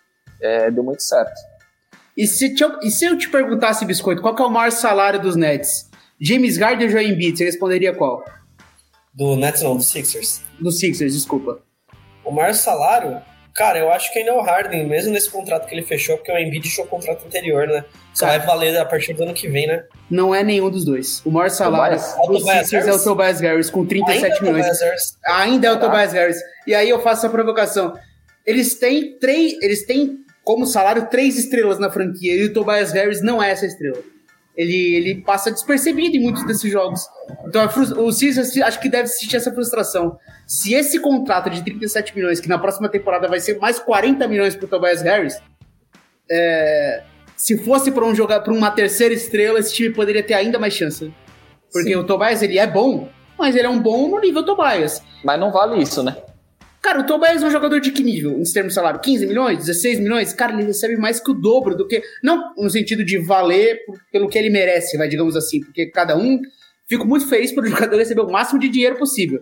é, 0.41 0.71
deu 0.71 0.83
muito 0.83 1.03
certo. 1.03 1.33
E 2.15 2.27
se, 2.27 2.53
te, 2.53 2.63
e 2.83 2.91
se 2.91 3.05
eu 3.05 3.17
te 3.17 3.29
perguntasse, 3.29 3.85
Biscoito, 3.85 4.21
qual 4.21 4.35
é 4.37 4.41
o 4.41 4.49
maior 4.49 4.71
salário 4.71 5.21
dos 5.21 5.35
Nets? 5.35 5.89
James 6.19 6.57
Harden 6.57 6.87
ou 6.87 6.91
Joel 6.91 7.07
Embiid? 7.07 7.37
Você 7.37 7.45
responderia 7.45 7.93
qual? 7.93 8.23
Do 9.13 9.35
Nets 9.35 9.61
não, 9.61 9.77
do 9.77 9.83
Sixers. 9.83 10.41
Do 10.59 10.71
Sixers, 10.71 11.13
desculpa. 11.13 11.61
O 12.23 12.31
maior 12.31 12.53
salário? 12.53 13.21
Cara, 13.53 13.79
eu 13.79 13.91
acho 13.91 14.11
que 14.13 14.19
ainda 14.19 14.31
é 14.31 14.33
o 14.33 14.41
Harden, 14.41 14.87
mesmo 14.87 15.11
nesse 15.11 15.29
contrato 15.29 15.67
que 15.67 15.75
ele 15.75 15.83
fechou, 15.83 16.17
porque 16.17 16.31
o 16.31 16.37
Embiid 16.37 16.67
fechou 16.67 16.85
o 16.85 16.87
contrato 16.87 17.25
anterior, 17.25 17.67
né? 17.67 17.83
Só 18.13 18.25
Cara, 18.25 18.37
vai 18.37 18.47
valer 18.47 18.77
a 18.77 18.85
partir 18.85 19.13
do 19.13 19.23
ano 19.23 19.33
que 19.33 19.47
vem, 19.47 19.67
né? 19.67 19.83
Não 20.09 20.33
é 20.33 20.43
nenhum 20.43 20.69
dos 20.69 20.85
dois. 20.85 21.21
O 21.25 21.31
maior 21.31 21.49
salário 21.49 21.97
do 21.97 22.39
Sixers 22.39 22.87
é 22.87 22.93
o 22.93 23.03
Tobias 23.03 23.39
Harris, 23.39 23.69
com 23.69 23.85
37 23.85 24.25
Ainda 24.25 24.35
é 24.35 24.41
milhões. 24.41 24.81
É 24.81 25.31
Ainda 25.31 25.67
é 25.67 25.71
o 25.71 25.79
Tobias 25.79 26.13
Harris. 26.13 26.37
E 26.65 26.73
aí 26.73 26.89
eu 26.89 27.01
faço 27.01 27.25
essa 27.25 27.29
provocação. 27.29 27.93
Eles 28.45 28.75
têm 28.75 29.17
três. 29.19 29.53
Eles 29.61 29.85
têm 29.85 30.19
como 30.43 30.65
salário 30.65 31.07
três 31.07 31.37
estrelas 31.37 31.77
na 31.77 31.91
franquia, 31.91 32.33
e 32.33 32.45
o 32.45 32.53
Tobias 32.53 32.91
Harris 32.91 33.21
não 33.21 33.41
é 33.41 33.51
essa 33.51 33.65
estrela. 33.65 33.99
Ele, 34.59 34.95
ele 34.97 35.21
passa 35.21 35.49
despercebido 35.49 36.17
em 36.17 36.19
muitos 36.19 36.45
desses 36.45 36.69
jogos. 36.69 37.07
Então 37.47 37.65
o 37.97 38.11
Sixers 38.11 38.57
acho 38.57 38.77
que 38.81 38.89
deve 38.89 39.07
sentir 39.07 39.37
essa 39.37 39.53
frustração. 39.53 40.19
Se 40.45 40.73
esse 40.73 40.99
contrato 40.99 41.49
de 41.49 41.63
37 41.63 42.13
milhões, 42.13 42.41
que 42.41 42.49
na 42.49 42.59
próxima 42.59 42.89
temporada 42.89 43.25
vai 43.29 43.39
ser 43.39 43.57
mais 43.57 43.79
40 43.79 44.27
milhões 44.27 44.57
pro 44.57 44.67
Tobias 44.67 45.01
Harris, 45.01 45.41
é, 46.29 47.03
se 47.37 47.57
fosse 47.59 47.89
para 47.89 48.03
um 48.03 48.13
jogar 48.13 48.41
para 48.41 48.51
uma 48.51 48.69
terceira 48.69 49.13
estrela, 49.13 49.59
esse 49.59 49.73
time 49.73 49.91
poderia 49.95 50.21
ter 50.21 50.33
ainda 50.33 50.59
mais 50.59 50.73
chance. 50.73 51.09
Porque 51.71 51.91
Sim. 51.91 51.95
o 51.95 52.03
Tobias 52.03 52.43
ele 52.43 52.59
é 52.59 52.67
bom, 52.67 53.07
mas 53.37 53.55
ele 53.55 53.65
é 53.65 53.69
um 53.69 53.79
bom 53.81 54.09
no 54.09 54.19
nível 54.19 54.43
Tobias. 54.43 55.01
Mas 55.23 55.39
não 55.39 55.53
vale 55.53 55.81
isso, 55.81 56.03
né? 56.03 56.17
Cara, 56.81 57.01
o 57.01 57.05
Tobias 57.05 57.43
é 57.43 57.45
um 57.45 57.51
jogador 57.51 57.79
de 57.79 57.91
que 57.91 58.01
nível 58.01 58.31
em 58.31 58.43
termos 58.43 58.71
de 58.71 58.75
salário? 58.75 58.99
15 58.99 59.25
milhões? 59.25 59.57
16 59.59 59.99
milhões? 59.99 60.33
Cara, 60.33 60.53
ele 60.53 60.63
recebe 60.63 60.95
mais 60.95 61.19
que 61.19 61.29
o 61.29 61.33
dobro 61.33 61.75
do 61.75 61.87
que. 61.87 62.01
Não 62.23 62.53
no 62.57 62.69
sentido 62.69 63.03
de 63.03 63.17
valer 63.17 63.79
pelo 64.11 64.29
que 64.29 64.37
ele 64.37 64.49
merece, 64.49 64.97
vai, 64.97 65.07
digamos 65.07 65.35
assim, 65.35 65.61
porque 65.61 65.87
cada 65.87 66.17
um. 66.17 66.39
Fico 66.87 67.05
muito 67.05 67.27
feliz 67.27 67.51
pelo 67.51 67.67
jogador 67.67 67.97
receber 67.97 68.21
o 68.21 68.31
máximo 68.31 68.59
de 68.59 68.69
dinheiro 68.69 68.97
possível. 68.97 69.41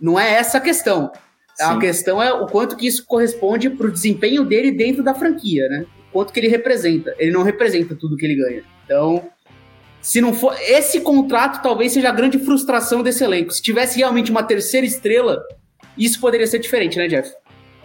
Não 0.00 0.18
é 0.18 0.34
essa 0.34 0.58
a 0.58 0.60
questão. 0.60 1.10
Sim. 1.54 1.64
A 1.64 1.78
questão 1.78 2.22
é 2.22 2.32
o 2.32 2.46
quanto 2.46 2.76
que 2.76 2.86
isso 2.86 3.06
corresponde 3.06 3.70
pro 3.70 3.90
desempenho 3.90 4.44
dele 4.44 4.70
dentro 4.70 5.02
da 5.02 5.14
franquia, 5.14 5.66
né? 5.68 5.86
quanto 6.16 6.32
que 6.32 6.40
ele 6.40 6.48
representa. 6.48 7.14
Ele 7.18 7.30
não 7.30 7.42
representa 7.42 7.94
tudo 7.94 8.16
que 8.16 8.24
ele 8.24 8.36
ganha. 8.36 8.62
Então, 8.84 9.28
se 10.00 10.18
não 10.20 10.32
for. 10.32 10.56
Esse 10.62 11.00
contrato 11.00 11.62
talvez 11.62 11.92
seja 11.92 12.08
a 12.08 12.12
grande 12.12 12.38
frustração 12.38 13.02
desse 13.02 13.22
elenco. 13.22 13.52
Se 13.52 13.60
tivesse 13.60 13.98
realmente 13.98 14.30
uma 14.30 14.42
terceira 14.42 14.86
estrela, 14.86 15.42
isso 15.96 16.20
poderia 16.20 16.46
ser 16.46 16.58
diferente, 16.58 16.98
né, 16.98 17.08
Jeff? 17.08 17.34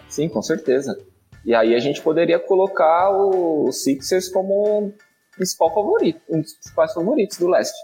Sim, 0.08 0.28
com 0.28 0.42
certeza. 0.42 0.98
E 1.44 1.54
aí 1.54 1.74
a 1.74 1.78
gente 1.78 2.00
poderia 2.00 2.38
colocar 2.38 3.10
o 3.10 3.70
Sixers 3.72 4.28
como 4.28 4.92
principal 5.36 5.72
favorito, 5.74 6.20
um 6.28 6.40
dos 6.40 6.52
principais 6.54 6.92
favoritos 6.92 7.38
do 7.38 7.48
leste. 7.48 7.78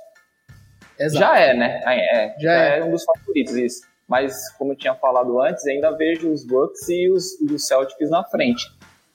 Exato. 0.99 1.19
Já 1.19 1.39
é, 1.39 1.55
né? 1.55 1.81
É, 1.87 2.35
já, 2.39 2.49
já 2.49 2.53
é. 2.53 2.79
é. 2.79 2.85
um 2.85 2.91
dos 2.91 3.05
favoritos, 3.05 3.55
isso. 3.57 3.83
Mas, 4.07 4.51
como 4.53 4.73
eu 4.73 4.77
tinha 4.77 4.95
falado 4.95 5.41
antes, 5.41 5.67
ainda 5.67 5.91
vejo 5.91 6.31
os 6.31 6.45
Bucks 6.45 6.89
e 6.89 7.11
os, 7.11 7.39
os 7.41 7.67
Celtics 7.67 8.11
na 8.11 8.25
frente. 8.25 8.65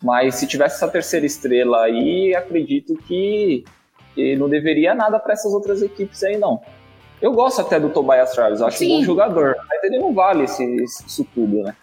Mas 0.01 0.35
se 0.35 0.45
tivesse 0.45 0.75
essa 0.75 0.87
terceira 0.87 1.25
estrela 1.25 1.83
aí, 1.83 2.35
acredito 2.35 2.95
que, 3.07 3.63
que 4.13 4.35
não 4.35 4.49
deveria 4.49 4.93
nada 4.93 5.17
para 5.19 5.33
essas 5.33 5.53
outras 5.53 5.81
equipes 5.81 6.23
aí, 6.23 6.37
não. 6.37 6.61
Eu 7.23 7.31
gosto 7.31 7.61
até 7.61 7.79
do 7.79 7.89
Tobias 7.89 8.35
Harris, 8.35 8.61
acho 8.61 8.79
Sim. 8.79 8.95
um 8.95 8.99
bom 8.99 9.05
jogador, 9.05 9.55
mas 9.69 9.81
ele 9.81 9.97
não 9.97 10.13
vale 10.13 10.43
esse, 10.43 10.61
isso 10.83 11.25
tudo, 11.33 11.63
né? 11.63 11.73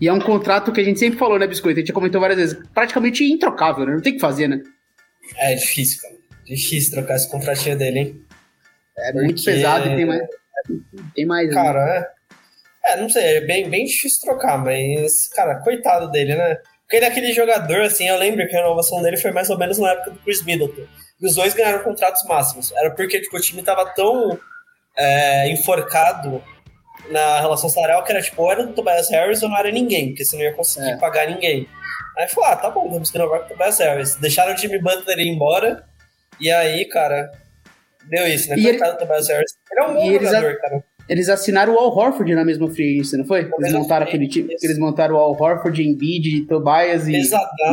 E 0.00 0.06
é 0.06 0.12
um 0.12 0.20
contrato 0.20 0.70
que 0.70 0.80
a 0.80 0.84
gente 0.84 1.00
sempre 1.00 1.18
falou, 1.18 1.40
né, 1.40 1.46
Biscoito? 1.48 1.78
A 1.78 1.80
gente 1.80 1.88
já 1.88 1.94
comentou 1.94 2.20
várias 2.20 2.38
vezes, 2.38 2.68
praticamente 2.72 3.24
introcável, 3.24 3.84
né? 3.84 3.94
Não 3.94 4.00
tem 4.00 4.12
o 4.12 4.14
que 4.14 4.20
fazer, 4.20 4.46
né? 4.46 4.62
É 5.38 5.56
difícil, 5.56 6.00
cara. 6.00 6.14
Difícil 6.46 6.92
trocar 6.92 7.16
esse 7.16 7.28
contratinho 7.28 7.76
dele, 7.76 7.98
hein? 7.98 8.22
É 8.96 9.10
Porque... 9.10 9.24
muito 9.24 9.44
pesado 9.44 9.88
e 9.88 9.96
tem 9.96 10.06
mais. 10.06 10.22
Tem 11.16 11.26
mais. 11.26 11.48
Né? 11.48 11.54
Cara, 11.54 11.84
né? 11.84 12.06
é. 12.86 12.92
É, 12.92 13.00
não 13.00 13.08
sei, 13.08 13.38
é 13.38 13.40
bem, 13.40 13.68
bem 13.68 13.86
difícil 13.86 14.20
trocar, 14.20 14.62
mas, 14.62 15.26
cara, 15.28 15.56
coitado 15.64 16.12
dele, 16.12 16.36
né? 16.36 16.58
Porque 16.82 16.96
ele 16.96 17.06
é 17.06 17.08
aquele 17.08 17.32
jogador, 17.32 17.80
assim, 17.80 18.06
eu 18.06 18.18
lembro 18.18 18.46
que 18.46 18.54
a 18.54 18.60
renovação 18.60 19.02
dele 19.02 19.16
foi 19.16 19.32
mais 19.32 19.50
ou 19.50 19.58
menos 19.58 19.78
na 19.78 19.90
época 19.90 20.12
do 20.12 20.18
Chris 20.20 20.44
Middleton. 20.44 20.86
E 21.20 21.26
os 21.26 21.34
dois 21.34 21.54
ganharam 21.54 21.82
contratos 21.82 22.24
máximos. 22.24 22.72
Era 22.72 22.90
porque 22.90 23.20
tipo, 23.20 23.36
o 23.36 23.40
time 23.40 23.62
tava 23.62 23.86
tão 23.94 24.38
é, 24.96 25.48
enforcado 25.50 26.42
na 27.10 27.40
relação 27.40 27.68
salarial 27.68 28.02
que 28.02 28.12
era 28.12 28.22
tipo, 28.22 28.42
ou 28.42 28.50
era 28.50 28.66
do 28.66 28.72
Tobias 28.72 29.10
Harris 29.10 29.42
ou 29.42 29.48
não 29.48 29.58
era 29.58 29.70
ninguém, 29.70 30.08
porque 30.08 30.24
você 30.24 30.36
não 30.36 30.44
ia 30.44 30.54
conseguir 30.54 30.90
é. 30.90 30.96
pagar 30.96 31.26
ninguém. 31.26 31.68
Aí 32.16 32.28
falou, 32.28 32.50
ah, 32.50 32.56
tá 32.56 32.70
bom, 32.70 32.88
vamos 32.88 33.10
renovar 33.10 33.40
com 33.40 33.46
o 33.46 33.48
Tobias 33.48 33.78
Harris. 33.78 34.16
Deixaram 34.16 34.54
o 34.54 34.56
Jimmy 34.56 34.80
Butler 34.80 35.18
ir 35.18 35.28
embora, 35.28 35.84
e 36.40 36.50
aí, 36.50 36.84
cara, 36.86 37.30
deu 38.04 38.26
isso, 38.26 38.48
né? 38.48 38.56
E 38.56 38.62
Coitado 38.62 38.90
ele... 38.90 38.98
do 38.98 38.98
Tobias 38.98 39.28
Harris. 39.28 39.52
Ele 39.70 39.80
é 39.80 39.84
um 39.84 39.94
bom 39.94 40.12
jogador, 40.12 40.50
a... 40.50 40.60
cara. 40.60 40.84
Eles 41.08 41.28
assinaram 41.28 41.74
o 41.74 41.78
Al 41.78 41.94
Horford 41.94 42.34
na 42.34 42.44
mesma 42.44 42.70
free 42.70 42.94
agency, 42.94 43.18
não 43.18 43.26
foi? 43.26 43.50
Eles 43.58 43.72
montaram 43.72 44.06
aquele 44.06 44.26
time, 44.26 44.54
eles 44.62 44.78
montaram 44.78 45.16
o 45.16 45.18
Al 45.18 45.36
Horford, 45.38 45.82
Embiid, 45.82 46.46
Tobias 46.46 47.06
e. 47.06 47.12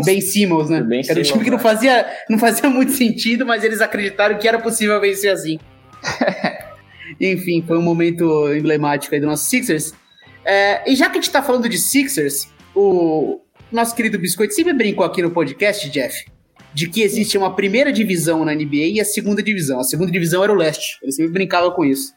Ben 0.04 0.20
Simmons, 0.20 0.70
né? 0.70 0.82
Ben 0.82 1.02
era 1.08 1.20
um 1.20 1.24
time 1.24 1.44
que 1.44 1.50
não 1.50 1.58
né? 1.58 1.64
fazia, 1.64 2.06
não 2.30 2.38
fazia 2.38 2.68
muito 2.70 2.92
sentido, 2.92 3.46
mas 3.46 3.64
eles 3.64 3.80
acreditaram 3.80 4.38
que 4.38 4.48
era 4.48 4.60
possível 4.60 5.00
vencer 5.00 5.32
assim. 5.32 5.58
Enfim, 7.20 7.64
foi 7.66 7.78
um 7.78 7.82
momento 7.82 8.52
emblemático 8.54 9.14
aí 9.16 9.22
do 9.22 9.28
nosso 9.28 9.46
Sixers. 9.46 9.94
É, 10.44 10.90
e 10.90 10.96
já 10.96 11.10
que 11.10 11.18
a 11.18 11.22
gente 11.22 11.32
tá 11.32 11.42
falando 11.42 11.70
de 11.70 11.78
Sixers, 11.78 12.48
o 12.76 13.40
nosso 13.72 13.96
querido 13.96 14.20
Biscoito 14.20 14.54
sempre 14.54 14.74
brincou 14.74 15.06
aqui 15.06 15.22
no 15.22 15.32
podcast, 15.32 15.90
Jeff, 15.90 16.26
de 16.74 16.90
que 16.90 17.02
existe 17.02 17.38
uma 17.38 17.56
primeira 17.56 17.94
divisão 17.94 18.44
na 18.44 18.54
NBA 18.54 18.94
e 18.94 19.00
a 19.00 19.06
segunda 19.06 19.42
divisão. 19.42 19.80
A 19.80 19.84
segunda 19.84 20.12
divisão 20.12 20.44
era 20.44 20.52
o 20.52 20.56
leste. 20.56 20.98
Ele 21.02 21.12
sempre 21.12 21.32
brincava 21.32 21.72
com 21.72 21.86
isso. 21.86 22.12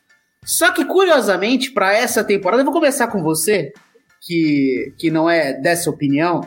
Só 0.44 0.70
que, 0.72 0.84
curiosamente, 0.84 1.70
para 1.70 1.92
essa 1.94 2.22
temporada, 2.22 2.60
eu 2.60 2.64
vou 2.64 2.74
começar 2.74 3.08
com 3.08 3.22
você, 3.22 3.72
que, 4.20 4.92
que 4.98 5.10
não 5.10 5.28
é 5.28 5.54
dessa 5.54 5.88
opinião. 5.88 6.42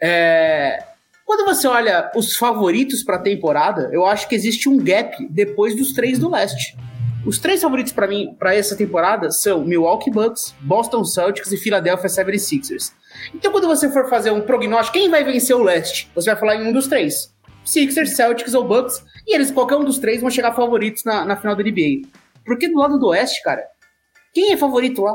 É, 0.00 0.84
quando 1.24 1.44
você 1.44 1.66
olha 1.66 2.10
os 2.14 2.36
favoritos 2.36 3.02
para 3.02 3.16
a 3.16 3.22
temporada, 3.22 3.90
eu 3.92 4.06
acho 4.06 4.28
que 4.28 4.34
existe 4.34 4.68
um 4.68 4.78
gap 4.78 5.14
depois 5.28 5.76
dos 5.76 5.92
três 5.92 6.18
do 6.18 6.30
leste. 6.30 6.76
Os 7.26 7.38
três 7.38 7.60
favoritos 7.60 7.92
para 7.92 8.06
mim 8.06 8.34
para 8.38 8.54
essa 8.54 8.76
temporada 8.76 9.30
são 9.30 9.64
Milwaukee 9.64 10.10
Bucks, 10.10 10.54
Boston 10.60 11.04
Celtics 11.04 11.52
e 11.52 11.58
Philadelphia 11.58 12.08
76ers. 12.08 12.92
Então, 13.34 13.52
quando 13.52 13.66
você 13.66 13.90
for 13.90 14.08
fazer 14.08 14.30
um 14.30 14.40
prognóstico, 14.40 14.96
quem 14.96 15.10
vai 15.10 15.24
vencer 15.24 15.54
o 15.54 15.62
leste? 15.62 16.10
Você 16.14 16.30
vai 16.30 16.40
falar 16.40 16.56
em 16.56 16.66
um 16.66 16.72
dos 16.72 16.86
três: 16.86 17.34
Sixers, 17.64 18.16
Celtics 18.16 18.54
ou 18.54 18.66
Bucks, 18.66 19.04
e 19.26 19.34
eles, 19.34 19.50
qualquer 19.50 19.76
um 19.76 19.84
dos 19.84 19.98
três, 19.98 20.22
vão 20.22 20.30
chegar 20.30 20.54
favoritos 20.54 21.04
na, 21.04 21.24
na 21.26 21.36
final 21.36 21.54
da 21.54 21.62
NBA. 21.62 22.08
Porque 22.48 22.68
do 22.68 22.78
lado 22.78 22.98
do 22.98 23.08
Oeste, 23.08 23.42
cara, 23.42 23.62
quem 24.32 24.52
é 24.52 24.56
favorito 24.56 25.02
lá? 25.02 25.14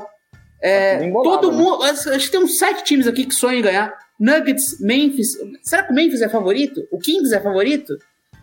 É, 0.61 0.99
tá 0.99 1.11
todo 1.11 1.51
né? 1.51 1.57
mundo. 1.57 1.83
Acho 1.83 2.25
que 2.25 2.31
tem 2.31 2.39
uns 2.39 2.57
sete 2.57 2.83
times 2.83 3.07
aqui 3.07 3.25
que 3.25 3.33
sonham 3.33 3.59
em 3.59 3.63
ganhar. 3.63 3.93
Nuggets, 4.19 4.79
Memphis. 4.79 5.33
Será 5.63 5.83
que 5.83 5.91
o 5.91 5.95
Memphis 5.95 6.21
é 6.21 6.29
favorito? 6.29 6.87
O 6.91 6.99
Kings 6.99 7.35
é 7.35 7.41
favorito? 7.41 7.93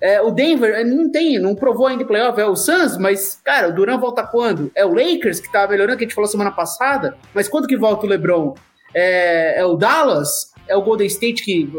É, 0.02 0.20
o 0.20 0.30
Denver 0.30 0.84
não 0.86 1.10
tem, 1.10 1.38
não 1.38 1.54
provou 1.54 1.86
ainda 1.86 2.02
em 2.02 2.06
playoff, 2.06 2.40
é 2.40 2.46
o 2.46 2.56
Suns, 2.56 2.96
mas, 2.96 3.38
cara, 3.44 3.68
o 3.68 3.74
Duran 3.74 3.98
volta 3.98 4.26
quando? 4.26 4.72
É 4.74 4.84
o 4.84 4.94
Lakers, 4.94 5.40
que 5.40 5.52
tá 5.52 5.68
melhorando, 5.68 5.98
que 5.98 6.04
a 6.04 6.06
gente 6.06 6.14
falou 6.14 6.28
semana 6.28 6.50
passada, 6.50 7.18
mas 7.34 7.48
quando 7.48 7.66
que 7.66 7.76
volta 7.76 8.06
o 8.06 8.08
LeBron? 8.08 8.54
É, 8.94 9.60
é 9.60 9.64
o 9.64 9.76
Dallas? 9.76 10.52
É 10.66 10.74
o 10.74 10.82
Golden 10.82 11.06
State 11.06 11.42
que. 11.42 11.70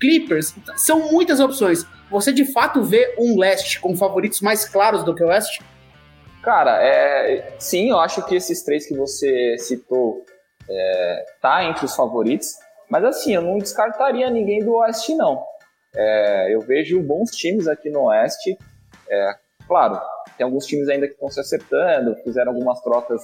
Clippers? 0.00 0.54
São 0.76 1.12
muitas 1.12 1.38
opções. 1.38 1.86
Você 2.10 2.32
de 2.32 2.50
fato 2.52 2.82
vê 2.82 3.14
um 3.18 3.38
leste 3.38 3.78
com 3.78 3.96
favoritos 3.96 4.40
mais 4.40 4.64
claros 4.64 5.04
do 5.04 5.14
que 5.14 5.22
o 5.22 5.28
oeste? 5.28 5.62
Cara, 6.42 6.82
é, 6.82 7.54
sim, 7.58 7.90
eu 7.90 7.98
acho 7.98 8.24
que 8.26 8.34
esses 8.34 8.62
três 8.62 8.86
que 8.86 8.96
você 8.96 9.56
citou 9.58 10.24
é, 10.68 11.26
tá 11.40 11.64
entre 11.64 11.84
os 11.84 11.94
favoritos, 11.94 12.48
mas 12.88 13.04
assim, 13.04 13.34
eu 13.34 13.42
não 13.42 13.58
descartaria 13.58 14.30
ninguém 14.30 14.60
do 14.60 14.74
Oeste, 14.74 15.14
não. 15.14 15.44
É, 15.94 16.54
eu 16.54 16.60
vejo 16.60 17.02
bons 17.02 17.30
times 17.32 17.68
aqui 17.68 17.90
no 17.90 18.04
Oeste. 18.04 18.56
É, 19.08 19.34
claro, 19.66 20.00
tem 20.38 20.44
alguns 20.44 20.64
times 20.64 20.88
ainda 20.88 21.06
que 21.06 21.12
estão 21.12 21.28
se 21.28 21.40
acertando, 21.40 22.16
fizeram 22.24 22.52
algumas 22.52 22.80
trocas 22.80 23.22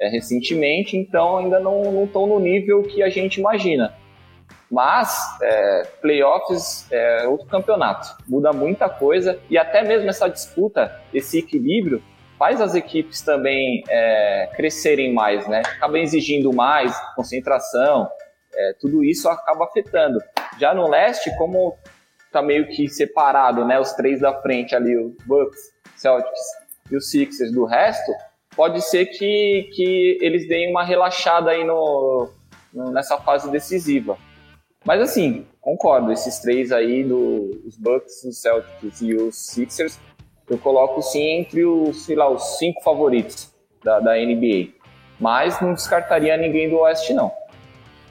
é, 0.00 0.08
recentemente, 0.08 0.96
então 0.96 1.36
ainda 1.36 1.60
não 1.60 2.04
estão 2.04 2.26
no 2.26 2.38
nível 2.40 2.82
que 2.82 3.02
a 3.02 3.10
gente 3.10 3.40
imagina. 3.40 3.94
Mas 4.70 5.16
é, 5.42 5.82
playoffs 6.00 6.90
é 6.90 7.28
outro 7.28 7.46
campeonato, 7.46 8.16
muda 8.26 8.52
muita 8.52 8.88
coisa 8.88 9.38
e 9.50 9.58
até 9.58 9.82
mesmo 9.82 10.08
essa 10.08 10.28
disputa, 10.28 11.00
esse 11.12 11.38
equilíbrio, 11.38 12.02
faz 12.38 12.60
as 12.60 12.74
equipes 12.74 13.22
também 13.22 13.82
é, 13.88 14.50
crescerem 14.54 15.12
mais, 15.12 15.46
né? 15.48 15.62
Acaba 15.64 15.98
exigindo 15.98 16.52
mais 16.52 16.94
concentração, 17.14 18.08
é, 18.54 18.74
tudo 18.80 19.04
isso 19.04 19.28
acaba 19.28 19.64
afetando. 19.64 20.18
Já 20.58 20.74
no 20.74 20.88
leste, 20.88 21.34
como 21.36 21.76
tá 22.32 22.42
meio 22.42 22.68
que 22.68 22.88
separado, 22.88 23.64
né? 23.64 23.78
Os 23.78 23.92
três 23.92 24.20
da 24.20 24.40
frente 24.40 24.74
ali, 24.74 24.96
os 24.96 25.14
Bucks, 25.24 25.72
Celtics 25.96 26.40
e 26.90 26.96
os 26.96 27.10
Sixers 27.10 27.52
do 27.52 27.64
resto, 27.64 28.12
pode 28.54 28.80
ser 28.82 29.06
que, 29.06 29.70
que 29.72 30.18
eles 30.20 30.46
deem 30.48 30.70
uma 30.70 30.84
relaxada 30.84 31.50
aí 31.50 31.64
no, 31.64 32.28
no 32.72 32.90
nessa 32.90 33.18
fase 33.18 33.50
decisiva. 33.50 34.18
Mas 34.84 35.00
assim, 35.00 35.46
concordo, 35.60 36.12
esses 36.12 36.38
três 36.40 36.70
aí, 36.70 37.02
do, 37.02 37.50
os 37.66 37.76
Bucks, 37.76 38.22
os 38.24 38.38
Celtics 38.38 39.00
e 39.00 39.14
os 39.14 39.34
Sixers, 39.34 39.98
eu 40.48 40.58
coloco 40.58 41.00
sim 41.02 41.22
entre 41.22 41.64
os, 41.64 42.04
sei 42.04 42.16
lá, 42.16 42.28
os 42.28 42.58
cinco 42.58 42.82
favoritos 42.82 43.50
da, 43.82 44.00
da 44.00 44.14
NBA. 44.14 44.74
Mas 45.18 45.60
não 45.60 45.74
descartaria 45.74 46.36
ninguém 46.36 46.68
do 46.68 46.78
Oeste, 46.78 47.14
não. 47.14 47.32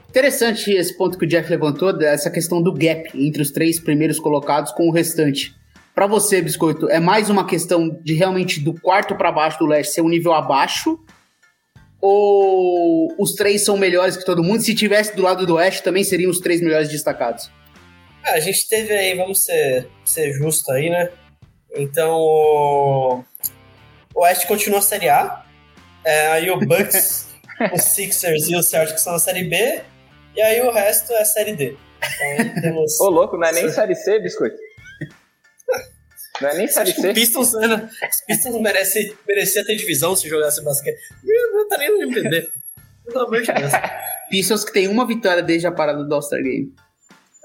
Interessante 0.08 0.72
esse 0.72 0.96
ponto 0.96 1.18
que 1.18 1.24
o 1.24 1.28
Jeff 1.28 1.50
levantou, 1.50 1.92
dessa 1.92 2.30
questão 2.30 2.62
do 2.62 2.72
gap 2.72 3.10
entre 3.14 3.42
os 3.42 3.50
três 3.50 3.80
primeiros 3.80 4.18
colocados 4.18 4.72
com 4.72 4.88
o 4.88 4.92
restante. 4.92 5.54
Para 5.94 6.06
você, 6.06 6.40
Biscoito, 6.40 6.88
é 6.88 6.98
mais 6.98 7.30
uma 7.30 7.46
questão 7.46 7.88
de 8.02 8.14
realmente 8.14 8.60
do 8.60 8.74
quarto 8.74 9.14
para 9.16 9.30
baixo 9.30 9.58
do 9.58 9.66
leste 9.66 9.92
ser 9.94 10.02
um 10.02 10.08
nível 10.08 10.32
abaixo? 10.32 10.98
Ou 12.00 13.14
os 13.18 13.32
três 13.32 13.64
são 13.64 13.76
melhores 13.76 14.16
que 14.16 14.24
todo 14.24 14.42
mundo? 14.42 14.60
Se 14.60 14.74
tivesse 14.74 15.16
do 15.16 15.22
lado 15.22 15.46
do 15.46 15.54
oeste, 15.54 15.82
também 15.82 16.04
seriam 16.04 16.30
os 16.30 16.40
três 16.40 16.60
melhores 16.60 16.88
destacados? 16.88 17.50
É, 18.24 18.30
a 18.30 18.40
gente 18.40 18.68
teve 18.68 18.92
aí, 18.92 19.14
vamos 19.14 19.44
ser, 19.44 19.88
ser 20.04 20.32
justo 20.32 20.70
aí, 20.72 20.90
né? 20.90 21.10
Então, 21.74 22.16
o 22.16 23.24
Oeste 24.14 24.46
continua 24.46 24.78
a 24.78 24.82
Série 24.82 25.08
A. 25.08 25.44
É, 26.04 26.26
aí 26.28 26.50
o 26.50 26.58
Bucks, 26.58 27.28
os 27.72 27.82
Sixers 27.82 28.48
e 28.48 28.56
os 28.56 28.68
Celtics 28.68 29.02
são 29.02 29.14
a 29.14 29.18
Série 29.18 29.44
B. 29.44 29.82
E 30.36 30.42
aí 30.42 30.60
o 30.60 30.72
resto 30.72 31.12
é 31.12 31.22
a 31.22 31.24
Série 31.24 31.54
D. 31.54 31.76
Então, 31.98 32.62
temos... 32.62 33.00
Ô, 33.00 33.08
louco, 33.08 33.36
não 33.36 33.48
é 33.48 33.52
nem 33.52 33.70
Série 33.70 33.94
C, 33.94 34.18
Biscoito? 34.18 34.56
Não 36.40 36.48
é 36.48 36.56
nem 36.56 36.68
Série 36.68 36.92
C? 36.92 37.08
Os 37.08 37.14
Pistons, 37.14 37.52
né? 37.54 37.88
os 38.10 38.20
Pistons 38.26 38.60
merece, 38.60 39.16
merecia 39.26 39.64
ter 39.64 39.76
divisão 39.76 40.16
se 40.16 40.28
jogasse 40.28 40.62
basquete. 40.64 40.98
Não 41.22 41.62
estaria 41.62 41.90
no 41.90 42.02
MPB. 42.02 42.50
Pelo 43.06 43.26
amor 43.26 43.42
de 43.42 43.52
Deus. 43.52 43.72
Pistons 44.30 44.64
que 44.64 44.72
tem 44.72 44.88
uma 44.88 45.06
vitória 45.06 45.42
desde 45.42 45.66
a 45.66 45.72
parada 45.72 46.02
do 46.04 46.14
All-Star 46.14 46.42
Game. 46.42 46.74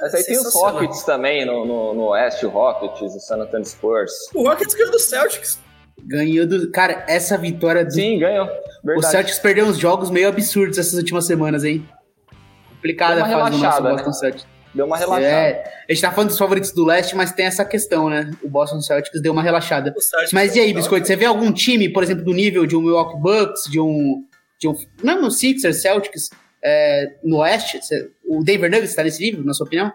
Mas 0.01 0.15
aí 0.15 0.23
tem 0.23 0.37
os 0.37 0.53
Rockets 0.53 1.03
também 1.03 1.45
no, 1.45 1.65
no, 1.65 1.93
no 1.93 2.03
Oeste, 2.09 2.45
o 2.45 2.49
Rockets, 2.49 3.15
o 3.15 3.19
San 3.19 3.37
Antonio 3.37 3.65
Spurs. 3.65 4.11
O 4.33 4.43
Rockets 4.43 4.73
ganhou 4.73 4.91
do 4.91 4.99
Celtics. 4.99 5.59
Ganhou 6.05 6.47
do. 6.47 6.71
Cara, 6.71 7.03
essa 7.07 7.37
vitória 7.37 7.83
do. 7.83 7.91
Sim, 7.91 8.19
ganhou. 8.19 8.47
Verdade. 8.83 8.97
O 8.97 9.01
Celtics 9.01 9.39
perdeu 9.39 9.65
uns 9.65 9.77
jogos 9.77 10.09
meio 10.09 10.29
absurdos 10.29 10.77
essas 10.77 10.93
últimas 10.93 11.25
semanas, 11.25 11.63
hein? 11.65 11.87
Complicada 12.69 13.23
a 13.23 13.29
fase 13.29 13.51
do 13.51 13.57
nosso 13.57 13.81
Boston 13.81 14.07
né? 14.07 14.13
Celtics. 14.13 14.47
Deu 14.73 14.85
uma 14.85 14.97
relaxada. 14.97 15.25
É, 15.25 15.63
a 15.89 15.93
gente 15.93 16.01
tá 16.01 16.11
falando 16.11 16.29
dos 16.29 16.37
favoritos 16.37 16.71
do 16.71 16.85
leste, 16.85 17.15
mas 17.15 17.31
tem 17.31 17.45
essa 17.45 17.65
questão, 17.65 18.07
né? 18.07 18.31
O 18.43 18.47
Boston 18.47 18.79
Celtics 18.81 19.21
deu 19.21 19.33
uma 19.33 19.41
relaxada. 19.41 19.93
Mas 20.31 20.55
e 20.55 20.59
aí, 20.59 20.73
Biscoito, 20.73 21.07
você 21.07 21.15
vê 21.15 21.25
algum 21.25 21.51
time, 21.51 21.89
por 21.89 22.03
exemplo, 22.03 22.23
do 22.23 22.33
nível 22.33 22.65
de 22.65 22.75
um 22.75 22.81
Milwaukee 22.81 23.19
Bucks, 23.19 23.63
de 23.69 23.79
um. 23.79 24.23
De 24.59 24.67
um 24.67 24.75
não, 25.03 25.21
no 25.21 25.31
Sixers, 25.31 25.81
Celtics, 25.81 26.29
é, 26.63 27.15
no 27.23 27.37
oeste? 27.37 27.79
o 28.25 28.43
Denver 28.43 28.69
Nuggets 28.69 28.91
está 28.91 29.03
nesse 29.03 29.21
nível, 29.21 29.43
na 29.43 29.53
sua 29.53 29.65
opinião? 29.65 29.91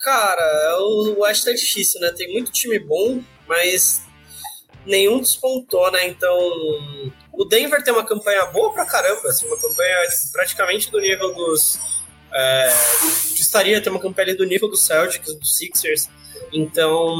Cara, 0.00 0.78
o 0.80 1.20
West 1.20 1.44
tá 1.44 1.52
difícil, 1.52 2.00
né? 2.00 2.10
Tem 2.16 2.32
muito 2.32 2.50
time 2.50 2.78
bom, 2.78 3.22
mas 3.46 4.00
nenhum 4.86 5.20
despontou, 5.20 5.90
né? 5.92 6.06
Então, 6.06 6.34
o 7.32 7.44
Denver 7.44 7.82
tem 7.84 7.92
uma 7.92 8.06
campanha 8.06 8.46
boa 8.46 8.72
pra 8.72 8.86
caramba, 8.86 9.28
assim, 9.28 9.46
uma 9.46 9.60
campanha 9.60 10.08
tipo, 10.08 10.32
praticamente 10.32 10.90
do 10.90 11.00
nível 11.00 11.34
dos. 11.34 11.78
É, 12.32 12.72
estaria 13.34 13.80
ter 13.80 13.90
uma 13.90 14.00
campanha 14.00 14.34
do 14.34 14.44
nível 14.44 14.68
dos 14.68 14.84
Celtics, 14.84 15.34
dos 15.34 15.56
Sixers. 15.56 16.08
Então. 16.52 17.14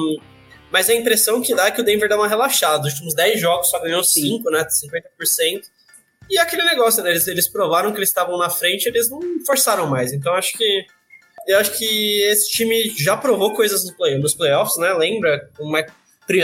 Mas 0.71 0.89
a 0.89 0.95
impressão 0.95 1.43
que 1.43 1.55
dá 1.55 1.67
é 1.67 1.71
que 1.73 1.81
o 1.81 1.85
Denver 1.85 2.09
dá 2.09 2.17
uma 2.17 2.29
relaxada. 2.29 2.87
Os 2.87 2.93
últimos 2.95 3.15
10 3.15 3.41
jogos 3.41 3.69
só 3.69 3.81
ganhou 3.81 4.05
5, 4.05 4.49
né? 4.51 4.65
50%. 4.65 5.63
E 6.31 6.39
aquele 6.39 6.63
negócio, 6.63 7.03
né? 7.03 7.11
Eles, 7.11 7.27
eles 7.27 7.49
provaram 7.49 7.91
que 7.91 7.99
eles 7.99 8.09
estavam 8.09 8.39
na 8.39 8.49
frente, 8.49 8.87
eles 8.87 9.11
não 9.11 9.21
forçaram 9.45 9.89
mais. 9.89 10.13
Então 10.13 10.33
acho 10.35 10.57
que. 10.57 10.87
Eu 11.49 11.59
acho 11.59 11.77
que 11.77 12.23
esse 12.25 12.51
time 12.51 12.95
já 12.97 13.17
provou 13.17 13.55
coisas 13.55 13.83
nos, 13.85 13.93
play, 13.93 14.19
nos 14.19 14.35
playoffs, 14.35 14.77
né? 14.77 14.93
Lembra? 14.93 15.51
O 15.59 15.67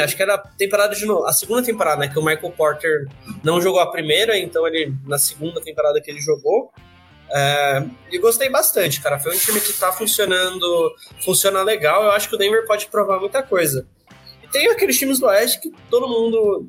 acho 0.03 0.17
que 0.17 0.23
era 0.23 0.35
a 0.35 0.39
temporada 0.39 0.97
de 0.97 1.05
novo, 1.07 1.25
a 1.27 1.33
segunda 1.33 1.63
temporada, 1.63 2.01
né? 2.01 2.09
Que 2.09 2.19
o 2.19 2.25
Michael 2.25 2.51
Porter 2.51 3.07
não 3.45 3.61
jogou 3.61 3.81
a 3.81 3.91
primeira, 3.91 4.37
então 4.37 4.67
ele 4.67 4.93
na 5.07 5.19
segunda 5.19 5.61
temporada 5.61 6.01
que 6.01 6.11
ele 6.11 6.21
jogou. 6.21 6.73
É, 7.31 7.85
e 8.11 8.19
gostei 8.19 8.49
bastante, 8.49 9.01
cara. 9.01 9.19
Foi 9.19 9.35
um 9.35 9.39
time 9.39 9.61
que 9.61 9.73
tá 9.73 9.93
funcionando, 9.93 10.95
funciona 11.25 11.63
legal. 11.63 12.03
Eu 12.05 12.11
acho 12.13 12.29
que 12.29 12.35
o 12.35 12.39
Denver 12.39 12.67
pode 12.67 12.87
provar 12.87 13.21
muita 13.21 13.43
coisa. 13.43 13.87
E 14.43 14.49
tem 14.49 14.69
aqueles 14.69 14.99
times 14.99 15.21
do 15.21 15.27
Oeste 15.27 15.61
que 15.61 15.73
todo 15.91 16.09
mundo. 16.09 16.69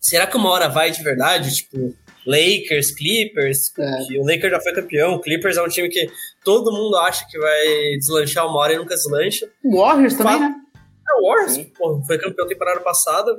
Será 0.00 0.26
que 0.26 0.36
uma 0.36 0.50
hora 0.50 0.68
vai 0.68 0.90
de 0.90 1.02
verdade? 1.02 1.54
Tipo, 1.54 1.94
Lakers, 2.30 2.92
Clippers. 2.92 3.72
É. 3.78 4.18
O 4.18 4.24
Lakers 4.24 4.52
já 4.52 4.60
foi 4.60 4.72
campeão. 4.72 5.14
O 5.14 5.20
Clippers 5.20 5.56
é 5.56 5.62
um 5.62 5.68
time 5.68 5.88
que 5.88 6.08
todo 6.44 6.70
mundo 6.70 6.96
acha 6.96 7.26
que 7.28 7.38
vai 7.38 7.96
deslanchar 7.98 8.46
uma 8.46 8.58
hora 8.58 8.74
e 8.74 8.76
nunca 8.76 8.94
deslancha. 8.94 9.48
O 9.64 9.80
Warriors 9.80 10.14
também, 10.14 10.38
né? 10.38 10.54
É, 10.76 11.20
o 11.20 11.28
Warriors, 11.28 11.58
pô, 11.76 12.02
foi 12.06 12.18
campeão 12.18 12.46
temporada 12.46 12.80
passada. 12.80 13.36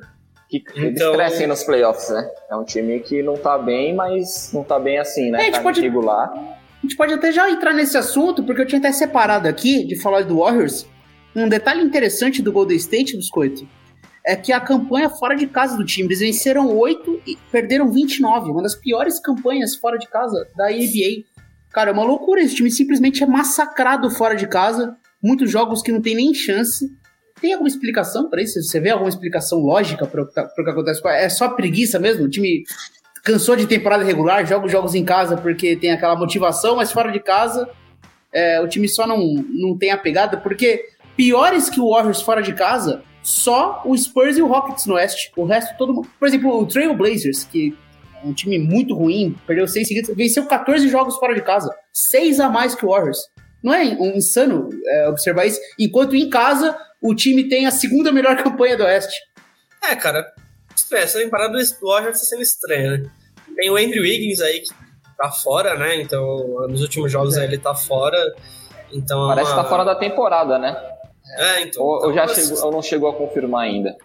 Que 0.50 0.62
então... 0.76 1.14
eles 1.14 1.16
crescem 1.16 1.48
nos 1.48 1.64
playoffs, 1.64 2.10
né? 2.10 2.30
É 2.50 2.56
um 2.58 2.66
time 2.66 3.00
que 3.00 3.24
não 3.24 3.38
tá 3.38 3.58
bem, 3.58 3.96
mas 3.96 4.52
não 4.54 4.66
tá 4.66 4.78
bem 4.78 4.98
assim, 4.98 5.32
né? 5.32 5.38
É, 5.38 5.42
a 5.42 5.46
gente 5.46 5.54
tá 5.56 5.62
pode... 5.62 5.80
regular. 5.80 6.30
A 6.34 6.82
gente 6.82 6.98
pode 6.98 7.14
até 7.14 7.32
já 7.32 7.50
entrar 7.50 7.74
nesse 7.74 7.98
assunto, 7.98 8.44
porque 8.44 8.62
eu 8.64 8.66
tinha 8.66 8.80
até 8.80 8.92
separado 8.92 9.48
aqui 9.48 9.86
de 9.86 9.96
falar 10.02 10.24
do 10.24 10.40
Warriors. 10.40 10.86
Um 11.34 11.48
detalhe 11.48 11.82
interessante 11.82 12.42
do 12.42 12.52
Golden 12.52 12.76
State, 12.76 13.16
Biscoito, 13.16 13.66
é 14.26 14.36
que 14.36 14.52
a 14.52 14.60
campanha 14.60 15.10
fora 15.10 15.36
de 15.36 15.48
casa 15.48 15.76
do 15.76 15.86
time, 15.86 16.08
eles 16.08 16.20
venceram 16.20 16.76
8 16.78 17.22
e 17.26 17.38
perderam 17.52 17.92
29. 17.92 18.52
Uma 18.52 18.64
das 18.64 18.76
piores 18.76 19.20
campanhas 19.20 19.76
fora 19.76 19.98
de 19.98 20.08
casa 20.08 20.48
da 20.56 20.70
NBA. 20.70 21.26
Cara, 21.72 21.90
é 21.90 21.94
uma 21.94 22.04
loucura. 22.04 22.42
Esse 22.42 22.56
time 22.56 22.70
simplesmente 22.70 23.24
é 23.24 23.26
massacrado 23.26 24.10
fora 24.10 24.36
de 24.36 24.48
casa. 24.48 24.96
Muitos 25.22 25.50
jogos 25.50 25.82
que 25.82 25.92
não 25.92 26.02
tem 26.02 26.16
nem 26.16 26.34
chance. 26.34 26.92
Tem 27.40 27.54
alguma 27.54 27.70
explicação 27.70 28.30
para 28.30 28.42
isso? 28.42 28.62
Você 28.62 28.80
vê 28.80 28.92
alguma 28.92 29.10
explicação 29.10 29.60
lógica 29.60 30.06
para 30.06 30.22
o 30.22 30.28
que 30.28 30.70
acontece? 30.70 31.02
É 31.08 31.30
só 31.30 31.50
preguiça 31.50 31.98
mesmo? 31.98 32.26
O 32.26 32.30
time 32.30 32.64
cansou 33.24 33.56
de 33.56 33.66
temporada 33.66 34.04
regular, 34.04 34.46
joga 34.46 34.66
os 34.66 34.72
jogos 34.72 34.94
em 34.94 35.04
casa 35.04 35.38
porque 35.38 35.76
tem 35.76 35.92
aquela 35.92 36.16
motivação, 36.16 36.76
mas 36.76 36.92
fora 36.92 37.12
de 37.12 37.20
casa 37.20 37.68
é, 38.34 38.62
o 38.62 38.68
time 38.68 38.88
só 38.88 39.06
não, 39.06 39.20
não 39.50 39.78
tem 39.78 39.92
a 39.92 39.98
pegada, 39.98 40.38
porque 40.38 40.86
piores 41.16 41.70
que 41.70 41.80
o 41.80 41.90
Warriors 41.90 42.22
fora 42.22 42.42
de 42.42 42.54
casa, 42.54 43.04
só 43.24 43.82
o 43.86 43.98
Spurs 43.98 44.38
e 44.38 44.42
o 44.42 44.48
Rockets 44.48 44.86
no 44.86 44.96
Oeste. 44.96 45.32
O 45.36 45.46
resto 45.46 45.76
todo 45.78 45.94
mundo. 45.94 46.08
Por 46.20 46.28
exemplo, 46.28 46.58
o 46.58 46.66
Trail 46.66 46.96
Blazers, 46.96 47.44
que 47.44 47.78
é 48.24 48.28
um 48.28 48.34
time 48.34 48.58
muito 48.58 48.96
ruim, 48.96 49.36
perdeu 49.46 49.68
seis 49.68 49.88
seguidos, 49.88 50.16
venceu 50.16 50.46
14 50.46 50.88
jogos 50.90 51.18
fora 51.18 51.34
de 51.34 51.42
casa. 51.42 51.70
Seis 51.94 52.40
a 52.40 52.50
mais 52.50 52.76
que 52.76 52.86
o 52.86 52.90
Warriors. 52.90 53.20
Não 53.64 53.74
é 53.74 53.84
um 53.84 54.16
insano 54.16 54.70
é, 54.88 55.08
observar 55.08 55.46
isso? 55.46 55.60
Enquanto 55.78 56.16
em 56.16 56.30
casa 56.30 56.76
o 57.02 57.16
time 57.16 57.48
tem 57.50 57.66
a 57.66 57.72
segunda 57.72 58.12
melhor 58.12 58.38
campanha 58.44 58.78
do 58.78 58.84
Oeste. 58.84 59.16
É, 59.84 59.96
cara, 59.96 60.32
essa 60.94 61.20
temporada 61.20 61.58
do 61.58 61.88
Warriors 61.88 62.20
tá 62.20 62.26
sendo 62.26 62.42
estranha, 62.42 62.98
né? 62.98 63.12
Tem 63.56 63.70
o 63.70 63.76
Andrew 63.76 64.04
Wiggins 64.04 64.40
aí 64.40 64.62
que 64.62 64.74
tá 65.18 65.32
fora, 65.32 65.78
né? 65.78 66.02
Então, 66.02 66.68
nos 66.70 66.82
últimos 66.82 67.12
jogos 67.12 67.38
é. 67.38 67.44
ele 67.44 67.58
tá 67.58 67.74
fora. 67.76 68.18
Então, 68.94 69.28
Parece 69.28 69.52
uma... 69.52 69.58
que 69.58 69.64
tá 69.64 69.70
fora 69.70 69.84
da 69.84 69.96
temporada, 69.96 70.58
né? 70.60 70.76
É, 71.38 71.62
então. 71.64 71.84
Ou, 71.84 72.08
ou 72.08 72.14
já 72.14 72.28
chegou, 72.28 72.66
ou 72.66 72.72
não 72.72 72.82
chegou 72.82 73.10
a 73.10 73.14
confirmar 73.16 73.64
ainda. 73.64 73.96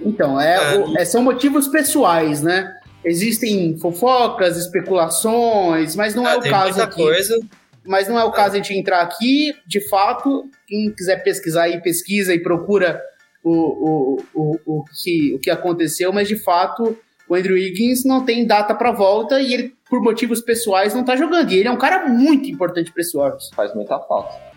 Então, 0.00 0.40
é, 0.40 0.74
é. 0.74 0.78
O, 0.78 0.98
é, 0.98 1.04
são 1.04 1.22
motivos 1.22 1.68
pessoais, 1.68 2.42
né? 2.42 2.74
Existem 3.04 3.78
fofocas, 3.78 4.56
especulações, 4.56 5.94
mas 5.96 6.14
não 6.14 6.26
é, 6.26 6.34
é 6.34 6.36
o 6.36 6.42
caso 6.42 6.82
aqui. 6.82 7.02
Coisa. 7.02 7.38
Mas 7.84 8.08
não 8.08 8.18
é 8.18 8.24
o 8.24 8.32
caso 8.32 8.52
de 8.52 8.60
a 8.60 8.62
gente 8.62 8.78
entrar 8.78 9.00
aqui, 9.00 9.54
de 9.66 9.80
fato, 9.88 10.44
quem 10.66 10.92
quiser 10.92 11.22
pesquisar 11.22 11.62
aí, 11.62 11.80
pesquisa 11.80 12.34
e 12.34 12.42
procura 12.42 13.00
o, 13.42 13.50
o, 13.50 14.22
o, 14.34 14.58
o, 14.66 14.84
que, 15.02 15.34
o 15.34 15.38
que 15.38 15.48
aconteceu, 15.48 16.12
mas 16.12 16.28
de 16.28 16.36
fato 16.36 16.98
o 17.28 17.34
Andrew 17.34 17.54
Wiggins 17.54 18.04
não 18.04 18.24
tem 18.24 18.46
data 18.46 18.74
para 18.74 18.90
volta 18.90 19.40
e 19.40 19.52
ele, 19.52 19.74
por 19.88 20.02
motivos 20.02 20.40
pessoais, 20.40 20.94
não 20.94 21.04
tá 21.04 21.14
jogando. 21.14 21.52
E 21.52 21.58
ele 21.58 21.68
é 21.68 21.70
um 21.70 21.76
cara 21.76 22.08
muito 22.08 22.48
importante 22.48 22.90
para 22.90 23.02
esse 23.02 23.16
Warriors. 23.16 23.50
Faz 23.54 23.74
muita 23.74 23.98
falta. 24.00 24.47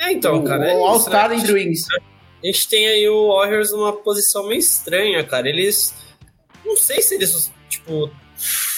É, 0.00 0.12
então, 0.12 0.42
cara. 0.42 0.72
É 0.72 0.76
o 0.76 0.84
All-Star 0.84 1.28
né? 1.28 1.36
Andrew 1.36 1.54
Wiggins. 1.54 1.82
A 2.42 2.46
gente 2.46 2.68
tem 2.68 2.88
aí 2.88 3.08
o 3.08 3.28
Warriors 3.36 3.70
numa 3.70 3.92
posição 3.92 4.48
meio 4.48 4.58
estranha, 4.58 5.22
cara. 5.24 5.48
Eles. 5.48 5.94
Não 6.64 6.76
sei 6.76 7.02
se 7.02 7.14
eles, 7.14 7.52
tipo, 7.68 8.10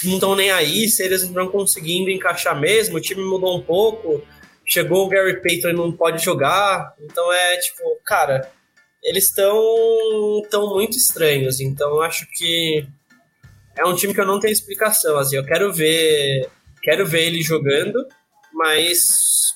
não 0.05 0.15
estão 0.15 0.35
nem 0.35 0.51
aí, 0.51 0.89
se 0.89 1.03
eles 1.03 1.23
não 1.23 1.31
estão 1.31 1.49
conseguindo 1.49 2.11
encaixar 2.11 2.59
mesmo. 2.59 2.97
O 2.97 3.01
time 3.01 3.23
mudou 3.23 3.57
um 3.57 3.63
pouco 3.63 4.23
chegou 4.65 5.05
o 5.05 5.09
Gary 5.09 5.41
Payton 5.43 5.71
e 5.71 5.75
não 5.75 5.93
pode 5.93 6.23
jogar. 6.23 6.95
Então 7.01 7.33
é 7.33 7.57
tipo, 7.59 7.83
cara, 8.05 8.51
eles 9.03 9.25
estão 9.25 9.61
tão 10.51 10.71
muito 10.71 10.97
estranhos. 10.97 11.61
Então 11.61 11.91
eu 11.91 12.03
acho 12.03 12.27
que 12.33 12.87
é 13.77 13.85
um 13.85 13.95
time 13.95 14.15
que 14.15 14.21
eu 14.21 14.27
não 14.27 14.41
tenho 14.41 14.53
explicação. 14.53 15.19
Assim, 15.19 15.37
eu 15.37 15.45
quero 15.45 15.73
ver, 15.73 16.49
quero 16.83 17.07
ver 17.07 17.27
ele 17.27 17.43
jogando, 17.43 18.07
mas 18.53 19.55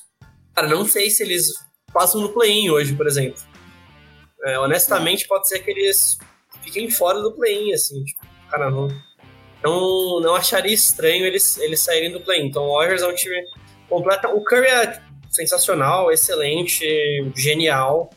cara, 0.57 0.67
não 0.67 0.87
sei 0.87 1.11
se 1.11 1.21
eles 1.21 1.53
passam 1.93 2.19
no 2.19 2.33
play-in 2.33 2.71
hoje, 2.71 2.95
por 2.95 3.05
exemplo. 3.05 3.39
É, 4.43 4.57
honestamente, 4.57 5.27
pode 5.27 5.47
ser 5.47 5.59
que 5.59 5.69
eles 5.69 6.17
fiquem 6.63 6.89
fora 6.89 7.21
do 7.21 7.31
play-in, 7.33 7.73
assim, 7.73 8.03
tipo, 8.03 8.25
cara, 8.49 8.71
não, 8.71 8.87
não, 9.63 10.19
não 10.19 10.35
acharia 10.35 10.73
estranho 10.73 11.25
eles, 11.25 11.57
eles 11.59 11.79
saírem 11.79 12.11
do 12.11 12.21
play-in. 12.21 12.47
Então, 12.47 12.63
o 12.63 12.73
Warriors 12.73 13.03
é 13.03 13.07
um 13.07 13.13
time 13.13 13.35
completa. 13.87 14.29
O 14.29 14.43
Curry 14.43 14.65
é 14.67 14.99
sensacional, 15.29 16.11
excelente, 16.11 16.83
genial. 17.35 18.09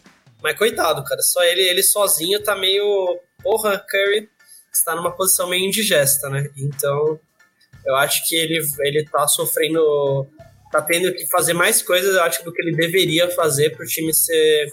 Mas 0.43 0.57
coitado, 0.57 1.05
cara, 1.05 1.21
só 1.21 1.45
ele, 1.45 1.61
ele 1.61 1.83
sozinho 1.83 2.43
tá 2.43 2.57
meio. 2.57 3.19
Porra, 3.43 3.79
Curry 3.79 4.31
está 4.73 4.97
numa 4.97 5.15
posição 5.15 5.47
meio 5.47 5.67
indigesta, 5.67 6.31
né? 6.31 6.49
Então, 6.57 7.21
eu 7.85 7.97
acho 7.97 8.27
que 8.27 8.35
ele, 8.35 8.63
ele 8.81 9.05
tá 9.05 9.29
sofrendo. 9.29 10.27
Tá 10.71 10.81
tendo 10.83 11.13
que 11.13 11.29
fazer 11.29 11.53
mais 11.53 11.83
coisas, 11.83 12.15
eu 12.15 12.23
acho, 12.23 12.45
do 12.45 12.53
que 12.53 12.63
ele 12.63 12.77
deveria 12.77 13.31
fazer 13.31 13.77
pro 13.77 13.87
time 13.87 14.13
ser, 14.15 14.71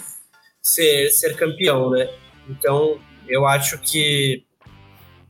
ser, 0.62 1.10
ser 1.10 1.36
campeão, 1.36 1.90
né? 1.90 2.10
Então, 2.50 3.00
eu 3.28 3.46
acho 3.46 3.78
que 3.80 4.44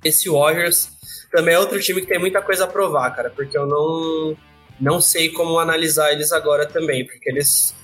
esse 0.03 0.29
Warriors 0.29 0.89
também 1.31 1.55
é 1.55 1.59
outro 1.59 1.79
time 1.79 2.01
que 2.01 2.07
tem 2.07 2.19
muita 2.19 2.41
coisa 2.41 2.65
a 2.65 2.67
provar, 2.67 3.11
cara, 3.11 3.29
porque 3.29 3.57
eu 3.57 3.65
não 3.65 4.37
não 4.79 5.01
sei 5.01 5.29
como 5.29 5.59
analisar 5.59 6.11
eles 6.11 6.31
agora 6.31 6.65
também, 6.65 7.05
porque 7.05 7.29
eles. 7.29 7.75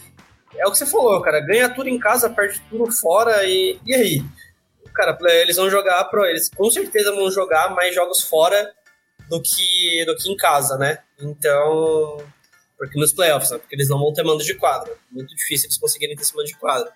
É 0.55 0.67
o 0.67 0.71
que 0.71 0.77
você 0.77 0.85
falou, 0.85 1.19
cara. 1.21 1.39
Ganha 1.39 1.69
tudo 1.69 1.89
em 1.89 1.99
casa, 1.99 2.29
perde 2.29 2.61
tudo 2.69 2.91
fora 2.91 3.43
e. 3.45 3.79
E 3.85 3.93
aí? 3.93 4.23
Cara, 4.93 5.17
eles 5.41 5.55
vão 5.55 5.69
jogar 5.69 6.03
pro. 6.05 6.23
Eles 6.25 6.49
com 6.49 6.69
certeza 6.69 7.11
vão 7.11 7.31
jogar 7.31 7.73
mais 7.73 7.95
jogos 7.95 8.21
fora 8.21 8.71
do 9.27 9.41
que, 9.41 10.05
do 10.05 10.15
que 10.15 10.31
em 10.31 10.37
casa, 10.37 10.77
né? 10.77 10.99
Então. 11.19 12.17
Porque 12.77 12.99
nos 12.99 13.13
playoffs, 13.13 13.51
né? 13.51 13.57
Porque 13.57 13.75
eles 13.75 13.89
não 13.89 13.99
vão 13.99 14.13
ter 14.13 14.23
mando 14.23 14.43
de 14.43 14.55
quadra. 14.55 14.93
Muito 15.11 15.35
difícil 15.35 15.67
eles 15.67 15.77
conseguirem 15.77 16.15
ter 16.15 16.23
esse 16.23 16.35
mando 16.35 16.47
de 16.47 16.57
quadra. 16.57 16.91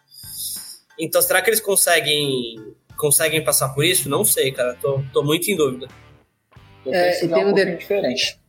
Então, 1.00 1.22
será 1.22 1.42
que 1.42 1.50
eles 1.50 1.62
conseguem 1.62 2.76
conseguem 2.98 3.44
passar 3.44 3.70
por 3.70 3.86
isso? 3.86 4.10
Não 4.10 4.26
sei, 4.26 4.52
cara. 4.52 4.76
Tô, 4.82 5.04
tô 5.14 5.24
muito 5.24 5.50
em 5.50 5.56
dúvida. 5.56 5.88
É, 6.86 7.24
e 7.24 7.28
tem 7.28 7.46
um, 7.46 7.50
um 7.50 7.54
de... 7.54 7.78
diferente. 7.78 8.40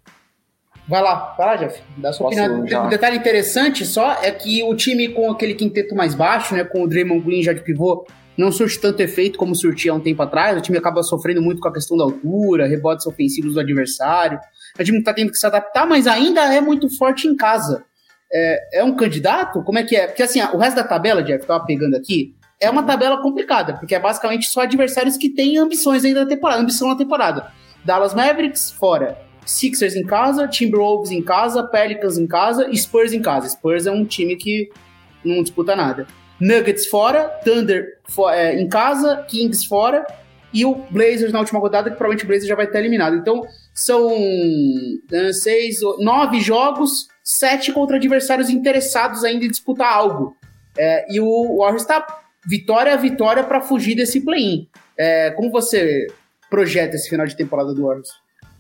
Vai 0.88 1.02
lá, 1.02 1.34
vai 1.36 1.46
lá, 1.46 1.56
Jeff. 1.56 1.82
Dá 1.98 2.12
sua 2.12 2.28
opinião. 2.28 2.86
Um 2.86 2.88
detalhe 2.88 3.18
interessante 3.18 3.84
só 3.84 4.14
é 4.22 4.30
que 4.30 4.62
o 4.62 4.74
time 4.74 5.08
com 5.08 5.30
aquele 5.30 5.54
quinteto 5.54 5.94
mais 5.94 6.14
baixo, 6.14 6.54
né, 6.54 6.64
com 6.64 6.82
o 6.82 6.88
Draymond 6.88 7.20
Green 7.20 7.42
já 7.42 7.52
de 7.52 7.60
pivô, 7.60 8.06
não 8.38 8.50
surte 8.50 8.80
tanto 8.80 9.00
efeito 9.00 9.38
como 9.38 9.54
surtia 9.54 9.92
há 9.92 9.94
um 9.94 10.00
tempo 10.00 10.22
atrás. 10.22 10.56
O 10.56 10.62
time 10.62 10.78
acaba 10.78 11.02
sofrendo 11.02 11.42
muito 11.42 11.60
com 11.60 11.68
a 11.68 11.72
questão 11.72 11.96
da 11.96 12.04
altura, 12.04 12.66
rebotes 12.66 13.04
ofensivos 13.06 13.54
do 13.54 13.60
adversário. 13.60 14.40
O 14.78 14.84
time 14.84 15.02
tá 15.02 15.12
tendo 15.12 15.30
que 15.30 15.38
se 15.38 15.46
adaptar, 15.46 15.86
mas 15.86 16.06
ainda 16.06 16.42
é 16.54 16.60
muito 16.60 16.88
forte 16.96 17.26
em 17.26 17.36
casa. 17.36 17.84
É, 18.32 18.80
é 18.80 18.84
um 18.84 18.94
candidato? 18.94 19.62
Como 19.62 19.78
é 19.78 19.84
que 19.84 19.96
é? 19.96 20.06
Porque 20.06 20.22
assim, 20.22 20.40
o 20.40 20.58
resto 20.58 20.76
da 20.76 20.84
tabela, 20.84 21.22
Jeff, 21.22 21.46
tava 21.46 21.64
pegando 21.64 21.96
aqui, 21.96 22.34
é 22.60 22.68
uma 22.68 22.82
tabela 22.82 23.22
complicada, 23.22 23.74
porque 23.74 23.94
é 23.94 24.00
basicamente 24.00 24.48
só 24.48 24.62
adversários 24.62 25.16
que 25.16 25.30
têm 25.30 25.58
ambições 25.58 26.04
ainda 26.04 26.24
na 26.24 26.28
temporada, 26.28 26.60
ambição 26.60 26.88
na 26.88 26.96
temporada. 26.96 27.52
Dallas 27.84 28.14
Mavericks, 28.14 28.70
fora. 28.70 29.18
Sixers 29.46 29.96
em 29.96 30.04
casa, 30.04 30.46
Timberwolves 30.46 31.10
em 31.10 31.22
casa, 31.22 31.62
Pelicans 31.62 32.18
em 32.18 32.26
casa 32.26 32.68
e 32.68 32.76
Spurs 32.76 33.12
em 33.14 33.22
casa. 33.22 33.48
Spurs 33.48 33.86
é 33.86 33.90
um 33.90 34.04
time 34.04 34.36
que 34.36 34.68
não 35.24 35.42
disputa 35.42 35.74
nada. 35.74 36.06
Nuggets 36.38 36.86
fora, 36.86 37.24
Thunder 37.44 37.98
é, 38.32 38.60
em 38.60 38.68
casa, 38.68 39.24
Kings 39.28 39.66
fora 39.66 40.06
e 40.52 40.64
o 40.64 40.74
Blazers 40.90 41.32
na 41.32 41.40
última 41.40 41.58
rodada, 41.58 41.90
que 41.90 41.96
provavelmente 41.96 42.24
o 42.24 42.28
Blazers 42.28 42.48
já 42.48 42.54
vai 42.54 42.66
estar 42.66 42.78
eliminado. 42.78 43.16
Então, 43.16 43.42
são 43.78 44.08
uh, 44.08 45.32
seis, 45.32 45.76
nove 46.00 46.40
jogos, 46.40 47.06
sete 47.22 47.72
contra 47.72 47.96
adversários 47.96 48.50
interessados 48.50 49.22
ainda 49.22 49.44
em 49.44 49.48
disputar 49.48 49.92
algo. 49.92 50.36
É, 50.76 51.06
e 51.12 51.20
o 51.20 51.58
Warriors 51.58 51.82
está 51.82 52.22
vitória 52.44 52.92
a 52.92 52.96
vitória 52.96 53.44
para 53.44 53.60
fugir 53.60 53.94
desse 53.94 54.20
play-in. 54.20 54.68
É, 54.96 55.30
como 55.30 55.50
você 55.50 56.08
projeta 56.50 56.96
esse 56.96 57.08
final 57.08 57.24
de 57.24 57.36
temporada 57.36 57.72
do 57.72 57.86
Warriors? 57.86 58.10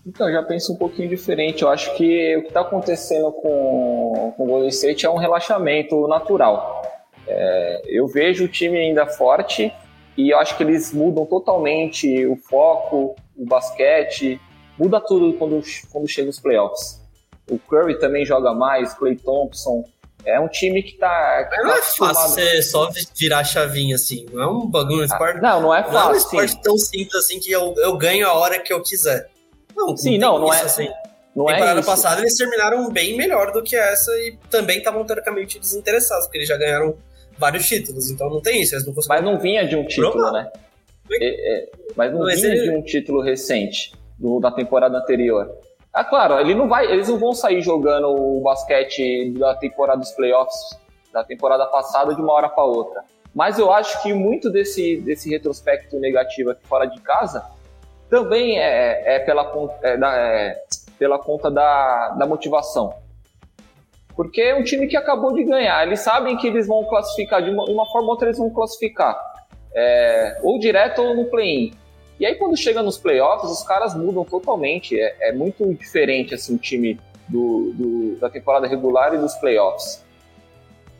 Então, 0.06 0.30
já 0.30 0.42
penso 0.42 0.72
um 0.72 0.76
pouquinho 0.76 1.08
diferente. 1.08 1.62
Eu 1.62 1.68
acho 1.68 1.96
que 1.96 2.36
o 2.36 2.42
que 2.42 2.48
está 2.48 2.60
acontecendo 2.60 3.32
com, 3.32 4.32
com 4.36 4.44
o 4.44 4.46
Golden 4.46 4.68
State 4.68 5.04
é 5.04 5.10
um 5.10 5.16
relaxamento 5.16 6.06
natural. 6.06 6.82
É, 7.26 7.82
eu 7.86 8.06
vejo 8.06 8.44
o 8.44 8.48
time 8.48 8.78
ainda 8.78 9.06
forte 9.06 9.72
e 10.16 10.30
eu 10.30 10.38
acho 10.38 10.56
que 10.56 10.62
eles 10.62 10.92
mudam 10.92 11.26
totalmente 11.26 12.24
o 12.26 12.36
foco, 12.36 13.16
o 13.36 13.44
basquete, 13.44 14.40
muda 14.78 15.00
tudo 15.00 15.32
quando, 15.34 15.62
quando 15.90 16.08
chega 16.08 16.30
os 16.30 16.38
playoffs. 16.38 17.00
O 17.50 17.58
Curry 17.58 17.98
também 17.98 18.24
joga 18.24 18.52
mais, 18.52 18.92
Clay 18.94 19.16
Thompson. 19.16 19.84
É 20.24 20.38
um 20.38 20.48
time 20.48 20.82
que 20.82 20.98
tá. 20.98 21.48
Mas 21.50 21.64
não 21.64 21.72
é 21.72 21.82
fácil 21.82 22.28
você 22.30 22.62
só 22.62 22.90
virar 23.16 23.38
a 23.38 23.44
chavinha 23.44 23.94
assim. 23.94 24.26
Não 24.32 24.42
é 24.42 24.46
um 24.46 24.66
bagulho, 24.66 25.00
um 25.00 25.04
esporte. 25.04 25.38
Ah, 25.38 25.40
não, 25.40 25.62
não 25.62 25.74
é 25.74 25.82
fácil. 25.82 25.98
Não 25.98 26.10
é 26.10 26.12
um 26.12 26.16
esporte 26.16 26.52
sim. 26.52 26.60
tão 26.62 26.76
simples 26.76 27.14
assim 27.14 27.40
que 27.40 27.50
eu, 27.50 27.74
eu 27.78 27.96
ganho 27.96 28.26
a 28.26 28.34
hora 28.34 28.58
que 28.58 28.72
eu 28.72 28.82
quiser. 28.82 29.30
Não, 29.74 29.96
sim, 29.96 30.18
não, 30.18 30.38
não 30.38 30.52
é. 30.52 30.60
Assim. 30.60 30.88
Não 31.34 31.46
temporada 31.46 31.80
é 31.80 31.84
passada 31.84 32.20
eles 32.20 32.36
terminaram 32.36 32.90
bem 32.90 33.16
melhor 33.16 33.52
do 33.52 33.62
que 33.62 33.76
essa 33.76 34.10
e 34.18 34.36
também 34.50 34.78
estavam 34.78 35.04
teoricamente 35.04 35.56
desinteressados, 35.58 36.26
porque 36.26 36.38
eles 36.38 36.48
já 36.48 36.56
ganharam 36.56 36.96
vários 37.38 37.64
títulos, 37.66 38.10
então 38.10 38.28
não 38.28 38.40
tem 38.40 38.60
isso. 38.60 38.74
Eles 38.74 38.84
não 38.84 38.92
Mas 39.08 39.24
não 39.24 39.38
vinha 39.38 39.64
de 39.64 39.76
um 39.76 39.86
título, 39.86 40.10
Provar. 40.10 40.32
né? 40.32 40.50
É, 41.12 41.60
é, 41.60 41.68
mas 41.94 42.12
não, 42.12 42.26
vinha 42.26 42.46
ele... 42.48 42.62
de 42.64 42.70
um 42.70 42.82
título 42.82 43.22
recente, 43.22 43.92
do, 44.18 44.40
da 44.40 44.50
temporada 44.50 44.98
anterior. 44.98 45.50
Ah, 45.92 46.04
claro, 46.04 46.38
ele 46.38 46.54
não 46.54 46.68
vai, 46.68 46.90
eles 46.90 47.08
não 47.08 47.18
vão 47.18 47.32
sair 47.32 47.60
jogando 47.62 48.08
o 48.08 48.42
basquete 48.42 49.32
da 49.38 49.54
temporada 49.54 50.00
dos 50.00 50.10
playoffs 50.12 50.78
da 51.12 51.24
temporada 51.24 51.66
passada 51.66 52.14
de 52.14 52.20
uma 52.20 52.32
hora 52.32 52.48
para 52.48 52.64
outra. 52.64 53.04
Mas 53.34 53.58
eu 53.58 53.72
acho 53.72 54.02
que 54.02 54.12
muito 54.12 54.50
desse, 54.50 54.96
desse 54.98 55.30
retrospecto 55.30 55.98
negativo 55.98 56.50
aqui 56.50 56.66
fora 56.66 56.86
de 56.86 57.00
casa 57.00 57.44
também 58.08 58.58
é, 58.58 59.16
é 59.16 59.18
pela, 59.20 59.52
é, 59.82 59.96
da, 59.96 60.16
é, 60.16 60.62
pela 60.98 61.18
conta 61.18 61.50
da, 61.50 62.10
da 62.10 62.26
motivação. 62.26 62.94
Porque 64.16 64.40
é 64.40 64.54
um 64.54 64.64
time 64.64 64.86
que 64.86 64.96
acabou 64.96 65.32
de 65.32 65.44
ganhar. 65.44 65.86
Eles 65.86 66.00
sabem 66.00 66.36
que 66.36 66.46
eles 66.46 66.66
vão 66.66 66.84
classificar, 66.84 67.42
de 67.42 67.50
uma, 67.50 67.64
uma 67.64 67.86
forma 67.86 68.06
ou 68.06 68.12
outra 68.12 68.28
eles 68.28 68.38
vão 68.38 68.50
classificar. 68.50 69.16
É, 69.74 70.40
ou 70.42 70.58
direto 70.58 71.02
ou 71.02 71.14
no 71.14 71.26
play-in. 71.26 71.72
E 72.18 72.26
aí 72.26 72.34
quando 72.34 72.56
chega 72.56 72.82
nos 72.82 72.98
playoffs, 72.98 73.50
os 73.50 73.62
caras 73.62 73.94
mudam 73.94 74.24
totalmente. 74.24 74.98
É, 74.98 75.28
é 75.28 75.32
muito 75.32 75.72
diferente 75.74 76.34
assim, 76.34 76.54
o 76.54 76.58
time 76.58 76.98
do, 77.28 77.72
do, 77.74 78.16
da 78.16 78.28
temporada 78.28 78.66
regular 78.66 79.14
e 79.14 79.18
dos 79.18 79.34
playoffs. 79.34 80.04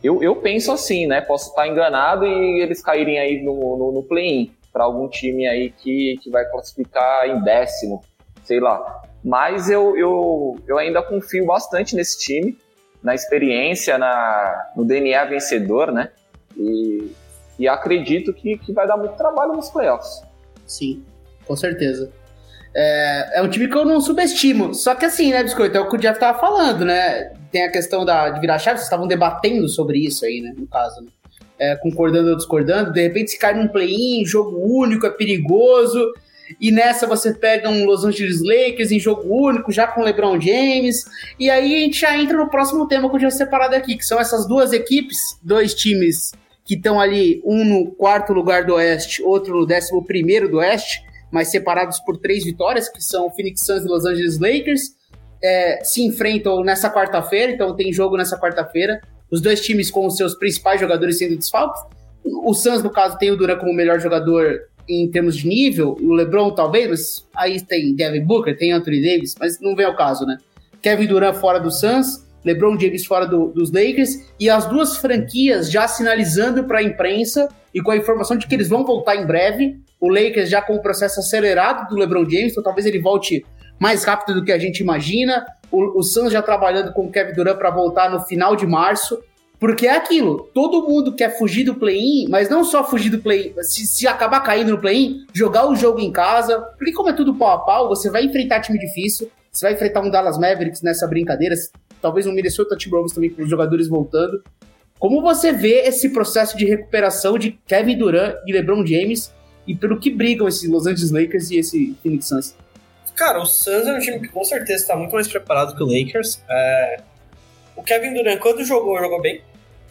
Eu, 0.01 0.23
eu 0.23 0.35
penso 0.37 0.71
assim, 0.71 1.07
né? 1.07 1.19
Posso 1.19 1.49
estar 1.49 1.67
enganado 1.67 2.25
e 2.25 2.61
eles 2.61 2.81
caírem 2.81 3.19
aí 3.19 3.41
no, 3.41 3.77
no, 3.77 3.91
no 3.91 4.03
play-in 4.03 4.51
para 4.71 4.85
algum 4.85 5.09
time 5.09 5.45
aí 5.47 5.71
que, 5.71 6.17
que 6.21 6.29
vai 6.29 6.45
classificar 6.45 7.27
em 7.27 7.41
décimo, 7.41 8.01
sei 8.43 8.59
lá. 8.59 9.03
Mas 9.23 9.69
eu, 9.69 9.97
eu, 9.97 10.57
eu 10.67 10.77
ainda 10.77 11.01
confio 11.01 11.45
bastante 11.45 11.95
nesse 11.95 12.17
time, 12.19 12.57
na 13.03 13.13
experiência, 13.13 13.97
na, 13.97 14.71
no 14.75 14.85
DNA 14.85 15.25
vencedor, 15.25 15.91
né? 15.91 16.11
E, 16.55 17.11
e 17.57 17.67
acredito 17.67 18.33
que, 18.33 18.57
que 18.57 18.71
vai 18.71 18.87
dar 18.87 18.95
muito 18.95 19.17
trabalho 19.17 19.53
nos 19.53 19.69
playoffs. 19.69 20.21
Sim, 20.69 21.03
com 21.45 21.55
certeza. 21.55 22.11
É, 22.73 23.39
é 23.39 23.41
um 23.41 23.49
time 23.49 23.67
que 23.67 23.75
eu 23.75 23.83
não 23.83 23.99
subestimo. 23.99 24.73
Só 24.73 24.95
que 24.95 25.05
assim, 25.05 25.31
né, 25.31 25.43
Biscoito? 25.43 25.75
É 25.75 25.81
o 25.81 25.89
que 25.89 25.95
o 25.95 25.99
Jeff 25.99 26.19
tava 26.19 26.39
falando, 26.39 26.85
né? 26.85 27.33
Tem 27.51 27.63
a 27.63 27.71
questão 27.71 28.05
da, 28.05 28.29
de 28.29 28.39
virar 28.39 28.59
chave, 28.59 28.77
vocês 28.77 28.85
estavam 28.85 29.07
debatendo 29.07 29.67
sobre 29.67 29.97
isso 29.97 30.23
aí, 30.23 30.39
né? 30.39 30.53
No 30.55 30.67
caso, 30.67 31.01
né? 31.01 31.07
é, 31.59 31.75
concordando 31.75 32.29
ou 32.29 32.37
discordando, 32.37 32.93
de 32.93 33.01
repente 33.01 33.31
se 33.31 33.37
cai 33.37 33.53
num 33.53 33.67
play-in, 33.67 34.25
jogo 34.25 34.57
único, 34.57 35.05
é 35.05 35.09
perigoso, 35.09 36.13
e 36.59 36.71
nessa 36.71 37.05
você 37.05 37.33
pega 37.33 37.69
um 37.69 37.85
Los 37.85 38.05
Angeles 38.05 38.41
Lakers 38.41 38.91
em 38.91 38.99
jogo 38.99 39.23
único, 39.27 39.71
já 39.71 39.85
com 39.85 40.01
LeBron 40.01 40.39
James, 40.39 41.05
e 41.37 41.49
aí 41.49 41.75
a 41.75 41.79
gente 41.79 41.99
já 41.99 42.17
entra 42.17 42.37
no 42.37 42.49
próximo 42.49 42.87
tema 42.87 43.09
que 43.09 43.15
eu 43.15 43.19
tinha 43.19 43.31
separado 43.31 43.75
aqui, 43.75 43.97
que 43.97 44.05
são 44.05 44.19
essas 44.19 44.47
duas 44.47 44.71
equipes, 44.71 45.17
dois 45.43 45.75
times 45.75 46.31
que 46.69 46.75
estão 46.75 47.01
ali, 47.01 47.41
um 47.43 47.65
no 47.65 47.89
quarto 47.95 48.31
lugar 48.31 48.63
do 48.63 48.75
Oeste, 48.75 49.23
outro 49.23 49.57
no 49.57 49.65
décimo 49.65 50.05
primeiro 50.05 50.47
do 50.47 50.57
Oeste, 50.57 51.01
mas 51.31 51.47
separados 51.47 51.97
por 52.01 52.17
três 52.17 52.43
vitórias, 52.43 52.87
que 52.87 53.03
são 53.03 53.25
o 53.25 53.31
Phoenix 53.31 53.65
Suns 53.65 53.83
e 53.83 53.87
Los 53.87 54.05
Angeles 54.05 54.37
Lakers, 54.37 54.91
é, 55.43 55.83
se 55.83 56.05
enfrentam 56.05 56.63
nessa 56.63 56.87
quarta-feira, 56.87 57.51
então 57.51 57.75
tem 57.75 57.91
jogo 57.91 58.15
nessa 58.15 58.39
quarta-feira 58.39 59.01
os 59.31 59.41
dois 59.41 59.61
times 59.61 59.89
com 59.89 60.05
os 60.05 60.15
seus 60.15 60.35
principais 60.35 60.79
jogadores 60.79 61.17
sendo 61.17 61.35
desfalques. 61.35 61.81
O 62.23 62.53
Suns, 62.53 62.83
no 62.83 62.91
caso, 62.91 63.17
tem 63.17 63.31
o 63.31 63.35
Duran 63.35 63.57
como 63.57 63.73
melhor 63.73 63.99
jogador 63.99 64.59
em 64.87 65.09
termos 65.09 65.37
de 65.37 65.47
nível, 65.47 65.97
o 65.99 66.13
LeBron 66.13 66.51
talvez, 66.51 66.87
mas 66.87 67.25
aí 67.35 67.61
tem 67.61 67.95
Devin 67.95 68.23
Booker, 68.23 68.55
tem 68.55 68.71
Anthony 68.71 69.01
Davis, 69.01 69.33
mas 69.39 69.59
não 69.59 69.75
vem 69.75 69.87
ao 69.87 69.95
caso, 69.95 70.23
né? 70.23 70.37
Kevin 70.83 71.07
Durant 71.07 71.35
fora 71.37 71.59
do 71.59 71.71
Suns, 71.71 72.28
LeBron 72.43 72.79
James 72.79 73.05
fora 73.05 73.25
do, 73.25 73.47
dos 73.47 73.71
Lakers 73.71 74.31
e 74.39 74.49
as 74.49 74.65
duas 74.65 74.97
franquias 74.97 75.71
já 75.71 75.87
sinalizando 75.87 76.63
para 76.63 76.79
a 76.79 76.83
imprensa 76.83 77.47
e 77.73 77.81
com 77.81 77.91
a 77.91 77.97
informação 77.97 78.37
de 78.37 78.47
que 78.47 78.55
eles 78.55 78.69
vão 78.69 78.85
voltar 78.85 79.15
em 79.15 79.25
breve. 79.25 79.79
O 79.99 80.09
Lakers 80.09 80.49
já 80.49 80.61
com 80.61 80.75
o 80.75 80.81
processo 80.81 81.19
acelerado 81.19 81.89
do 81.89 81.95
LeBron 81.95 82.29
James, 82.29 82.51
então 82.51 82.63
talvez 82.63 82.85
ele 82.85 82.99
volte 82.99 83.45
mais 83.77 84.03
rápido 84.03 84.39
do 84.39 84.45
que 84.45 84.51
a 84.51 84.57
gente 84.57 84.79
imagina 84.79 85.45
o, 85.71 85.99
o 85.99 86.03
Suns 86.03 86.31
já 86.31 86.41
trabalhando 86.41 86.93
com 86.93 87.05
o 87.05 87.11
Kevin 87.11 87.33
Durant 87.33 87.57
para 87.57 87.69
voltar 87.69 88.09
no 88.09 88.21
final 88.21 88.55
de 88.55 88.65
março. 88.65 89.19
Porque 89.59 89.87
é 89.87 89.95
aquilo, 89.97 90.49
todo 90.53 90.87
mundo 90.87 91.13
quer 91.13 91.37
fugir 91.37 91.65
do 91.65 91.75
play-in, 91.75 92.29
mas 92.29 92.49
não 92.49 92.63
só 92.63 92.81
fugir 92.81 93.09
do 93.09 93.19
play-in, 93.19 93.53
se, 93.61 93.85
se 93.85 94.07
acabar 94.07 94.39
caindo 94.39 94.71
no 94.71 94.79
play-in, 94.79 95.25
jogar 95.33 95.69
o 95.69 95.75
jogo 95.75 95.99
em 95.99 96.13
casa. 96.13 96.61
Porque 96.77 96.93
como 96.93 97.09
é 97.09 97.13
tudo 97.13 97.35
pau 97.35 97.51
a 97.51 97.57
pau, 97.59 97.89
você 97.89 98.09
vai 98.09 98.23
enfrentar 98.23 98.61
time 98.61 98.79
difícil, 98.79 99.29
você 99.51 99.65
vai 99.65 99.73
enfrentar 99.73 99.99
um 99.99 100.09
Dallas 100.09 100.37
Mavericks 100.37 100.81
nessa 100.81 101.05
brincadeira, 101.05 101.55
talvez 102.01 102.25
um 102.25 102.31
Minnesota 102.31 102.75
Timberwolves 102.75 103.13
também 103.13 103.29
com 103.29 103.41
os 103.41 103.49
jogadores 103.49 103.87
voltando. 103.87 104.43
Como 104.99 105.21
você 105.21 105.53
vê 105.53 105.81
esse 105.87 106.09
processo 106.09 106.57
de 106.57 106.65
recuperação 106.65 107.37
de 107.37 107.51
Kevin 107.65 107.97
Durant 107.97 108.35
e 108.45 108.51
LeBron 108.51 108.85
James 108.85 109.33
e 109.65 109.73
pelo 109.73 109.99
que 109.99 110.09
brigam 110.09 110.47
esses 110.47 110.69
Los 110.69 110.85
Angeles 110.85 111.11
Lakers 111.11 111.51
e 111.51 111.57
esse 111.57 111.95
Phoenix 112.03 112.27
Suns? 112.27 112.55
Cara, 113.15 113.41
o 113.41 113.45
Suns 113.45 113.87
é 113.87 113.93
um 113.93 113.99
time 113.99 114.19
que 114.19 114.27
com 114.27 114.43
certeza 114.43 114.81
está 114.81 114.95
muito 114.95 115.13
mais 115.13 115.27
preparado 115.27 115.75
que 115.75 115.83
o 115.83 115.85
Lakers. 115.85 116.41
É... 116.49 116.97
O 117.75 117.83
Kevin 117.83 118.13
Durant, 118.13 118.39
quando 118.39 118.63
jogou, 118.65 118.99
jogou 118.99 119.21
bem. 119.21 119.41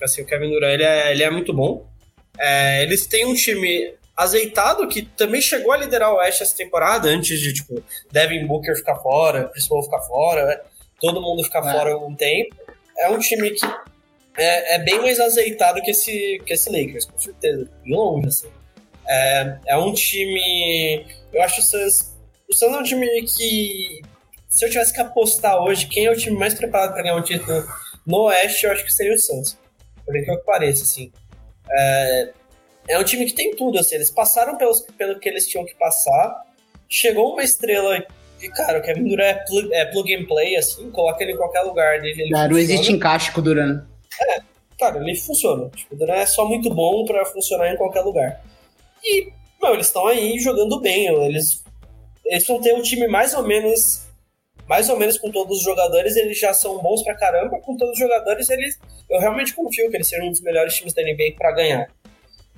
Assim, 0.03 0.23
o 0.23 0.27
Kevin 0.27 0.51
Durant 0.51 0.75
ele 0.75 0.85
é, 0.85 1.13
ele 1.13 1.23
é 1.23 1.31
muito 1.31 1.55
bom. 1.55 1.87
É... 2.39 2.83
Eles 2.83 3.07
têm 3.07 3.25
um 3.25 3.35
time 3.35 3.95
azeitado 4.17 4.87
que 4.89 5.03
também 5.03 5.41
chegou 5.41 5.73
a 5.73 5.77
liderar 5.77 6.13
o 6.13 6.17
Oeste 6.17 6.43
essa 6.43 6.57
temporada, 6.57 7.09
antes 7.09 7.39
de, 7.39 7.55
tipo, 7.55 7.83
Devin 8.11 8.47
Booker 8.47 8.75
ficar 8.75 8.97
fora, 8.97 9.49
Chris 9.49 9.69
Paul 9.69 9.83
ficar 9.85 10.01
fora, 10.01 10.45
né? 10.45 10.61
Todo 11.01 11.21
mundo 11.21 11.45
ficar 11.45 11.67
é. 11.69 11.73
fora 11.73 11.99
um 11.99 12.15
tempo. 12.15 12.57
É 12.99 13.09
um 13.09 13.19
time 13.19 13.51
que 13.51 13.67
é, 14.37 14.75
é, 14.75 14.79
bem 14.79 15.01
mais 15.01 15.19
azeitado 15.19 15.81
que 15.83 15.91
esse, 15.91 16.41
que 16.45 16.53
esse 16.53 16.71
Lakers, 16.71 17.07
com 17.07 17.19
certeza. 17.19 17.69
Bem 17.85 17.95
longe, 17.95 18.29
assim. 18.29 18.49
É, 19.07 19.59
é 19.69 19.77
um 19.77 19.93
time. 19.93 21.07
Eu 21.33 21.43
acho 21.43 21.61
o 21.61 21.65
Suns 21.65 22.19
o 22.49 22.55
Suns 22.55 22.75
é 22.75 22.79
um 22.79 22.83
time 22.83 23.07
que, 23.23 24.01
se 24.49 24.65
eu 24.65 24.71
tivesse 24.71 24.93
que 24.93 25.01
apostar 25.01 25.63
hoje, 25.63 25.87
quem 25.87 26.07
é 26.07 26.11
o 26.11 26.17
time 26.17 26.37
mais 26.37 26.55
preparado 26.55 26.95
para 26.95 27.03
ganhar 27.03 27.17
um 27.17 27.23
título 27.23 27.63
no 28.07 28.23
Oeste, 28.23 28.65
eu 28.65 28.73
acho 28.73 28.85
que 28.85 28.93
seria 28.93 29.15
o 29.15 29.19
Suns. 29.19 29.59
Por 30.05 30.17
incrível 30.17 30.39
que 30.39 30.47
pareça, 30.47 30.83
assim. 30.83 31.13
É, 31.71 32.31
é 32.89 32.99
um 32.99 33.05
time 33.05 33.27
que 33.27 33.35
tem 33.35 33.55
tudo, 33.55 33.79
assim. 33.79 33.97
Eles 33.97 34.11
passaram 34.11 34.57
pelos, 34.57 34.81
pelo 34.97 35.21
que 35.21 35.29
eles 35.29 35.47
tinham 35.47 35.67
que 35.67 35.75
passar. 35.75 36.43
Chegou 36.89 37.35
uma 37.35 37.43
estrela 37.45 38.03
e, 38.41 38.49
cara, 38.51 38.79
o 38.79 38.83
Kevin 38.83 39.05
Durant 39.05 39.37
é 39.37 39.45
plug, 39.45 39.75
é 39.75 39.85
plug 39.87 40.15
and 40.15 40.27
play, 40.27 40.57
assim. 40.57 40.91
Coloca 40.91 41.23
ele 41.23 41.33
em 41.33 41.37
qualquer 41.37 41.63
lugar 41.63 42.01
dele. 42.01 42.23
Ele 42.23 42.31
não 42.31 42.59
existe 42.59 42.93
encaixe 42.93 43.33
com 43.33 43.41
o 43.41 43.43
Durant. 43.43 43.85
É, 44.21 44.41
cara, 44.79 44.99
ele 44.99 45.15
funciona. 45.17 45.69
Tipo, 45.71 45.95
o 45.95 45.99
Durant 45.99 46.19
é 46.19 46.27
só 46.27 46.47
muito 46.47 46.73
bom 46.73 47.05
para 47.05 47.25
funcionar 47.27 47.73
em 47.73 47.77
qualquer 47.77 48.03
lugar. 48.03 48.41
E, 49.05 49.33
meu, 49.61 49.75
eles 49.75 49.87
estão 49.87 50.07
aí 50.07 50.39
jogando 50.39 50.81
bem. 50.81 51.07
Eles 51.25 51.65
eles 52.29 52.47
vão 52.47 52.61
ter 52.61 52.75
um 52.75 52.83
time 52.83 53.09
mais 53.09 53.35
ou 53.35 53.43
menos 53.43 54.07
mais 54.69 54.91
ou 54.91 54.99
menos 54.99 55.17
com 55.17 55.31
todos 55.31 55.59
os 55.59 55.65
jogadores, 55.65 56.15
eles 56.15 56.39
já 56.39 56.53
são 56.53 56.79
bons 56.79 57.03
pra 57.03 57.15
caramba. 57.15 57.59
Com 57.61 57.75
todos 57.75 57.95
os 57.95 57.99
jogadores, 57.99 58.51
eles 58.51 58.79
eu 59.09 59.19
realmente 59.19 59.55
confio 59.55 59.89
que 59.91 59.97
eles 59.97 60.07
sejam 60.07 60.27
um 60.27 60.31
dos 60.31 60.43
melhores 60.43 60.75
times 60.75 60.93
da 60.93 61.03
NBA 61.03 61.37
para 61.39 61.53
ganhar. 61.53 61.91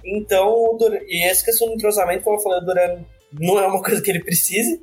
Então, 0.05 0.77
e 1.07 1.23
essa 1.23 1.45
questão 1.45 1.69
do 1.69 1.75
entrosamento, 1.75 2.25
como 2.25 2.37
eu 2.37 2.43
falei, 2.43 2.59
o 2.59 2.65
Duran 2.65 3.05
não 3.33 3.61
é 3.61 3.67
uma 3.67 3.81
coisa 3.81 4.03
que 4.03 4.11
ele 4.11 4.25
precise. 4.25 4.83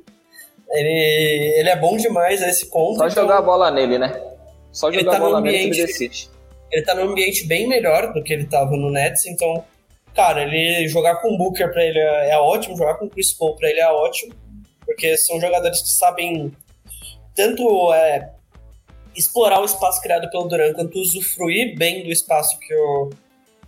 Ele, 0.70 1.54
ele 1.58 1.68
é 1.68 1.76
bom 1.76 1.96
demais 1.96 2.42
a 2.42 2.48
esse 2.48 2.66
ponto. 2.70 2.98
Só 2.98 3.08
então... 3.08 3.22
jogar 3.22 3.38
a 3.38 3.42
bola 3.42 3.70
nele, 3.70 3.98
né? 3.98 4.20
Só 4.72 4.92
jogar 4.92 5.12
tá 5.12 5.16
a 5.16 5.20
bola 5.20 5.40
nele 5.40 5.70
que 5.70 5.78
ele 5.78 5.86
decide. 5.86 6.28
Ele 6.70 6.84
tá 6.84 6.94
num 6.94 7.10
ambiente 7.10 7.46
bem 7.46 7.66
melhor 7.66 8.12
do 8.12 8.22
que 8.22 8.32
ele 8.32 8.44
tava 8.44 8.76
no 8.76 8.90
Nets, 8.90 9.24
então, 9.24 9.64
cara, 10.14 10.42
ele 10.42 10.86
jogar 10.88 11.16
com 11.16 11.34
o 11.34 11.38
Booker 11.38 11.72
pra 11.72 11.82
ele 11.82 11.98
é, 11.98 12.32
é 12.32 12.38
ótimo, 12.38 12.76
jogar 12.76 12.94
com 12.96 13.06
o 13.06 13.10
Chris 13.10 13.32
Paul 13.32 13.56
pra 13.56 13.70
ele 13.70 13.80
é 13.80 13.90
ótimo, 13.90 14.34
porque 14.84 15.16
são 15.16 15.40
jogadores 15.40 15.80
que 15.80 15.88
sabem 15.88 16.52
tanto 17.34 17.92
é, 17.94 18.32
explorar 19.16 19.60
o 19.60 19.64
espaço 19.64 20.02
criado 20.02 20.30
pelo 20.30 20.46
Duran 20.46 20.74
quanto 20.74 20.98
usufruir 20.98 21.76
bem 21.78 22.04
do 22.04 22.10
espaço 22.10 22.58
que 22.58 22.74
o, 22.74 23.10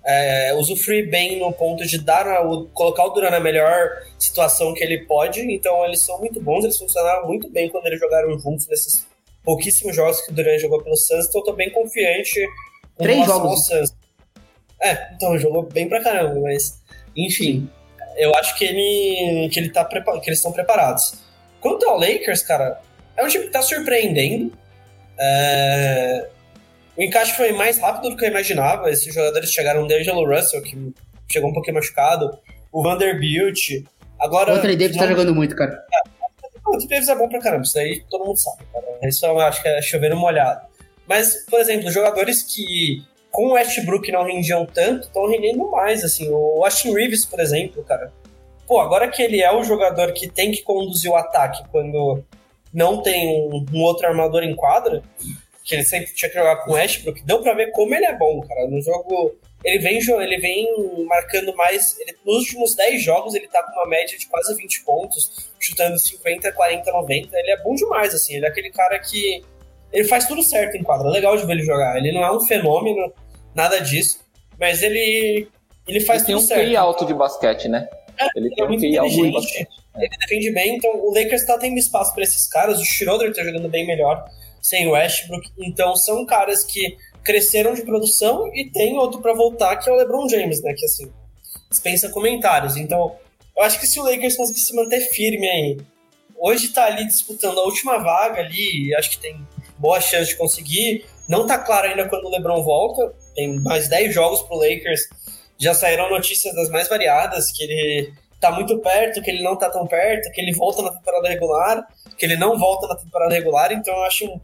é, 0.04 0.54
usufruir 0.54 1.10
bem 1.10 1.38
no 1.38 1.52
ponto 1.52 1.86
de 1.86 1.98
dar 1.98 2.46
o, 2.46 2.66
colocar 2.68 3.04
o 3.04 3.10
Duran 3.10 3.30
na 3.30 3.40
melhor 3.40 3.90
situação 4.18 4.74
que 4.74 4.82
ele 4.82 5.04
pode. 5.06 5.40
Então 5.40 5.84
eles 5.84 6.00
são 6.00 6.18
muito 6.18 6.40
bons, 6.40 6.64
eles 6.64 6.78
funcionaram 6.78 7.26
muito 7.26 7.50
bem 7.50 7.68
quando 7.68 7.86
eles 7.86 8.00
jogaram 8.00 8.38
juntos 8.38 8.66
nesses 8.68 9.06
pouquíssimos 9.42 9.94
jogos 9.94 10.20
que 10.20 10.32
o 10.32 10.34
Duran 10.34 10.58
jogou 10.58 10.82
pelo 10.82 10.96
Suns. 10.96 11.26
Então 11.26 11.40
eu 11.40 11.44
tô 11.44 11.52
bem 11.52 11.70
confiante 11.70 12.40
com 12.96 13.04
Três 13.04 13.26
jogos. 13.26 13.50
ao 13.50 13.56
Suns. 13.56 13.94
É, 14.82 15.12
então 15.14 15.38
jogou 15.38 15.62
bem 15.62 15.88
pra 15.88 16.02
caramba, 16.02 16.40
mas 16.40 16.80
enfim, 17.14 17.68
eu 18.16 18.34
acho 18.36 18.56
que 18.56 18.64
ele 18.64 19.48
que 19.50 19.60
ele 19.60 19.70
tá 19.70 19.84
que 19.84 20.28
eles 20.28 20.38
estão 20.38 20.52
preparados. 20.52 21.14
Quanto 21.60 21.86
ao 21.86 21.98
Lakers, 21.98 22.42
cara, 22.42 22.80
é 23.16 23.24
um 23.24 23.28
time 23.28 23.44
que 23.44 23.50
tá 23.50 23.60
surpreendendo. 23.60 24.52
É, 25.18 26.28
o 27.00 27.02
encaixe 27.02 27.34
foi 27.34 27.50
mais 27.52 27.78
rápido 27.78 28.10
do 28.10 28.16
que 28.16 28.26
eu 28.26 28.28
imaginava. 28.28 28.90
Esses 28.90 29.14
jogadores 29.14 29.50
chegaram, 29.50 29.86
o 29.86 30.36
Russell, 30.36 30.60
que 30.60 30.92
chegou 31.32 31.48
um 31.48 31.54
pouquinho 31.54 31.76
machucado, 31.76 32.38
o 32.70 32.82
Vanderbilt. 32.82 33.86
Agora. 34.18 34.52
O 34.52 34.56
Anthony 34.56 34.76
Davis 34.76 34.98
tá 34.98 35.06
jogando 35.06 35.34
muito, 35.34 35.56
cara. 35.56 35.72
É, 35.72 36.08
o 36.66 36.74
Anthony 36.74 36.88
Davis 36.88 37.08
é 37.08 37.14
bom 37.14 37.26
pra 37.26 37.40
caramba, 37.40 37.62
isso 37.62 37.74
daí 37.74 38.04
todo 38.10 38.26
mundo 38.26 38.36
sabe, 38.36 38.64
cara. 38.70 39.08
Isso 39.08 39.24
eu 39.24 39.40
acho 39.40 39.62
que 39.62 39.68
é 39.68 39.80
chovendo 39.80 40.14
molhado. 40.14 40.60
Mas, 41.08 41.46
por 41.46 41.58
exemplo, 41.58 41.90
jogadores 41.90 42.42
que 42.42 43.02
com 43.30 43.46
o 43.46 43.52
Westbrook 43.52 44.12
não 44.12 44.24
rendiam 44.24 44.66
tanto, 44.66 45.06
estão 45.06 45.26
rendendo 45.26 45.70
mais, 45.70 46.04
assim. 46.04 46.28
O 46.28 46.62
Austin 46.62 46.92
Reeves, 46.92 47.24
por 47.24 47.40
exemplo, 47.40 47.82
cara. 47.82 48.12
Pô, 48.66 48.78
agora 48.78 49.08
que 49.08 49.22
ele 49.22 49.40
é 49.40 49.50
o 49.50 49.64
jogador 49.64 50.12
que 50.12 50.28
tem 50.28 50.52
que 50.52 50.62
conduzir 50.62 51.10
o 51.10 51.16
ataque 51.16 51.64
quando 51.72 52.22
não 52.74 53.02
tem 53.02 53.26
um, 53.26 53.64
um 53.72 53.82
outro 53.82 54.06
armador 54.06 54.42
em 54.42 54.54
quadra, 54.54 55.02
que 55.70 55.76
ele 55.76 55.84
sempre 55.84 56.12
tinha 56.12 56.28
que 56.28 56.36
jogar 56.36 56.56
com 56.56 56.72
o 56.72 56.74
Westbrook, 56.74 57.22
deu 57.22 57.40
pra 57.40 57.54
ver 57.54 57.70
como 57.70 57.94
ele 57.94 58.04
é 58.04 58.16
bom, 58.16 58.40
cara. 58.40 58.66
No 58.66 58.82
jogo, 58.82 59.38
ele 59.64 59.78
vem, 59.78 59.98
ele 59.98 60.38
vem 60.38 60.66
marcando 61.06 61.54
mais. 61.54 61.96
Ele, 62.00 62.16
nos 62.26 62.38
últimos 62.38 62.74
10 62.74 63.00
jogos, 63.00 63.36
ele 63.36 63.46
tá 63.46 63.62
com 63.62 63.72
uma 63.78 63.86
média 63.86 64.18
de 64.18 64.26
quase 64.26 64.52
20 64.56 64.84
pontos, 64.84 65.52
chutando 65.60 65.96
50, 65.96 66.50
40, 66.52 66.90
90. 66.90 67.38
Ele 67.38 67.50
é 67.52 67.62
bom 67.62 67.76
demais, 67.76 68.12
assim. 68.12 68.34
Ele 68.34 68.46
é 68.46 68.48
aquele 68.48 68.70
cara 68.70 68.98
que. 68.98 69.44
Ele 69.92 70.04
faz 70.08 70.26
tudo 70.26 70.42
certo 70.42 70.76
em 70.76 70.82
quadra. 70.82 71.08
É 71.08 71.12
legal 71.12 71.36
de 71.36 71.46
ver 71.46 71.52
ele 71.52 71.62
jogar. 71.62 71.96
Ele 71.96 72.10
não 72.10 72.24
é 72.24 72.32
um 72.32 72.40
fenômeno, 72.40 73.12
nada 73.54 73.78
disso. 73.78 74.20
Mas 74.58 74.82
ele. 74.82 75.48
Ele 75.86 76.00
faz 76.00 76.24
ele 76.24 76.32
tudo 76.32 76.46
certo. 76.46 76.60
Ele 76.60 76.70
tem 76.70 76.78
um 76.78 76.82
alto 76.82 77.06
de 77.06 77.14
basquete, 77.14 77.68
né? 77.68 77.88
É, 78.18 78.26
ele, 78.34 78.46
ele 78.46 78.54
tem 78.54 78.64
é 78.64 78.68
um 78.68 78.76
QI 78.76 78.98
alto 78.98 79.22
de 79.22 79.32
basquete. 79.32 79.68
Ele 79.96 80.16
defende 80.20 80.52
bem, 80.52 80.76
então 80.76 80.90
o 80.96 81.14
Lakers 81.14 81.46
tá 81.46 81.58
tendo 81.58 81.78
espaço 81.78 82.12
para 82.12 82.24
esses 82.24 82.48
caras. 82.48 82.80
O 82.80 82.84
Schroeder 82.84 83.32
tá 83.32 83.44
jogando 83.44 83.68
bem 83.68 83.86
melhor 83.86 84.28
sem 84.62 84.88
Westbrook. 84.88 85.50
Então 85.58 85.94
são 85.96 86.24
caras 86.26 86.64
que 86.64 86.96
cresceram 87.22 87.74
de 87.74 87.82
produção 87.82 88.50
e 88.54 88.70
tem 88.70 88.96
outro 88.96 89.20
para 89.20 89.34
voltar, 89.34 89.76
que 89.76 89.88
é 89.88 89.92
o 89.92 89.96
LeBron 89.96 90.28
James, 90.28 90.62
né? 90.62 90.74
Que 90.74 90.84
assim, 90.84 91.10
dispensa 91.68 92.08
comentários. 92.08 92.76
Então, 92.76 93.16
eu 93.56 93.62
acho 93.62 93.78
que 93.78 93.86
se 93.86 94.00
o 94.00 94.02
Lakers 94.02 94.36
conseguir 94.36 94.60
se 94.60 94.74
manter 94.74 95.00
firme 95.10 95.48
aí, 95.48 95.78
hoje 96.36 96.68
tá 96.68 96.86
ali 96.86 97.06
disputando 97.06 97.58
a 97.58 97.64
última 97.64 97.98
vaga 97.98 98.40
ali, 98.40 98.94
acho 98.96 99.10
que 99.10 99.18
tem 99.18 99.46
boa 99.78 100.00
chance 100.00 100.30
de 100.30 100.36
conseguir. 100.36 101.04
Não 101.28 101.46
tá 101.46 101.58
claro 101.58 101.88
ainda 101.88 102.08
quando 102.08 102.24
o 102.24 102.30
LeBron 102.30 102.62
volta, 102.62 103.14
tem 103.34 103.60
mais 103.60 103.88
10 103.88 104.12
jogos 104.14 104.42
pro 104.42 104.56
Lakers. 104.56 105.08
Já 105.58 105.74
saíram 105.74 106.10
notícias 106.10 106.54
das 106.54 106.70
mais 106.70 106.88
variadas, 106.88 107.52
que 107.52 107.62
ele 107.62 108.12
tá 108.40 108.50
muito 108.50 108.78
perto, 108.78 109.20
que 109.20 109.30
ele 109.30 109.42
não 109.42 109.56
tá 109.56 109.68
tão 109.68 109.86
perto, 109.86 110.32
que 110.32 110.40
ele 110.40 110.52
volta 110.54 110.80
na 110.80 110.90
temporada 110.90 111.28
regular, 111.28 111.86
que 112.16 112.24
ele 112.24 112.36
não 112.36 112.58
volta 112.58 112.88
na 112.88 112.96
temporada 112.96 113.34
regular, 113.34 113.70
então 113.72 113.94
eu 113.94 114.02
acho 114.04 114.40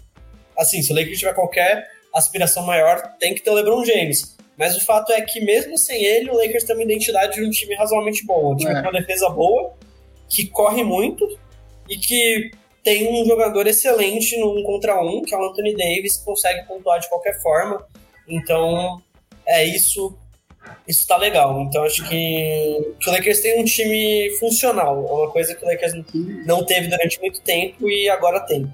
assim, 0.56 0.82
se 0.82 0.92
o 0.92 0.94
Lakers 0.94 1.18
tiver 1.18 1.34
qualquer 1.34 1.90
aspiração 2.14 2.64
maior, 2.64 3.14
tem 3.18 3.34
que 3.34 3.42
ter 3.42 3.50
o 3.50 3.54
LeBron 3.54 3.84
James. 3.84 4.36
Mas 4.56 4.76
o 4.76 4.84
fato 4.84 5.12
é 5.12 5.20
que, 5.20 5.40
mesmo 5.40 5.76
sem 5.76 6.02
ele, 6.02 6.30
o 6.30 6.36
Lakers 6.36 6.64
tem 6.64 6.74
uma 6.74 6.82
identidade 6.82 7.34
de 7.34 7.44
um 7.44 7.50
time 7.50 7.74
razoavelmente 7.74 8.24
bom. 8.24 8.52
Um 8.52 8.56
time 8.56 8.72
é. 8.72 8.74
com 8.74 8.88
uma 8.88 8.92
defesa 8.92 9.28
boa, 9.28 9.74
que 10.28 10.46
corre 10.46 10.82
muito 10.82 11.38
e 11.88 11.96
que 11.98 12.50
tem 12.82 13.06
um 13.08 13.26
jogador 13.26 13.66
excelente 13.66 14.38
no 14.38 14.58
um 14.58 14.62
contra 14.62 15.00
um, 15.02 15.22
que 15.22 15.34
é 15.34 15.38
o 15.38 15.44
Anthony 15.44 15.74
Davis, 15.74 16.16
que 16.16 16.24
consegue 16.24 16.66
pontuar 16.66 17.00
de 17.00 17.08
qualquer 17.08 17.40
forma. 17.42 17.86
Então, 18.26 19.02
é 19.46 19.62
isso. 19.64 20.16
Isso 20.88 21.06
tá 21.06 21.16
legal. 21.16 21.60
Então, 21.60 21.84
acho 21.84 22.08
que, 22.08 22.94
que 22.98 23.10
o 23.10 23.12
Lakers 23.12 23.40
tem 23.40 23.60
um 23.60 23.64
time 23.64 24.30
funcional. 24.38 25.06
É 25.06 25.12
uma 25.12 25.30
coisa 25.30 25.54
que 25.54 25.64
o 25.64 25.68
Lakers 25.68 25.92
não 26.46 26.64
teve 26.64 26.88
durante 26.88 27.20
muito 27.20 27.40
tempo 27.42 27.88
e 27.90 28.08
agora 28.08 28.40
tem. 28.40 28.72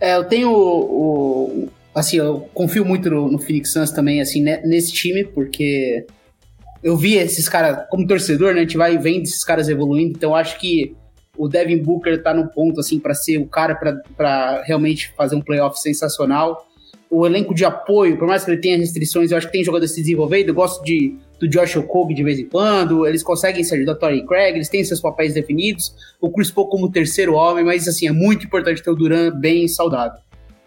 É, 0.00 0.16
eu 0.16 0.24
tenho 0.24 0.50
o, 0.50 1.64
o, 1.64 1.68
assim, 1.94 2.18
eu 2.18 2.48
confio 2.52 2.84
muito 2.84 3.08
no, 3.10 3.30
no 3.30 3.38
Phoenix 3.38 3.72
Suns 3.72 3.90
também, 3.90 4.20
assim, 4.20 4.42
né, 4.42 4.60
nesse 4.64 4.92
time, 4.92 5.24
porque 5.24 6.06
eu 6.82 6.96
vi 6.96 7.14
esses 7.14 7.48
caras, 7.48 7.86
como 7.88 8.06
torcedor, 8.06 8.52
né, 8.52 8.60
a 8.60 8.62
gente 8.62 8.76
vai 8.76 8.98
vendo 8.98 9.22
esses 9.22 9.42
caras 9.42 9.68
evoluindo, 9.68 10.12
então 10.16 10.34
acho 10.34 10.58
que 10.58 10.94
o 11.36 11.48
Devin 11.48 11.82
Booker 11.82 12.22
tá 12.22 12.32
no 12.32 12.48
ponto, 12.48 12.80
assim, 12.80 12.98
para 12.98 13.14
ser 13.14 13.38
o 13.38 13.46
cara 13.46 13.74
para 13.74 14.62
realmente 14.64 15.12
fazer 15.16 15.36
um 15.36 15.42
playoff 15.42 15.78
sensacional. 15.80 16.66
O 17.10 17.26
elenco 17.26 17.54
de 17.54 17.64
apoio, 17.64 18.16
por 18.18 18.26
mais 18.26 18.44
que 18.44 18.50
ele 18.50 18.60
tenha 18.60 18.76
restrições, 18.76 19.30
eu 19.30 19.36
acho 19.36 19.46
que 19.46 19.52
tem 19.52 19.62
jogador 19.62 19.86
se 19.86 20.00
desenvolvendo, 20.00 20.48
eu 20.48 20.54
gosto 20.54 20.82
de 20.82 21.14
do 21.38 21.48
Josh 21.48 21.76
Okogie 21.76 22.14
de 22.14 22.22
vez 22.22 22.38
em 22.38 22.46
quando, 22.46 23.06
eles 23.06 23.22
conseguem 23.22 23.62
se 23.62 23.74
ajudar 23.74 23.96
Torrey 23.96 24.24
Craig, 24.24 24.54
eles 24.54 24.68
têm 24.68 24.84
seus 24.84 25.00
papéis 25.00 25.34
definidos, 25.34 25.94
o 26.20 26.30
Chris 26.30 26.50
Paul 26.50 26.68
como 26.68 26.90
terceiro 26.90 27.34
homem, 27.34 27.64
mas 27.64 27.86
assim, 27.86 28.06
é 28.06 28.12
muito 28.12 28.46
importante 28.46 28.82
ter 28.82 28.90
o 28.90 28.94
Duran 28.94 29.30
bem 29.38 29.68
saudável. 29.68 30.18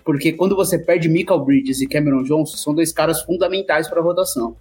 Porque 0.03 0.31
quando 0.31 0.55
você 0.55 0.77
perde 0.77 1.09
Michael 1.09 1.39
Bridges 1.41 1.81
e 1.81 1.87
Cameron 1.87 2.23
Johnson, 2.23 2.57
são 2.57 2.73
dois 2.73 2.91
caras 2.91 3.21
fundamentais 3.21 3.87
para 3.87 3.99
a 3.99 4.03
rotação. 4.03 4.55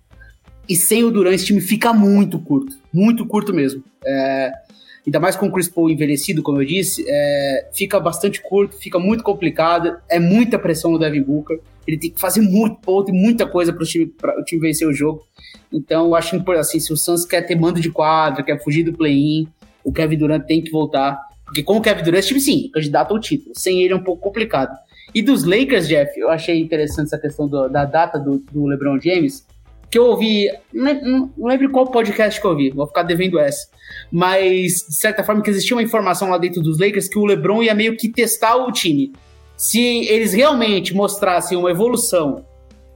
E 0.69 0.77
sem 0.77 1.05
o 1.05 1.11
Duran, 1.11 1.33
esse 1.33 1.47
time 1.47 1.61
fica 1.61 1.93
muito 1.93 2.39
curto, 2.39 2.77
muito 2.93 3.25
curto 3.27 3.55
mesmo. 3.55 3.83
É, 4.05 4.53
ainda 5.07 5.19
mais 5.19 5.37
com 5.37 5.47
o 5.47 5.53
Chris 5.53 5.69
Paul 5.69 5.91
envelhecido, 5.91 6.43
como 6.43 6.61
eu 6.61 6.67
disse, 6.67 7.03
é, 7.09 7.71
fica 7.73 7.99
bastante 7.99 8.43
curto, 8.43 8.77
fica 8.77 8.99
muito 8.99 9.25
complicado, 9.25 9.97
é 10.11 10.21
muita 10.21 10.59
pressão 10.59 10.91
no 10.91 10.99
Devin 10.99 11.23
Booker, 11.23 11.61
ele 11.87 11.97
tem 11.99 12.11
que 12.11 12.21
fazer 12.21 12.43
muito 12.43 12.77
ponto 12.81 13.11
e 13.11 13.15
muita 13.15 13.47
coisa 13.47 13.73
para 13.73 13.83
o 14.39 14.45
time 14.45 14.61
vencer 14.61 14.87
o 14.87 14.93
jogo. 14.93 15.25
Então, 15.73 16.07
eu 16.07 16.15
acho 16.15 16.35
importante, 16.35 16.67
assim, 16.67 16.81
se 16.81 16.93
o 16.93 16.97
Suns 16.97 17.25
quer 17.25 17.43
ter 17.43 17.55
mando 17.55 17.81
de 17.81 17.91
quadra, 17.91 18.43
quer 18.43 18.63
fugir 18.63 18.83
do 18.83 18.93
play-in, 18.93 19.49
o 19.85 19.93
Kevin 19.93 20.17
Durant 20.17 20.45
tem 20.47 20.63
que 20.63 20.71
voltar. 20.71 21.19
Porque 21.45 21.63
como 21.63 21.81
o 21.81 21.83
Kevin 21.83 22.03
Durant, 22.03 22.19
esse 22.19 22.29
time 22.29 22.41
sim, 22.41 22.71
candidato 22.73 23.13
ao 23.13 23.21
título. 23.21 23.53
Sem 23.55 23.83
ele 23.83 23.93
é 23.93 23.97
um 23.97 24.03
pouco 24.03 24.23
complicado. 24.23 24.77
E 25.15 25.23
dos 25.23 25.45
Lakers, 25.45 25.89
Jeff, 25.89 26.19
eu 26.19 26.31
achei 26.31 26.61
interessante 26.61 27.07
essa 27.07 27.19
questão 27.19 27.49
do, 27.49 27.69
da 27.69 27.85
data 27.85 28.19
do, 28.19 28.39
do, 28.53 28.67
LeBron 28.67 29.01
James, 29.01 29.47
que 29.91 29.99
eu 29.99 30.05
ouvi, 30.05 30.49
não, 30.73 31.31
não, 31.37 31.47
lembro 31.47 31.71
qual 31.71 31.91
podcast 31.91 32.39
que 32.39 32.47
eu 32.47 32.51
ouvi, 32.51 32.71
vou 32.71 32.87
ficar 32.87 33.05
devendo 33.05 33.39
essa. 33.39 33.69
Mas, 34.13 34.85
de 34.87 34.95
certa 34.95 35.25
forma, 35.25 35.43
que 35.43 35.49
existia 35.49 35.75
uma 35.75 35.83
informação 35.83 36.29
lá 36.29 36.37
dentro 36.37 36.61
dos 36.61 36.79
Lakers 36.79 37.09
que 37.09 37.19
o 37.19 37.25
LeBron 37.25 37.63
ia 37.63 37.75
meio 37.75 37.97
que 37.97 38.09
testar 38.09 38.57
o 38.57 38.71
time. 38.71 39.13
Se 39.57 39.81
eles 39.81 40.35
realmente 40.35 40.95
mostrassem 40.95 41.57
uma 41.57 41.71
evolução 41.71 42.45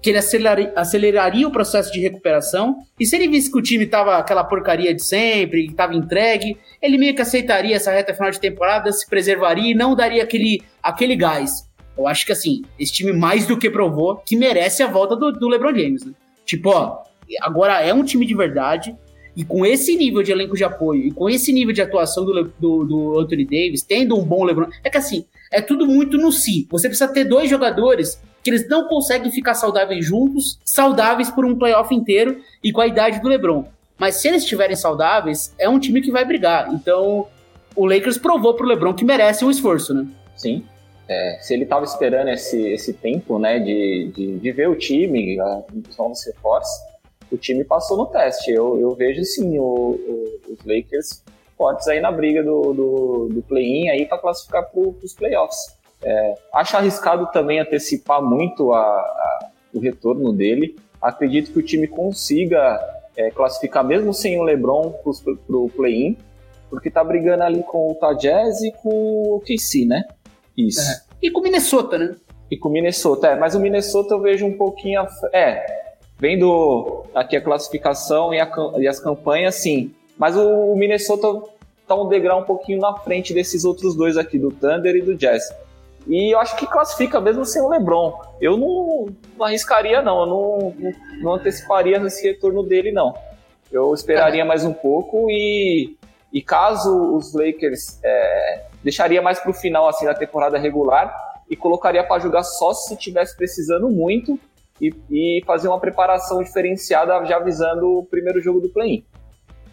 que 0.03 0.11
ele 0.11 0.19
aceleraria, 0.19 0.73
aceleraria, 0.75 1.47
o 1.47 1.53
processo 1.53 1.93
de 1.93 2.01
recuperação. 2.01 2.77
E 2.99 3.07
se 3.07 3.15
ele 3.15 3.29
visse 3.29 3.51
que 3.51 3.57
o 3.57 3.63
time 3.63 3.87
tava 3.87 4.17
aquela 4.17 4.43
porcaria 4.43 4.93
de 4.93 5.05
sempre, 5.05 5.69
que 5.69 5.75
tava 5.75 5.95
entregue, 5.95 6.59
ele 6.83 6.99
meio 6.99 7.15
que 7.15 7.23
aceitaria 7.23 7.77
essa 7.77 7.93
reta 7.93 8.13
final 8.13 8.31
de 8.31 8.41
temporada, 8.41 8.91
se 8.91 9.09
preservaria 9.09 9.71
e 9.71 9.75
não 9.75 9.95
daria 9.95 10.25
aquele, 10.25 10.61
aquele 10.83 11.15
gás. 11.15 11.71
Eu 11.97 12.09
acho 12.09 12.27
que 12.27 12.33
assim, 12.33 12.63
esse 12.79 12.93
time 12.93 13.13
mais 13.13 13.47
do 13.47 13.57
que 13.57 13.71
provou 13.71 14.17
que 14.17 14.37
merece 14.37 14.83
a 14.83 14.89
volta 14.89 15.15
do, 15.15 15.31
do 15.31 15.49
LeBron 15.49 15.75
James. 15.75 16.05
Né? 16.05 16.13
Tipo, 16.45 16.71
ó, 16.71 17.03
agora 17.41 17.81
é 17.81 17.95
um 17.95 18.03
time 18.03 18.27
de 18.27 18.35
verdade. 18.35 18.97
E 19.37 19.45
com 19.45 19.65
esse 19.65 19.97
nível 19.97 20.23
de 20.23 20.31
elenco 20.31 20.55
de 20.55 20.63
apoio, 20.63 21.07
e 21.07 21.11
com 21.11 21.31
esse 21.31 21.55
nível 21.55 21.73
de 21.73 21.81
atuação 21.81 22.23
do, 22.23 22.53
do, 22.59 22.85
do 22.85 23.21
Anthony 23.21 23.45
Davis, 23.45 23.83
tendo 23.83 24.19
um 24.19 24.25
bom 24.25 24.45
LeBron. 24.45 24.69
É 24.85 24.91
que 24.91 24.99
assim, 24.99 25.25
é 25.51 25.63
tudo 25.63 25.87
muito 25.87 26.19
no 26.19 26.31
si. 26.31 26.67
Você 26.71 26.89
precisa 26.89 27.11
ter 27.11 27.25
dois 27.25 27.49
jogadores 27.49 28.21
que 28.43 28.51
eles 28.51 28.69
não 28.69 28.89
conseguem 28.89 29.31
ficar 29.31 29.55
saudáveis 29.55 30.05
juntos, 30.05 30.59
saudáveis 30.65 31.31
por 31.31 31.45
um 31.45 31.57
playoff 31.57 31.95
inteiro 31.95 32.41
e 32.63 32.73
com 32.73 32.81
a 32.81 32.87
idade 32.87 33.21
do 33.21 33.29
LeBron. 33.29 33.65
Mas 33.99 34.17
se 34.17 34.29
eles 34.29 34.43
estiverem 34.43 34.75
saudáveis, 34.75 35.55
é 35.59 35.69
um 35.69 35.79
time 35.79 36.01
que 36.01 36.11
vai 36.11 36.25
brigar. 36.25 36.73
Então, 36.75 37.29
o 37.77 37.87
Lakers 37.87 38.19
provou 38.19 38.55
pro 38.55 38.67
LeBron 38.67 38.95
que 38.95 39.05
merece 39.05 39.45
um 39.45 39.51
esforço, 39.51 39.95
né? 39.95 40.07
Sim. 40.37 40.65
É, 41.09 41.39
se 41.41 41.55
ele 41.55 41.65
estava 41.65 41.85
esperando 41.85 42.29
esse, 42.29 42.69
esse 42.69 42.93
tempo, 42.93 43.39
né, 43.39 43.59
de, 43.59 44.11
de, 44.15 44.39
de 44.39 44.53
ver 44.53 44.69
o 44.69 44.77
time, 44.77 45.39
a 45.39 45.63
novos 45.99 46.25
reforços, 46.25 46.73
o 47.31 47.37
time 47.37 47.65
passou 47.65 47.97
no 47.97 48.07
teste. 48.07 48.51
Eu, 48.51 48.79
eu 48.81 48.95
vejo, 48.95 49.23
sim, 49.25 49.59
o, 49.59 49.63
o, 49.63 50.41
os 50.51 50.59
Lakers 50.65 51.23
fortes 51.57 51.87
aí 51.87 52.01
na 52.01 52.11
briga 52.11 52.43
do, 52.43 52.73
do, 52.73 53.29
do 53.31 53.43
play-in 53.43 53.89
aí 53.89 54.07
para 54.07 54.19
classificar 54.19 54.69
para 54.69 54.81
os 54.81 55.15
playoffs. 55.15 55.77
É, 56.05 56.35
acho 56.55 56.77
arriscado 56.77 57.27
também 57.33 57.61
antecipar 57.61 58.23
muito 58.23 58.73
a, 58.73 58.81
a, 58.81 59.49
o 59.73 59.79
retorno 59.79 60.33
dele. 60.33 60.77
Acredito 61.01 61.53
que 61.53 61.59
o 61.59 61.63
time 61.63 61.87
consiga 61.87 62.81
é, 63.17 63.31
classificar 63.31 63.85
mesmo 63.85 64.13
sem 64.13 64.39
o 64.39 64.43
LeBron 64.43 64.95
para 65.47 65.57
o 65.57 65.69
play-in, 65.69 66.17
porque 66.71 66.91
tá 66.91 67.05
brigando 67.05 67.43
ali 67.43 67.63
com 67.63 67.91
o 67.91 67.95
Tajaz 67.95 68.63
e 68.63 68.73
com 68.73 69.37
o 69.37 69.41
KC, 69.41 69.85
né? 69.85 70.05
Isso. 70.57 70.81
É. 70.81 71.03
E 71.23 71.31
com 71.31 71.41
o 71.41 71.43
Minnesota, 71.43 71.99
né? 71.99 72.17
E 72.51 72.57
com 72.57 72.69
o 72.69 72.73
Minnesota, 72.73 73.29
é. 73.29 73.37
Mas 73.37 73.55
o 73.55 73.61
Minnesota 73.61 74.15
eu 74.15 74.21
vejo 74.21 74.45
um 74.47 74.57
pouquinho. 74.57 75.07
É, 75.33 75.83
vendo 76.19 77.05
aqui 77.15 77.37
a 77.37 77.41
classificação 77.41 78.33
e, 78.33 78.41
a, 78.41 78.51
e 78.79 78.89
as 78.89 79.01
campanhas, 79.01 79.57
sim. 79.57 79.93
Mas 80.17 80.37
o, 80.37 80.73
o 80.73 80.77
Minnesota 80.77 81.43
tá 81.87 81.95
um 81.95 82.09
degrau 82.09 82.41
um 82.41 82.45
pouquinho 82.45 82.81
na 82.81 82.95
frente 82.99 83.35
desses 83.35 83.65
outros 83.65 83.95
dois 83.95 84.17
aqui, 84.17 84.39
do 84.39 84.51
Thunder 84.51 84.95
e 84.95 85.03
do 85.03 85.15
Jazz. 85.15 85.43
E 86.07 86.35
eu 86.35 86.39
acho 86.41 86.57
que 86.57 86.67
classifica 86.67 87.21
mesmo 87.21 87.45
sem 87.45 87.63
o 87.63 87.69
LeBron. 87.69 88.21
Eu 88.41 88.57
não, 88.57 89.07
não 89.37 89.47
arriscaria, 89.47 90.03
não. 90.03 90.21
Eu 90.21 90.27
não, 90.27 90.75
não, 90.79 90.93
não, 91.21 91.35
anteciparia 91.35 91.99
esse 91.99 92.27
retorno 92.27 92.63
dele, 92.63 92.93
não. 92.93 93.15
Eu 93.71 93.95
esperaria 93.95 94.43
é. 94.43 94.45
mais 94.45 94.65
um 94.65 94.73
pouco 94.73 95.29
e, 95.31 95.97
e 96.33 96.43
caso 96.43 97.15
os 97.15 97.33
Lakers 97.33 97.99
é, 98.05 98.65
deixaria 98.83 99.23
mais 99.23 99.39
para 99.39 99.51
o 99.51 99.55
final 99.55 99.89
assim 99.89 100.05
da 100.05 100.15
temporada 100.15 100.59
regular 100.59 101.15
e 101.49 101.57
colocaria 101.57 102.05
para 102.05 102.21
jogar 102.21 102.43
só 102.43 102.73
se 102.75 102.95
estivesse 102.95 103.37
precisando 103.37 103.89
muito 103.89 104.39
e, 104.81 104.93
e 105.11 105.43
fazer 105.47 105.69
uma 105.69 105.81
preparação 105.81 106.43
diferenciada 106.43 107.25
já 107.25 107.37
avisando 107.37 107.99
o 107.99 108.05
primeiro 108.05 108.41
jogo 108.41 108.61
do 108.61 108.69
play-in. 108.69 109.05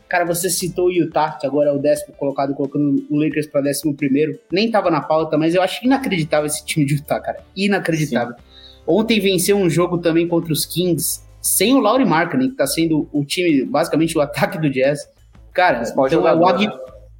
Cara, 0.09 0.25
você 0.25 0.49
citou 0.49 0.87
o 0.87 0.91
Utah, 0.91 1.37
que 1.39 1.45
agora 1.45 1.69
é 1.69 1.73
o 1.73 1.77
décimo 1.77 2.15
colocado, 2.15 2.55
colocando 2.55 3.05
o 3.11 3.15
Lakers 3.15 3.45
para 3.45 3.61
décimo 3.61 3.93
primeiro. 3.93 4.39
Nem 4.51 4.71
tava 4.71 4.89
na 4.89 5.01
pauta, 5.01 5.37
mas 5.37 5.53
eu 5.53 5.61
acho 5.61 5.85
inacreditável 5.85 6.47
esse 6.47 6.65
time 6.65 6.83
de 6.83 6.95
Utah, 6.95 7.19
cara. 7.19 7.43
Inacreditável. 7.55 8.33
Sim. 8.35 8.43
Ontem 8.87 9.19
venceu 9.19 9.55
um 9.55 9.69
jogo 9.69 9.99
também 9.99 10.27
contra 10.27 10.51
os 10.51 10.65
Kings, 10.65 11.21
sem 11.39 11.75
o 11.75 11.79
Laurie 11.79 12.07
Markkinen, 12.07 12.49
que 12.49 12.55
tá 12.55 12.65
sendo 12.65 13.07
o 13.13 13.23
time, 13.23 13.63
basicamente, 13.65 14.17
o 14.17 14.21
ataque 14.21 14.57
do 14.57 14.67
Jazz. 14.67 15.07
Cara, 15.53 15.83
então 15.83 16.27
é 16.27 16.35
o, 16.35 16.47
Ag... 16.47 16.65
né? 16.65 16.73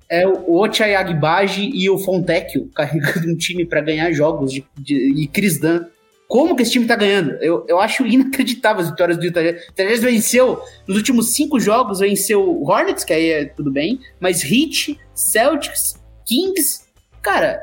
é 0.10 0.28
o 0.28 0.56
Ochai 0.56 0.96
Agbaji 0.96 1.70
e 1.72 1.88
o 1.92 2.00
Fontecchio 2.00 2.70
carregando 2.74 3.30
um 3.30 3.36
time 3.36 3.66
para 3.66 3.82
ganhar 3.82 4.12
jogos 4.12 4.52
de, 4.52 4.66
de, 4.76 4.96
e 5.22 5.28
Chris 5.28 5.60
Dunn 5.60 5.86
como 6.30 6.56
que 6.56 6.62
esse 6.62 6.74
time 6.74 6.86
tá 6.86 6.96
ganhando? 6.96 7.32
Eu, 7.42 7.66
eu 7.68 7.80
acho 7.80 8.06
inacreditável 8.06 8.84
as 8.84 8.90
vitórias 8.92 9.18
do 9.18 9.26
Utah 9.26 9.42
Jazz. 9.42 9.64
O 9.64 9.72
Utah 9.72 9.84
Jazz 9.84 10.04
venceu, 10.04 10.62
nos 10.88 10.96
últimos 10.96 11.32
cinco 11.32 11.60
jogos, 11.60 12.00
venceu 12.00 12.62
Hornets, 12.62 13.04
que 13.04 13.12
aí 13.12 13.32
é 13.32 13.46
tudo 13.46 13.72
bem, 13.72 14.00
mas 14.20 14.44
Heat, 14.44 15.00
Celtics, 15.16 16.00
Kings. 16.28 16.84
Cara, 17.20 17.60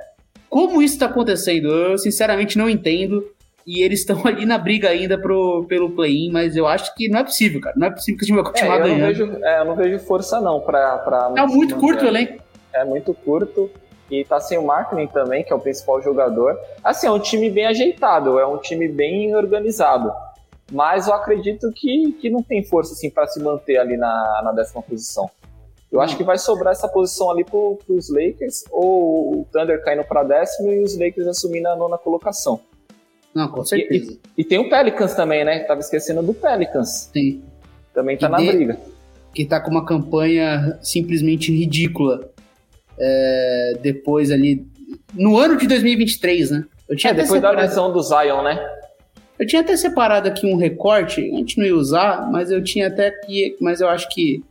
como 0.51 0.83
isso 0.83 0.99
tá 0.99 1.07
acontecendo? 1.07 1.69
Eu 1.69 1.97
sinceramente 1.97 2.59
não 2.59 2.69
entendo. 2.69 3.25
E 3.64 3.83
eles 3.83 4.01
estão 4.01 4.21
ali 4.27 4.45
na 4.45 4.59
briga 4.59 4.89
ainda 4.89 5.17
pro, 5.17 5.64
pelo 5.69 5.91
play-in, 5.91 6.33
mas 6.33 6.57
eu 6.57 6.67
acho 6.67 6.93
que 6.97 7.09
não 7.09 7.21
é 7.21 7.25
possível, 7.25 7.61
cara. 7.61 7.77
Não 7.79 7.87
é 7.87 7.91
possível 7.91 8.19
que 8.19 8.25
o 8.25 8.27
time 8.27 8.43
vai 8.43 8.53
continuar 8.53 8.75
é, 8.75 8.79
eu 8.79 8.83
ganhando. 8.83 9.01
Não 9.01 9.07
vejo, 9.07 9.45
é, 9.45 9.61
eu 9.61 9.64
não 9.64 9.77
vejo 9.77 9.99
força, 10.01 10.41
não, 10.41 10.61
pra. 10.61 10.99
pra 10.99 11.33
é 11.37 11.47
muito 11.47 11.77
curto 11.77 12.05
o 12.05 12.09
elenco. 12.09 12.43
É 12.73 12.85
muito 12.85 13.14
curto 13.14 13.71
e 14.11 14.25
tá 14.25 14.41
sem 14.41 14.59
o 14.59 14.65
Markkinen 14.65 15.09
também, 15.09 15.43
que 15.43 15.53
é 15.53 15.57
o 15.57 15.61
principal 15.61 16.01
jogador. 16.01 16.59
Assim, 16.83 17.07
é 17.07 17.11
um 17.11 17.19
time 17.19 17.51
bem 17.51 17.67
ajeitado, 17.67 18.39
é 18.39 18.47
um 18.47 18.59
time 18.59 18.89
bem 18.89 19.35
organizado. 19.35 20.13
Mas 20.71 21.07
eu 21.07 21.15
acredito 21.15 21.71
que, 21.73 22.13
que 22.13 22.31
não 22.31 22.43
tem 22.43 22.65
força 22.65 22.93
assim 22.93 23.11
para 23.11 23.27
se 23.27 23.41
manter 23.41 23.79
ali 23.79 23.97
na, 23.97 24.43
na 24.45 24.53
décima 24.53 24.83
posição. 24.83 25.31
Eu 25.91 25.99
hum. 26.01 26.03
acho 26.03 26.17
que 26.17 26.25
vai 26.25 26.39
sobrar 26.39 26.73
essa 26.73 26.89
posição 26.89 27.31
ali 27.31 27.45
para 27.45 27.59
os 27.59 28.11
Lakers, 28.11 28.65
ou 28.71 29.41
o 29.41 29.49
Thunder 29.53 29.83
caindo 29.85 30.05
para 30.05 30.23
décimo 30.25 30.73
e 30.73 30.83
os 30.83 30.99
Lakers 30.99 31.27
assumindo 31.27 31.69
a 31.69 31.77
nona 31.77 31.99
colocação. 31.99 32.61
Não, 33.35 33.49
com 33.49 33.65
certeza. 33.65 34.13
E, 34.13 34.15
e, 34.15 34.43
e, 34.43 34.45
tem 34.45 34.59
o 34.59 34.69
Pelicans 34.69 35.15
também, 35.15 35.45
né? 35.45 35.61
Tava 35.61 35.81
esquecendo 35.81 36.23
do 36.23 36.33
Pelicans. 36.33 37.11
Sim. 37.13 37.43
Também 37.93 38.17
tá 38.17 38.29
na 38.29 38.39
de, 38.39 38.51
briga. 38.51 38.79
Que 39.35 39.45
tá 39.45 39.61
com 39.61 39.71
uma 39.71 39.85
campanha 39.85 40.79
simplesmente 40.83 41.53
ridícula 41.53 42.31
é, 42.99 43.78
depois 43.82 44.30
ali. 44.30 44.66
No 45.14 45.38
ano 45.38 45.57
de 45.57 45.66
2023, 45.66 46.51
né? 46.51 46.64
Eu 46.88 46.97
tinha 46.97 47.11
é, 47.11 47.14
depois 47.14 47.40
separado, 47.40 47.57
da 47.57 47.62
lesão 47.62 47.92
do 47.92 48.03
Zion, 48.03 48.42
né? 48.42 48.59
Eu 49.38 49.47
tinha 49.47 49.62
até 49.62 49.76
separado 49.76 50.28
aqui 50.28 50.47
um 50.47 50.57
recorte, 50.57 51.20
a 51.20 51.36
gente 51.36 51.59
não 51.59 51.66
ia 51.66 51.74
usar, 51.74 52.30
mas 52.30 52.51
eu 52.51 52.62
tinha 52.62 52.86
até 52.86 53.11
que. 53.11 53.57
Mas 53.61 53.80
eu 53.80 53.88
acho 53.88 54.09
que. 54.09 54.42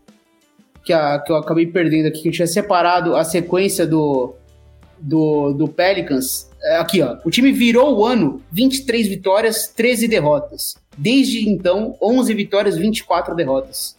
Que, 0.83 0.93
a, 0.93 1.19
que 1.19 1.31
eu 1.31 1.35
acabei 1.37 1.65
perdendo 1.65 2.07
aqui, 2.07 2.21
que 2.21 2.27
eu 2.27 2.31
tinha 2.31 2.45
separado 2.45 3.15
a 3.15 3.23
sequência 3.23 3.87
do, 3.87 4.35
do, 4.99 5.53
do 5.53 5.67
Pelicans. 5.67 6.49
É, 6.61 6.77
aqui, 6.77 7.01
ó. 7.01 7.17
O 7.25 7.31
time 7.31 7.51
virou 7.51 7.97
o 7.97 8.05
ano 8.05 8.41
23 8.51 9.07
vitórias, 9.07 9.67
13 9.67 10.07
derrotas. 10.07 10.75
Desde 10.95 11.49
então, 11.49 11.97
11 12.01 12.33
vitórias, 12.35 12.77
24 12.77 13.35
derrotas. 13.35 13.95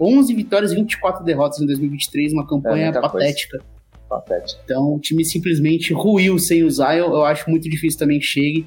11 0.00 0.34
vitórias, 0.34 0.72
24 0.72 1.22
derrotas 1.24 1.60
em 1.60 1.66
2023, 1.66 2.32
uma 2.32 2.46
campanha 2.46 2.88
é 2.88 2.92
patética. 2.92 3.58
Coisa 3.58 3.73
patético. 4.08 4.60
Então 4.64 4.94
o 4.94 4.98
time 4.98 5.24
simplesmente 5.24 5.92
ruiu 5.92 6.38
sem 6.38 6.62
o 6.62 6.70
Zion. 6.70 7.12
Eu 7.12 7.24
acho 7.24 7.48
muito 7.50 7.68
difícil 7.68 7.98
também 7.98 8.18
que 8.18 8.26
chegue. 8.26 8.66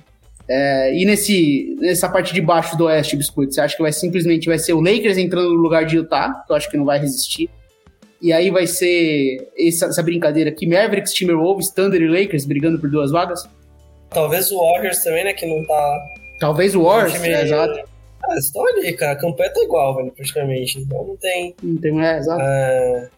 É, 0.50 0.98
e 0.98 1.06
nesse, 1.06 1.76
nessa 1.80 2.08
parte 2.08 2.34
de 2.34 2.40
baixo 2.40 2.78
do 2.78 2.86
Oeste, 2.86 3.18
Biscoito, 3.18 3.54
você 3.54 3.60
acha 3.60 3.76
que 3.76 3.82
vai 3.82 3.92
simplesmente 3.92 4.48
vai 4.48 4.58
ser 4.58 4.74
o 4.74 4.80
Lakers 4.80 5.18
entrando 5.18 5.50
no 5.50 5.56
lugar 5.56 5.86
de 5.86 5.98
Utah, 5.98 6.42
que 6.46 6.52
eu 6.52 6.56
acho 6.56 6.70
que 6.72 6.78
não 6.78 6.86
vai 6.86 7.00
resistir. 7.00 7.50
E 8.22 8.34
aí 8.34 8.50
vai 8.50 8.66
ser 8.66 9.48
essa, 9.60 9.88
essa 9.88 10.02
brincadeira 10.02 10.50
aqui, 10.50 10.66
Mavericks, 10.66 11.14
Timberwolves, 11.14 11.70
Thunder 11.70 12.02
e 12.02 12.08
Lakers 12.08 12.46
brigando 12.46 12.80
por 12.80 12.90
duas 12.90 13.12
vagas? 13.12 13.48
Talvez 14.10 14.50
o 14.52 14.58
Warriors 14.58 15.04
também, 15.04 15.26
né, 15.26 15.34
que 15.34 15.46
não 15.46 15.66
tá... 15.68 16.06
Talvez 16.40 16.76
o 16.76 16.84
Warriors, 16.84 17.14
time... 17.14 17.30
é, 17.30 17.44
exato. 17.44 17.80
Ah, 18.24 18.38
estão 18.38 18.66
ali, 18.68 18.94
cara, 18.94 19.12
a 19.12 19.16
campanha 19.18 19.54
tá 19.54 19.62
igual, 19.62 19.96
velho, 19.98 20.12
praticamente, 20.12 20.80
então 20.80 21.06
não 21.06 21.18
tem... 21.18 21.56
Não 21.62 21.78
tem, 21.78 22.06
é, 22.06 22.18
exato. 22.18 22.42
É, 22.42 23.10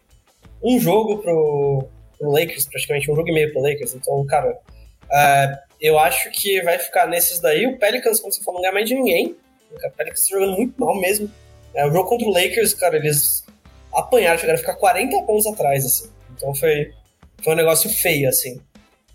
um 0.63 0.79
jogo 0.79 1.19
pro, 1.19 1.87
pro 2.19 2.31
Lakers, 2.31 2.65
praticamente 2.65 3.09
um 3.09 3.15
jogo 3.15 3.29
e 3.29 3.33
meio 3.33 3.51
pro 3.51 3.61
Lakers. 3.61 3.95
Então, 3.95 4.23
cara, 4.27 4.51
uh, 4.51 5.57
eu 5.81 5.97
acho 5.97 6.29
que 6.31 6.61
vai 6.61 6.77
ficar 6.77 7.07
nesses 7.07 7.39
daí. 7.39 7.65
O 7.65 7.79
Pelicans, 7.79 8.19
como 8.19 8.31
você 8.31 8.43
falou, 8.43 8.59
não 8.59 8.63
ganha 8.63 8.73
mais 8.73 8.87
de 8.87 8.95
ninguém. 8.95 9.35
O 9.71 9.91
Pelicans 9.91 10.27
tá 10.27 10.37
jogando 10.37 10.57
muito 10.57 10.79
mal 10.79 10.99
mesmo. 10.99 11.31
É, 11.73 11.85
o 11.87 11.91
jogo 11.91 12.09
contra 12.09 12.27
o 12.27 12.31
Lakers, 12.31 12.73
cara, 12.73 12.97
eles 12.97 13.45
apanharam, 13.93 14.37
chegaram 14.37 14.57
a 14.57 14.59
ficar 14.59 14.75
40 14.75 15.23
pontos 15.23 15.47
atrás, 15.47 15.85
assim. 15.85 16.09
Então 16.35 16.53
foi, 16.53 16.91
foi 17.43 17.53
um 17.53 17.55
negócio 17.55 17.89
feio, 17.89 18.27
assim. 18.27 18.61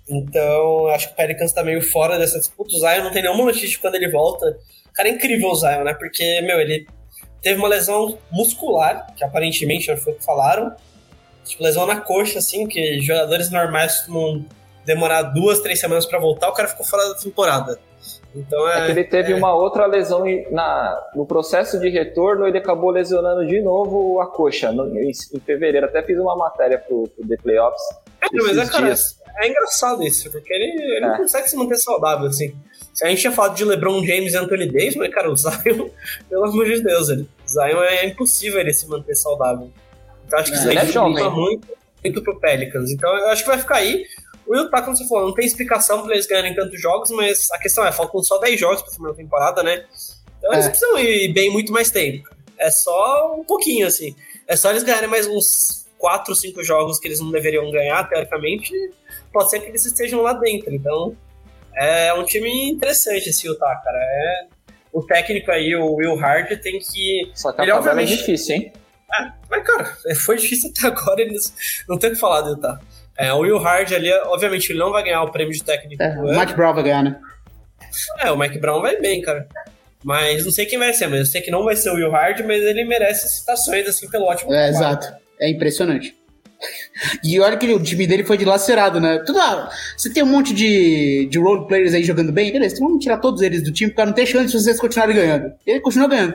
Então, 0.09 0.89
acho 0.89 1.09
que 1.09 1.15
o 1.15 1.17
Pelicans 1.17 1.53
tá 1.53 1.63
meio 1.63 1.83
fora 1.83 2.19
dessa 2.19 2.39
disputa. 2.39 2.75
O 2.75 2.79
Zion 2.79 3.05
não 3.05 3.11
tem 3.11 3.23
nenhuma 3.23 3.45
notícia 3.45 3.69
de 3.69 3.79
quando 3.79 3.95
ele 3.97 4.11
volta. 4.11 4.59
Cara, 4.95 5.09
é 5.09 5.13
incrível 5.13 5.49
o 5.49 5.55
Zion, 5.55 5.83
né? 5.83 5.95
Porque, 5.95 6.41
meu, 6.43 6.61
ele 6.61 6.87
teve 7.43 7.59
uma 7.59 7.69
lesão 7.69 8.19
muscular, 8.31 9.13
que 9.15 9.25
aparentemente 9.25 9.95
foi 9.97 10.13
o 10.13 10.17
que 10.17 10.25
falaram, 10.25 10.75
tipo, 11.45 11.63
lesão 11.63 11.87
na 11.87 12.01
coxa, 12.01 12.39
assim, 12.39 12.67
que 12.67 13.01
jogadores 13.01 13.51
normais 13.51 13.99
costumam 13.99 14.45
demorar 14.85 15.23
duas, 15.23 15.61
três 15.61 15.81
semanas 15.81 16.07
para 16.07 16.19
voltar, 16.19 16.49
o 16.49 16.53
cara 16.53 16.69
ficou 16.69 16.85
fora 16.85 17.09
da 17.09 17.15
temporada. 17.15 17.79
Então 18.35 18.69
é. 18.69 18.83
é 18.83 18.87
que 18.87 18.91
ele 18.93 19.05
teve 19.05 19.33
é... 19.33 19.37
uma 19.37 19.55
outra 19.55 19.87
lesão 19.87 20.25
na, 20.51 21.11
no 21.15 21.25
processo 21.25 21.79
de 21.79 21.89
retorno, 21.89 22.47
ele 22.47 22.59
acabou 22.59 22.91
lesionando 22.91 23.47
de 23.47 23.63
novo 23.63 24.21
a 24.21 24.27
coxa 24.27 24.73
no, 24.73 24.87
em, 24.99 25.11
em, 25.11 25.41
fevereiro. 25.41 25.87
Até 25.87 26.03
fiz 26.03 26.19
uma 26.19 26.37
matéria 26.37 26.79
pro, 26.79 27.09
pro 27.09 27.27
The 27.27 27.37
Playoffs. 27.37 27.83
É, 28.23 28.29
mas 28.33 28.59
é, 28.59 28.67
cara, 28.67 28.95
é 29.39 29.49
engraçado 29.49 30.03
isso, 30.03 30.31
porque 30.31 30.53
ele, 30.53 30.65
ele 30.65 31.05
é. 31.05 31.09
não 31.09 31.17
consegue 31.19 31.49
se 31.49 31.57
manter 31.57 31.77
saudável, 31.77 32.27
assim. 32.27 32.55
Se 32.93 33.05
a 33.05 33.09
gente 33.09 33.21
tinha 33.21 33.33
falado 33.33 33.57
de 33.57 33.65
LeBron 33.65 34.05
James 34.05 34.35
e 34.35 34.37
Anthony 34.37 34.67
Davis, 34.67 34.97
mas, 34.97 35.13
cara, 35.13 35.31
o 35.31 35.35
Zion, 35.37 35.89
pelo 36.29 36.45
amor 36.45 36.67
de 36.67 36.81
Deus, 36.81 37.09
ele, 37.09 37.23
o 37.23 37.49
Zion 37.49 37.83
é 37.83 38.07
impossível 38.07 38.61
ele 38.61 38.73
se 38.73 38.89
manter 38.89 39.15
saudável. 39.15 39.71
Então 40.27 40.39
acho 40.39 40.51
que 40.51 40.59
isso 40.59 40.69
aí 40.69 40.77
é 40.77 40.85
muito, 41.31 41.69
muito 42.03 42.23
pro 42.23 42.41
Pelicans. 42.41 42.91
Então 42.91 43.15
eu 43.17 43.29
acho 43.29 43.43
que 43.43 43.49
vai 43.49 43.59
ficar 43.59 43.77
aí. 43.77 44.05
O 44.47 44.55
Utah, 44.55 44.83
como 44.83 44.97
você 44.97 45.09
falou, 45.09 45.29
não 45.29 45.35
tem 45.35 45.47
explicação 45.47 46.03
para 46.03 46.15
eles 46.15 46.27
ganharem 46.27 46.55
tantos 46.55 46.81
jogos, 46.81 47.11
mas 47.11 47.51
a 47.51 47.59
questão 47.59 47.85
é, 47.85 47.91
faltam 47.91 48.23
só 48.23 48.39
10 48.39 48.61
jogos 48.61 48.83
para 48.83 48.93
semana 48.93 49.15
temporada, 49.15 49.63
né? 49.63 49.85
Então 50.39 50.53
eles 50.53 50.67
é. 50.67 50.69
precisam 50.69 50.99
ir 50.99 51.33
bem 51.33 51.51
muito 51.51 51.73
mais 51.73 51.91
tempo. 51.91 52.29
É 52.59 52.71
só 52.71 53.35
um 53.39 53.45
pouquinho, 53.45 53.87
assim. 53.87 54.15
É 54.47 54.55
só 54.55 54.71
eles 54.71 54.83
ganharem 54.83 55.09
mais 55.09 55.27
uns 55.27 55.87
4, 55.99 56.35
5 56.35 56.63
jogos 56.63 56.99
que 56.99 57.09
eles 57.09 57.21
não 57.21 57.31
deveriam 57.31 57.71
ganhar, 57.71 58.07
teoricamente. 58.09 58.71
Pode 59.33 59.51
ser 59.51 59.61
que 59.61 59.69
eles 59.69 59.85
estejam 59.87 60.21
lá 60.21 60.35
dentro. 60.35 60.75
Então, 60.75 61.17
é 61.75 62.13
um 62.15 62.25
time 62.25 62.71
interessante 62.71 63.31
esse 63.31 63.47
Utah, 63.47 63.75
cara. 63.83 63.99
É, 63.99 64.47
o 64.93 65.03
técnico 65.03 65.51
aí, 65.51 65.75
o 65.75 65.95
Will 65.95 66.15
Hard, 66.17 66.49
tem 66.61 66.79
que. 66.79 67.31
Só 67.35 67.53
que 67.53 67.63
ele, 67.63 67.71
é 67.71 67.75
obviamente, 67.75 68.13
é 68.13 68.17
difícil, 68.17 68.57
hein? 68.57 68.73
É, 69.13 69.33
mas, 69.51 69.65
cara, 69.65 69.85
foi 70.17 70.37
difícil 70.37 70.71
até 70.77 70.89
agora, 70.89 71.21
eles 71.21 71.53
não 71.89 71.99
tem 71.99 72.11
o 72.11 72.13
que 72.15 72.19
falar 72.19 72.43
do 72.43 72.51
Utah. 72.51 72.81
É, 73.17 73.33
o 73.33 73.39
Will 73.41 73.59
Hard 73.59 73.93
ali, 73.93 74.13
obviamente, 74.13 74.71
ele 74.71 74.79
não 74.79 74.91
vai 74.91 75.05
ganhar 75.05 75.23
o 75.23 75.31
prêmio 75.31 75.53
de 75.53 75.63
técnico. 75.63 76.03
É, 76.03 76.19
o 76.19 76.39
Mike 76.39 76.55
Brown 76.55 76.75
vai 76.75 76.83
ganhar, 76.83 77.03
né? 77.03 77.21
É, 78.19 78.31
o 78.31 78.37
Mike 78.37 78.59
Brown 78.59 78.81
vai 78.81 79.01
bem, 79.01 79.23
cara. 79.23 79.47
Mas 80.03 80.45
não 80.45 80.53
sei 80.53 80.67
quem 80.67 80.79
vai 80.79 80.93
ser, 80.93 81.07
mas 81.07 81.21
eu 81.21 81.27
sei 81.27 81.41
que 81.41 81.51
não 81.51 81.65
vai 81.65 81.77
ser 81.77 81.91
o 81.91 81.95
Will 81.95 82.11
Hard, 82.11 82.41
mas 82.41 82.63
ele 82.63 82.85
merece 82.85 83.29
citações, 83.29 83.89
assim, 83.89 84.09
pelo 84.11 84.25
ótimo. 84.25 84.53
É, 84.53 84.69
exato. 84.69 85.07
É 85.41 85.49
impressionante. 85.49 86.15
E 87.23 87.39
olha 87.41 87.57
que 87.57 87.67
o 87.73 87.83
time 87.83 88.07
dele 88.07 88.25
foi 88.25 88.39
dilacerado, 88.39 89.01
né? 89.01 89.19
Tudo, 89.27 89.39
ah, 89.39 89.71
você 89.97 90.11
tem 90.11 90.23
um 90.23 90.27
monte 90.27 90.55
de, 90.55 91.27
de 91.31 91.39
role 91.39 91.67
players 91.67 91.93
aí 91.93 92.03
jogando 92.03 92.33
bem, 92.33 92.53
beleza, 92.53 92.77
então 92.77 92.87
vamos 92.87 93.03
tirar 93.03 93.19
todos 93.19 93.43
eles 93.43 93.63
do 93.63 93.73
time 93.73 93.93
para 93.93 94.07
não 94.07 94.13
ter 94.13 94.25
chance 94.25 94.47
de 94.47 94.53
vocês 94.53 94.79
continuarem 94.79 95.15
ganhando. 95.15 95.53
Ele 95.67 95.81
continua 95.81 96.09
ganhando. 96.09 96.35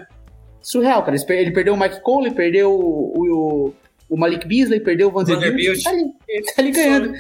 Surreal, 0.61 1.03
cara. 1.03 1.17
Ele 1.29 1.51
perdeu 1.51 1.73
o 1.73 1.79
Mike 1.79 2.01
Cole, 2.01 2.31
perdeu 2.31 2.71
o, 2.71 3.13
o, 3.15 3.73
o 4.09 4.17
Malik 4.17 4.47
Beasley, 4.47 4.79
perdeu 4.79 5.07
o 5.07 5.11
Vanderbilt. 5.11 5.83
Tá 5.83 5.89
ali, 5.89 6.13
tá 6.43 6.53
ali 6.57 6.71
ganhando. 6.71 7.13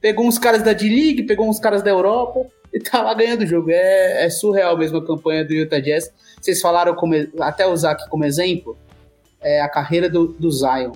Pegou 0.00 0.26
uns 0.26 0.38
caras 0.38 0.62
da 0.62 0.72
D-League, 0.72 1.24
pegou 1.24 1.48
uns 1.48 1.58
caras 1.58 1.82
da 1.82 1.90
Europa 1.90 2.46
e 2.72 2.80
tá 2.80 3.02
lá 3.02 3.14
ganhando 3.14 3.42
o 3.42 3.46
jogo. 3.46 3.70
É, 3.70 4.24
é 4.24 4.30
surreal 4.30 4.76
mesmo 4.76 4.98
a 4.98 5.06
campanha 5.06 5.44
do 5.44 5.52
Utah 5.52 5.80
Jazz. 5.80 6.12
Vocês 6.40 6.60
falaram, 6.60 6.94
como, 6.94 7.14
até 7.40 7.66
usar 7.66 7.92
aqui 7.92 8.08
como 8.08 8.24
exemplo, 8.24 8.76
é 9.40 9.60
a 9.60 9.68
carreira 9.68 10.08
do, 10.08 10.28
do 10.28 10.50
Zion 10.50 10.92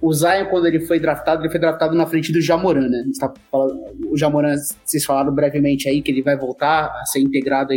o 0.00 0.12
Zion, 0.14 0.46
quando 0.46 0.66
ele 0.66 0.80
foi 0.80 0.98
draftado, 0.98 1.42
ele 1.42 1.50
foi 1.50 1.60
draftado 1.60 1.94
na 1.94 2.06
frente 2.06 2.32
do 2.32 2.40
Jamoran, 2.40 2.88
né? 2.88 3.04
Tá 3.18 3.32
falando, 3.50 3.78
o 4.08 4.16
Jamoran, 4.16 4.54
vocês 4.82 5.04
falaram 5.04 5.32
brevemente 5.34 5.88
aí 5.88 6.00
que 6.00 6.10
ele 6.10 6.22
vai 6.22 6.36
voltar 6.36 6.86
a 6.86 7.04
ser 7.04 7.20
integrado 7.20 7.74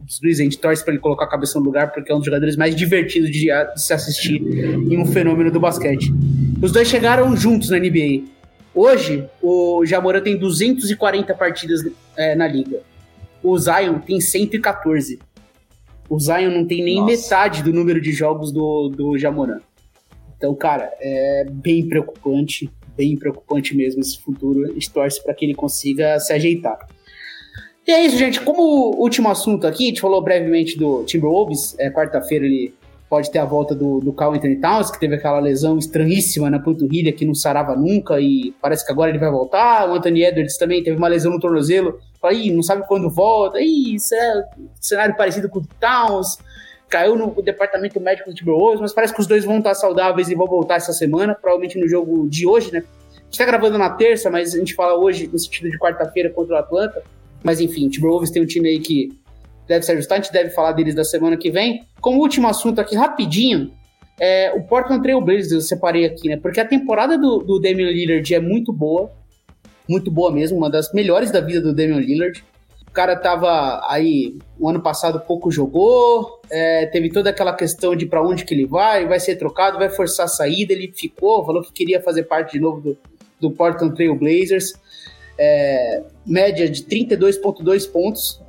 dos 0.00 0.20
Luiz, 0.22 0.40
a 0.40 0.42
gente 0.42 0.58
torce 0.58 0.82
para 0.82 0.94
ele 0.94 1.00
colocar 1.00 1.26
a 1.26 1.28
cabeça 1.28 1.58
no 1.58 1.64
lugar, 1.66 1.92
porque 1.92 2.10
é 2.10 2.14
um 2.14 2.18
dos 2.18 2.26
jogadores 2.26 2.56
mais 2.56 2.74
divertidos 2.74 3.30
de, 3.30 3.48
de 3.48 3.82
se 3.82 3.92
assistir 3.92 4.40
em 4.40 4.98
um 4.98 5.04
fenômeno 5.04 5.50
do 5.50 5.60
basquete. 5.60 6.10
Os 6.62 6.72
dois 6.72 6.88
chegaram 6.88 7.36
juntos 7.36 7.68
na 7.68 7.78
NBA. 7.78 8.24
Hoje, 8.74 9.28
o 9.42 9.84
Jamoran 9.84 10.22
tem 10.22 10.38
240 10.38 11.34
partidas 11.34 11.80
é, 12.16 12.34
na 12.34 12.48
liga. 12.48 12.80
O 13.42 13.58
Zion 13.58 13.98
tem 13.98 14.20
114. 14.20 15.18
O 16.08 16.18
Zion 16.18 16.50
não 16.50 16.64
tem 16.64 16.82
nem 16.82 17.00
Nossa. 17.00 17.12
metade 17.12 17.62
do 17.62 17.72
número 17.72 18.00
de 18.00 18.12
jogos 18.12 18.50
do, 18.50 18.88
do 18.88 19.18
Jamoran. 19.18 19.60
Então, 20.38 20.54
cara, 20.54 20.90
é 21.00 21.44
bem 21.50 21.86
preocupante, 21.88 22.70
bem 22.96 23.16
preocupante 23.16 23.76
mesmo 23.76 24.00
esse 24.00 24.18
futuro. 24.18 24.64
A 24.64 24.72
gente 24.72 24.90
torce 24.90 25.22
para 25.22 25.34
que 25.34 25.44
ele 25.44 25.54
consiga 25.54 26.18
se 26.20 26.32
ajeitar. 26.32 26.78
E 27.86 27.90
é 27.90 28.06
isso, 28.06 28.16
gente. 28.16 28.40
Como 28.40 28.94
último 28.96 29.28
assunto 29.28 29.66
aqui, 29.66 29.84
a 29.84 29.88
gente 29.88 30.00
falou 30.00 30.22
brevemente 30.22 30.78
do 30.78 31.02
Timberwolves. 31.04 31.74
É, 31.78 31.90
Quarta-feira 31.90 32.46
ele 32.46 32.72
pode 33.08 33.30
ter 33.30 33.38
a 33.38 33.44
volta 33.44 33.74
do, 33.74 33.98
do 34.00 34.12
Carl 34.12 34.34
Anthony 34.34 34.60
Towns, 34.60 34.90
que 34.90 35.00
teve 35.00 35.14
aquela 35.14 35.40
lesão 35.40 35.78
estranhíssima 35.78 36.50
na 36.50 36.58
panturrilha 36.58 37.12
que 37.12 37.24
não 37.24 37.34
sarava 37.34 37.74
nunca 37.74 38.20
e 38.20 38.54
parece 38.60 38.84
que 38.84 38.92
agora 38.92 39.10
ele 39.10 39.18
vai 39.18 39.30
voltar. 39.30 39.88
O 39.90 39.94
Anthony 39.94 40.22
Edwards 40.22 40.56
também 40.56 40.82
teve 40.84 40.96
uma 40.96 41.08
lesão 41.08 41.32
no 41.32 41.40
tornozelo. 41.40 41.98
Fala, 42.20 42.34
Ih, 42.34 42.52
não 42.52 42.62
sabe 42.62 42.86
quando 42.86 43.10
volta. 43.10 43.58
Ih, 43.60 43.94
isso 43.94 44.14
é 44.14 44.44
um 44.58 44.68
cenário 44.80 45.16
parecido 45.16 45.48
com 45.48 45.60
o 45.60 45.66
Towns 45.80 46.38
caiu 46.88 47.16
no 47.16 47.42
departamento 47.42 48.00
médico 48.00 48.30
do 48.30 48.34
Timberwolves, 48.34 48.80
mas 48.80 48.92
parece 48.92 49.14
que 49.14 49.20
os 49.20 49.26
dois 49.26 49.44
vão 49.44 49.58
estar 49.58 49.74
saudáveis 49.74 50.28
e 50.28 50.34
vão 50.34 50.46
voltar 50.46 50.76
essa 50.76 50.92
semana, 50.92 51.34
provavelmente 51.34 51.78
no 51.78 51.86
jogo 51.86 52.28
de 52.28 52.46
hoje, 52.46 52.72
né? 52.72 52.82
A 53.14 53.24
gente 53.24 53.38
tá 53.38 53.44
gravando 53.44 53.76
na 53.76 53.90
terça, 53.90 54.30
mas 54.30 54.54
a 54.54 54.58
gente 54.58 54.74
fala 54.74 54.98
hoje 54.98 55.28
no 55.28 55.38
sentido 55.38 55.70
de 55.70 55.78
quarta-feira 55.78 56.30
contra 56.30 56.54
o 56.54 56.58
Atlanta. 56.58 57.02
Mas 57.42 57.60
enfim, 57.60 57.86
o 57.86 57.90
Timberwolves 57.90 58.30
tem 58.30 58.42
um 58.42 58.46
time 58.46 58.68
aí 58.68 58.80
que 58.80 59.12
deve 59.66 59.84
se 59.84 59.92
ajustar, 59.92 60.18
a 60.18 60.22
gente 60.22 60.32
deve 60.32 60.50
falar 60.50 60.72
deles 60.72 60.94
da 60.94 61.04
semana 61.04 61.36
que 61.36 61.50
vem. 61.50 61.86
Como 62.00 62.20
último 62.20 62.48
assunto 62.48 62.80
aqui, 62.80 62.96
rapidinho, 62.96 63.70
é, 64.18 64.52
o 64.52 64.62
Portland 64.62 65.02
Trail 65.02 65.20
Blazers 65.20 65.52
eu 65.52 65.60
separei 65.60 66.06
aqui, 66.06 66.28
né? 66.28 66.38
Porque 66.38 66.58
a 66.58 66.64
temporada 66.64 67.18
do, 67.18 67.38
do 67.38 67.60
Damian 67.60 67.90
Lillard 67.90 68.34
é 68.34 68.40
muito 68.40 68.72
boa, 68.72 69.12
muito 69.88 70.10
boa 70.10 70.32
mesmo, 70.32 70.56
uma 70.56 70.70
das 70.70 70.92
melhores 70.92 71.30
da 71.30 71.40
vida 71.40 71.60
do 71.60 71.74
Damian 71.74 72.00
Lillard. 72.00 72.42
Cara 72.98 73.14
tava 73.14 73.80
aí, 73.88 74.36
o 74.58 74.68
ano 74.68 74.82
passado 74.82 75.20
pouco 75.20 75.52
jogou, 75.52 76.40
é, 76.50 76.84
teve 76.86 77.12
toda 77.12 77.30
aquela 77.30 77.54
questão 77.54 77.94
de 77.94 78.04
para 78.06 78.20
onde 78.20 78.44
que 78.44 78.52
ele 78.52 78.66
vai, 78.66 79.06
vai 79.06 79.20
ser 79.20 79.36
trocado, 79.36 79.78
vai 79.78 79.88
forçar 79.88 80.26
a 80.26 80.28
saída, 80.28 80.72
ele 80.72 80.92
ficou, 80.92 81.46
falou 81.46 81.62
que 81.62 81.72
queria 81.72 82.02
fazer 82.02 82.24
parte 82.24 82.54
de 82.54 82.58
novo 82.58 82.80
do, 82.80 82.98
do 83.40 83.52
Portland 83.52 83.94
Trail 83.94 84.16
Blazers. 84.16 84.72
É, 85.38 86.02
média 86.26 86.68
de 86.68 86.82
32,2 86.82 87.88
pontos. 87.88 88.42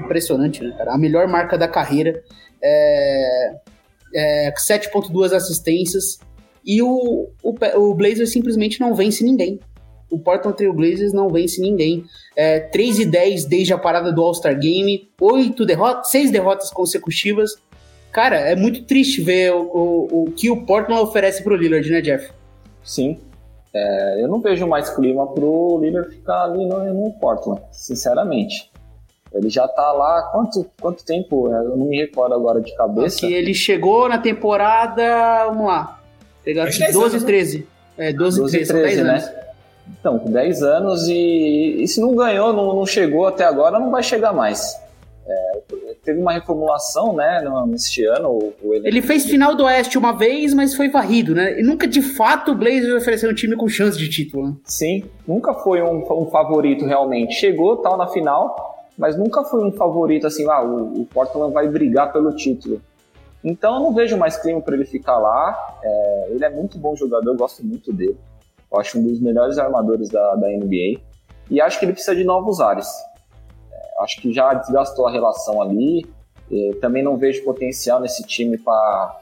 Impressionante, 0.00 0.60
né, 0.60 0.74
cara? 0.76 0.92
A 0.92 0.98
melhor 0.98 1.28
marca 1.28 1.56
da 1.56 1.68
carreira. 1.68 2.20
É, 2.60 3.54
é, 4.12 4.54
7,2 4.58 5.32
assistências. 5.32 6.18
E 6.66 6.82
o, 6.82 7.28
o, 7.40 7.54
o 7.76 7.94
Blazers 7.94 8.32
simplesmente 8.32 8.80
não 8.80 8.92
vence 8.92 9.22
ninguém 9.22 9.60
o 10.14 10.18
Portland 10.18 10.56
Trail 10.56 10.72
Blazers 10.72 11.12
não 11.12 11.28
vence 11.28 11.60
ninguém. 11.60 12.04
É, 12.36 12.60
3 12.60 13.00
e 13.00 13.06
10 13.06 13.44
desde 13.46 13.72
a 13.72 13.78
parada 13.78 14.12
do 14.12 14.22
All-Star 14.22 14.58
Game, 14.58 15.08
8 15.20 15.66
derrotas, 15.66 16.10
6 16.10 16.30
derrotas 16.30 16.70
consecutivas. 16.70 17.56
Cara, 18.12 18.36
é 18.36 18.54
muito 18.54 18.84
triste 18.84 19.20
ver 19.20 19.52
o, 19.52 19.60
o, 19.60 20.22
o 20.22 20.30
que 20.30 20.48
o 20.48 20.64
Portland 20.64 21.02
oferece 21.02 21.42
pro 21.42 21.56
Lillard, 21.56 21.90
né, 21.90 22.00
Jeff? 22.00 22.30
Sim. 22.84 23.18
É, 23.74 24.22
eu 24.22 24.28
não 24.28 24.40
vejo 24.40 24.68
mais 24.68 24.88
clima 24.88 25.26
pro 25.26 25.80
Lillard 25.82 26.08
ficar 26.14 26.44
ali 26.44 26.64
no, 26.64 26.94
no 26.94 27.10
Portland, 27.14 27.60
sinceramente. 27.72 28.70
Ele 29.32 29.50
já 29.50 29.66
tá 29.66 29.90
lá 29.90 30.30
quanto, 30.30 30.64
quanto 30.80 31.04
tempo? 31.04 31.48
Eu 31.48 31.76
não 31.76 31.86
me 31.86 31.96
recordo 31.96 32.36
agora 32.36 32.60
de 32.60 32.72
cabeça. 32.76 33.18
Que 33.18 33.34
ele 33.34 33.52
chegou 33.52 34.08
na 34.08 34.18
temporada, 34.18 35.46
vamos 35.46 35.66
lá, 35.66 36.00
pegar 36.44 36.66
12 36.92 37.24
13. 37.26 37.66
É, 37.98 38.12
12, 38.12 38.40
12 38.40 38.58
13, 38.58 38.72
13 38.72 39.02
né? 39.02 39.10
Anos. 39.10 39.43
Então, 39.88 40.18
com 40.18 40.30
10 40.30 40.62
anos 40.62 41.08
e, 41.08 41.82
e 41.82 41.88
se 41.88 42.00
não 42.00 42.14
ganhou, 42.14 42.52
não, 42.52 42.74
não, 42.74 42.86
chegou 42.86 43.26
até 43.26 43.44
agora, 43.44 43.78
não 43.78 43.90
vai 43.90 44.02
chegar 44.02 44.32
mais. 44.32 44.78
É, 45.26 45.62
teve 46.04 46.20
uma 46.20 46.32
reformulação, 46.32 47.14
né, 47.14 47.42
neste 47.66 48.04
ano. 48.04 48.28
O, 48.28 48.52
o 48.62 48.74
ele... 48.74 49.00
fez 49.00 49.24
final 49.24 49.54
do 49.54 49.64
Oeste 49.64 49.96
uma 49.96 50.12
vez, 50.12 50.52
mas 50.52 50.74
foi 50.74 50.88
varrido, 50.88 51.34
né? 51.34 51.58
E 51.58 51.62
nunca 51.62 51.86
de 51.86 52.02
fato 52.02 52.52
o 52.52 52.54
Blazers 52.54 52.94
ofereceu 52.94 53.30
um 53.30 53.34
time 53.34 53.56
com 53.56 53.68
chance 53.68 53.98
de 53.98 54.08
título. 54.08 54.48
Né? 54.48 54.54
Sim, 54.64 55.04
nunca 55.26 55.54
foi 55.54 55.82
um, 55.82 56.04
um, 56.12 56.26
favorito 56.26 56.84
realmente. 56.84 57.34
Chegou 57.34 57.78
tal 57.78 57.96
na 57.96 58.06
final, 58.06 58.86
mas 58.98 59.16
nunca 59.16 59.42
foi 59.44 59.64
um 59.64 59.72
favorito 59.72 60.26
assim, 60.26 60.46
ah, 60.48 60.62
o, 60.62 61.00
o 61.00 61.06
Portland 61.06 61.52
vai 61.52 61.68
brigar 61.68 62.12
pelo 62.12 62.34
título. 62.36 62.80
Então 63.42 63.74
eu 63.74 63.80
não 63.80 63.94
vejo 63.94 64.16
mais 64.16 64.36
clima 64.36 64.60
para 64.60 64.74
ele 64.74 64.86
ficar 64.86 65.18
lá. 65.18 65.78
É, 65.82 66.26
ele 66.30 66.44
é 66.44 66.50
muito 66.50 66.78
bom 66.78 66.96
jogador, 66.96 67.30
eu 67.30 67.36
gosto 67.36 67.64
muito 67.64 67.92
dele. 67.92 68.16
Eu 68.74 68.80
acho 68.80 68.98
um 68.98 69.02
dos 69.02 69.20
melhores 69.20 69.56
armadores 69.56 70.08
da, 70.08 70.34
da 70.34 70.48
NBA. 70.48 71.00
E 71.50 71.60
acho 71.60 71.78
que 71.78 71.84
ele 71.84 71.92
precisa 71.92 72.16
de 72.16 72.24
novos 72.24 72.60
ares. 72.60 72.88
É, 73.72 74.02
acho 74.02 74.20
que 74.20 74.32
já 74.32 74.52
desgastou 74.54 75.06
a 75.06 75.12
relação 75.12 75.62
ali. 75.62 76.04
É, 76.50 76.74
também 76.80 77.02
não 77.02 77.16
vejo 77.16 77.44
potencial 77.44 78.00
nesse 78.00 78.24
time 78.24 78.58
para 78.58 79.20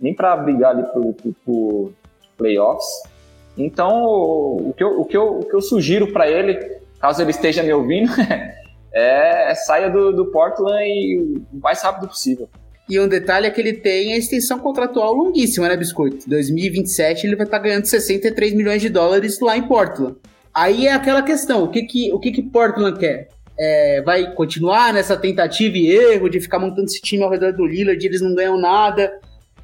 nem 0.00 0.14
para 0.14 0.36
brigar 0.36 0.72
ali 0.72 0.82
por, 0.84 1.14
por, 1.14 1.34
por, 1.44 1.92
playoffs. 2.36 2.86
Então, 3.56 4.04
o 4.04 4.72
que 4.76 4.84
eu, 4.84 5.00
o 5.00 5.04
que 5.04 5.16
eu, 5.16 5.40
o 5.40 5.44
que 5.44 5.54
eu 5.54 5.60
sugiro 5.60 6.12
para 6.12 6.30
ele, 6.30 6.54
caso 7.00 7.20
ele 7.20 7.32
esteja 7.32 7.64
me 7.64 7.72
ouvindo, 7.72 8.12
é, 8.92 9.50
é 9.50 9.54
saia 9.56 9.90
do, 9.90 10.12
do 10.12 10.26
Portland 10.26 10.84
e 10.84 11.18
o 11.52 11.60
mais 11.60 11.82
rápido 11.82 12.06
possível. 12.06 12.48
E 12.88 12.98
um 12.98 13.06
detalhe 13.06 13.46
é 13.46 13.50
que 13.50 13.60
ele 13.60 13.74
tem 13.74 14.14
a 14.14 14.16
extensão 14.16 14.58
contratual 14.58 15.12
longuíssima, 15.12 15.68
né, 15.68 15.76
Biscoito? 15.76 16.28
2027 16.28 17.26
ele 17.26 17.36
vai 17.36 17.44
estar 17.44 17.58
tá 17.58 17.64
ganhando 17.64 17.84
63 17.84 18.54
milhões 18.54 18.80
de 18.80 18.88
dólares 18.88 19.38
lá 19.40 19.56
em 19.58 19.68
Portland. 19.68 20.16
Aí 20.54 20.86
é 20.86 20.92
aquela 20.92 21.22
questão, 21.22 21.62
o 21.64 21.68
que 21.68 21.82
que, 21.82 22.12
o 22.12 22.18
que, 22.18 22.32
que 22.32 22.42
Portland 22.42 22.98
quer? 22.98 23.28
É, 23.60 24.02
vai 24.02 24.32
continuar 24.34 24.94
nessa 24.94 25.16
tentativa 25.16 25.76
e 25.76 25.90
erro 25.90 26.28
de 26.28 26.40
ficar 26.40 26.58
montando 26.58 26.84
esse 26.84 27.00
time 27.00 27.22
ao 27.22 27.30
redor 27.30 27.52
do 27.52 27.66
Lillard, 27.66 28.04
eles 28.04 28.22
não 28.22 28.34
ganham 28.34 28.58
nada, 28.58 29.12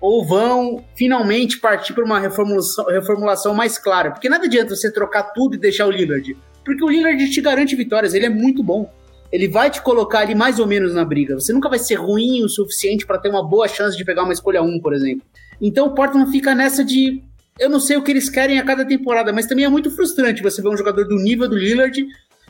ou 0.00 0.24
vão 0.24 0.84
finalmente 0.94 1.58
partir 1.58 1.94
para 1.94 2.04
uma 2.04 2.20
reformulação, 2.20 2.86
reformulação 2.86 3.54
mais 3.54 3.78
clara? 3.78 4.10
Porque 4.10 4.28
nada 4.28 4.44
adianta 4.44 4.76
você 4.76 4.92
trocar 4.92 5.32
tudo 5.32 5.54
e 5.54 5.58
deixar 5.58 5.86
o 5.86 5.90
Lillard, 5.90 6.36
porque 6.62 6.84
o 6.84 6.88
Lillard 6.88 7.30
te 7.30 7.40
garante 7.40 7.74
vitórias, 7.74 8.12
ele 8.12 8.26
é 8.26 8.30
muito 8.30 8.62
bom 8.62 8.90
ele 9.34 9.48
vai 9.48 9.68
te 9.68 9.82
colocar 9.82 10.20
ali 10.20 10.32
mais 10.32 10.60
ou 10.60 10.66
menos 10.66 10.94
na 10.94 11.04
briga. 11.04 11.34
Você 11.34 11.52
nunca 11.52 11.68
vai 11.68 11.80
ser 11.80 11.96
ruim 11.96 12.44
o 12.44 12.48
suficiente 12.48 13.04
para 13.04 13.18
ter 13.18 13.28
uma 13.28 13.42
boa 13.42 13.66
chance 13.66 13.96
de 13.96 14.04
pegar 14.04 14.22
uma 14.22 14.32
escolha 14.32 14.62
1, 14.62 14.78
por 14.78 14.94
exemplo. 14.94 15.26
Então 15.60 15.88
o 15.88 15.90
Portland 15.92 16.30
fica 16.30 16.54
nessa 16.54 16.84
de. 16.84 17.20
Eu 17.58 17.68
não 17.68 17.80
sei 17.80 17.96
o 17.96 18.02
que 18.04 18.12
eles 18.12 18.30
querem 18.30 18.60
a 18.60 18.64
cada 18.64 18.86
temporada, 18.86 19.32
mas 19.32 19.46
também 19.46 19.64
é 19.64 19.68
muito 19.68 19.90
frustrante 19.90 20.40
você 20.40 20.62
ver 20.62 20.68
um 20.68 20.76
jogador 20.76 21.08
do 21.08 21.16
nível 21.16 21.48
do 21.48 21.56
Lillard 21.56 22.06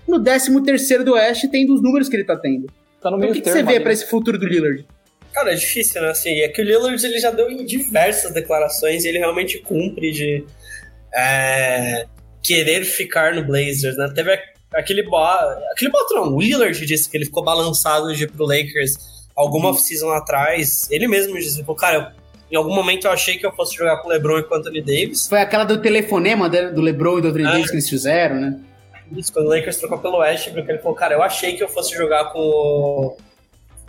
no 0.07 0.23
13 0.23 1.03
do 1.03 1.15
Oeste 1.15 1.49
tendo 1.49 1.73
os 1.73 1.83
números 1.83 2.07
que 2.07 2.17
ele 2.17 2.25
tá 2.25 2.37
tendo. 2.37 2.67
Tá 3.01 3.11
no 3.11 3.17
então, 3.17 3.31
o 3.31 3.33
que, 3.33 3.41
que 3.41 3.51
você 3.51 3.63
vê 3.63 3.81
para 3.81 3.93
esse 3.93 4.05
futuro 4.05 4.37
do 4.37 4.47
Lillard? 4.47 4.87
Cara, 5.33 5.53
é 5.53 5.55
difícil, 5.55 6.03
né? 6.03 6.11
Assim, 6.11 6.39
é 6.41 6.49
que 6.49 6.61
o 6.61 6.65
Lillard 6.67 7.03
ele 7.03 7.19
já 7.19 7.31
deu 7.31 7.51
em 7.51 7.65
diversas 7.65 8.31
declarações 8.35 9.07
e 9.07 9.09
ele 9.09 9.19
realmente 9.19 9.59
cumpre 9.61 10.11
de 10.11 10.45
é, 11.15 12.05
querer 12.43 12.85
ficar 12.85 13.35
no 13.35 13.43
Blazers, 13.43 13.97
né? 13.97 14.13
Teve 14.15 14.39
aquele 14.75 15.03
bot. 15.03 15.39
Aquele 15.73 15.91
bot 15.91 16.15
não, 16.15 16.35
o 16.35 16.41
Lillard 16.41 16.85
disse 16.85 17.09
que 17.09 17.17
ele 17.17 17.25
ficou 17.25 17.43
balançado 17.43 18.15
de 18.15 18.25
ir 18.25 18.31
pro 18.31 18.45
Lakers 18.47 18.95
alguma 19.37 19.67
uhum. 19.67 19.75
off-season 19.75 20.11
atrás. 20.11 20.89
Ele 20.91 21.09
mesmo 21.09 21.35
disse, 21.35 21.63
pô, 21.65 21.75
cara, 21.75 22.15
em 22.51 22.57
algum 22.57 22.75
momento 22.75 23.07
eu 23.07 23.11
achei 23.11 23.37
que 23.37 23.45
eu 23.45 23.53
fosse 23.53 23.75
jogar 23.75 23.99
com 23.99 24.09
o 24.09 24.11
LeBron 24.11 24.39
e 24.39 24.43
com 24.45 24.55
o 24.55 24.59
Anthony 24.59 24.81
Davis. 24.81 25.27
Foi 25.29 25.41
aquela 25.41 25.65
do 25.65 25.81
telefonema 25.81 26.49
do 26.49 26.81
LeBron 26.81 27.19
e 27.19 27.23
do 27.23 27.29
Anthony 27.29 27.45
é. 27.45 27.51
Davis 27.53 27.67
que 27.67 27.75
eles 27.75 27.89
fizeram, 27.89 28.37
né? 28.37 28.61
Isso, 29.13 29.33
quando 29.33 29.47
o 29.47 29.51
Lakers 29.51 29.77
trocou 29.77 29.99
pelo 29.99 30.19
Westbrook, 30.19 30.69
ele 30.69 30.79
falou, 30.79 30.97
cara, 30.97 31.15
eu 31.15 31.23
achei 31.23 31.57
que 31.57 31.63
eu 31.63 31.69
fosse 31.69 31.95
jogar 31.95 32.33
com 32.33 32.39
o, 32.41 33.17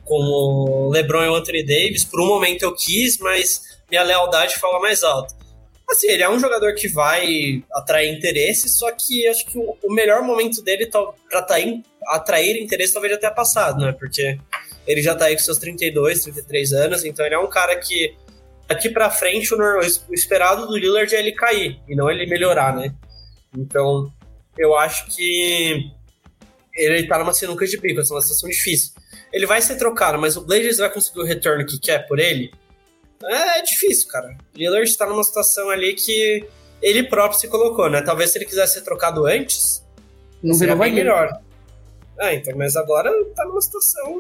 com 0.04 0.16
o 0.16 0.90
LeBron 0.90 1.24
e 1.24 1.30
o 1.30 1.36
Anthony 1.36 1.64
Davis. 1.64 2.04
Por 2.04 2.22
um 2.22 2.28
momento 2.28 2.64
eu 2.64 2.76
quis, 2.76 3.18
mas 3.20 3.62
minha 3.90 4.04
lealdade 4.04 4.56
fala 4.56 4.80
mais 4.80 5.04
alto. 5.04 5.34
Assim, 5.90 6.10
ele 6.10 6.24
é 6.24 6.30
um 6.30 6.40
jogador 6.40 6.74
que 6.74 6.88
vai 6.88 7.64
atrair 7.72 8.12
interesse, 8.12 8.68
só 8.70 8.92
que 8.92 9.28
acho 9.28 9.46
que 9.46 9.58
o, 9.58 9.94
melhor 9.94 10.24
momento 10.24 10.62
dele 10.64 10.88
para 10.88 11.40
atrair, 11.40 11.84
atrair 12.08 12.62
interesse 12.62 12.94
talvez 12.94 13.14
já 13.14 13.20
tenha 13.20 13.32
passado, 13.32 13.86
né? 13.86 13.92
Porque 13.92 14.40
ele 14.88 15.02
já 15.02 15.14
tá 15.14 15.26
aí 15.26 15.36
com 15.36 15.44
seus 15.44 15.60
32, 15.60 16.24
33 16.24 16.74
anos, 16.74 17.06
então 17.06 17.26
ele 17.26 17.36
é 17.36 17.40
um 17.40 17.50
cara 17.50 17.76
que 17.76 18.16
daqui 18.68 18.90
para 18.90 19.12
frente 19.12 19.54
o, 19.54 19.58
o 19.58 20.14
esperado 20.14 20.68
do 20.68 20.76
Lillard 20.76 21.14
é 21.14 21.20
ele 21.20 21.34
cair 21.34 21.80
e 21.88 21.96
não 21.96 22.10
ele 22.10 22.26
melhorar, 22.26 22.76
né? 22.76 22.94
Então, 23.56 24.12
eu 24.58 24.76
acho 24.76 25.06
que 25.16 25.92
ele 26.74 27.08
tá 27.08 27.20
numa 27.20 27.34
sinuca 27.34 27.66
de 27.66 27.78
bico, 27.78 28.02
essa 28.02 28.14
é 28.14 28.16
uma 28.16 28.22
situação 28.22 28.50
difícil. 28.50 28.92
Ele 29.32 29.46
vai 29.46 29.62
ser 29.62 29.78
trocado, 29.78 30.18
mas 30.18 30.36
o 30.36 30.42
Blazers 30.42 30.78
vai 30.78 30.90
conseguir 30.90 31.20
o 31.20 31.26
retorno 31.26 31.66
que 31.66 31.80
quer 31.80 32.08
por 32.08 32.20
ele? 32.20 32.52
É, 33.26 33.60
é 33.60 33.62
difícil, 33.64 34.08
cara. 34.08 34.36
Lillard 34.56 34.90
está 34.90 35.06
numa 35.06 35.24
situação 35.24 35.70
ali 35.70 35.94
que 35.94 36.46
ele 36.82 37.04
próprio 37.04 37.40
se 37.40 37.48
colocou, 37.48 37.90
né? 37.90 38.02
Talvez 38.02 38.32
se 38.32 38.38
ele 38.38 38.46
quisesse 38.46 38.76
ser 38.76 38.82
trocado 38.82 39.26
antes, 39.26 39.84
não 40.42 40.54
seria 40.54 40.76
bem 40.76 40.94
melhor. 40.94 41.40
Ah, 42.20 42.34
então, 42.34 42.56
mas 42.58 42.76
agora 42.76 43.12
tá 43.36 43.46
numa 43.46 43.62
situação 43.62 44.20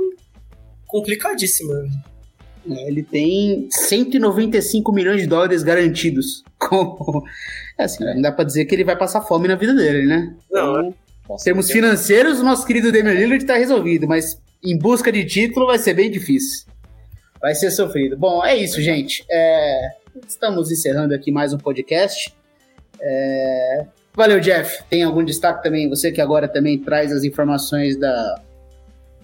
complicadíssima. 0.88 1.74
É, 2.70 2.88
ele 2.88 3.04
tem 3.04 3.68
195 3.70 4.92
milhões 4.92 5.22
de 5.22 5.28
dólares 5.28 5.64
garantidos. 5.64 6.44
É 7.78 7.84
assim, 7.84 8.06
é. 8.06 8.14
não 8.14 8.22
dá 8.22 8.32
pra 8.32 8.46
dizer 8.46 8.64
que 8.64 8.74
ele 8.74 8.86
vai 8.86 8.98
passar 8.98 9.20
fome 9.20 9.50
na 9.50 9.56
vida 9.56 9.74
dele, 9.76 10.06
né? 10.08 10.34
Não, 10.50 10.80
então, 10.80 11.36
em 11.38 11.44
termos 11.44 11.70
financeiros, 11.70 12.40
o 12.40 12.44
nosso 12.44 12.66
querido 12.66 12.90
Damian 12.90 13.14
Lillard 13.14 13.46
tá 13.46 13.58
resolvido, 13.58 14.08
mas 14.08 14.42
em 14.64 14.78
busca 14.80 15.12
de 15.12 15.26
título 15.26 15.68
vai 15.68 15.78
ser 15.78 15.94
bem 15.94 16.10
difícil. 16.10 16.68
Vai 17.42 17.54
ser 17.54 17.72
sofrido. 17.72 18.18
Bom, 18.18 18.44
é 18.46 18.56
isso, 18.56 18.82
gente. 18.82 19.26
É... 19.30 19.90
Estamos 20.28 20.72
encerrando 20.72 21.14
aqui 21.14 21.32
mais 21.32 21.54
um 21.54 21.58
podcast. 21.58 22.34
É... 23.00 23.86
Valeu, 24.14 24.40
Jeff. 24.40 24.84
Tem 24.90 25.04
algum 25.04 25.24
destaque 25.24 25.62
também? 25.62 25.90
Você 25.90 26.12
que 26.12 26.22
agora 26.22 26.48
também 26.48 26.80
traz 26.80 27.12
as 27.12 27.24
informações 27.24 27.98
da, 27.98 28.42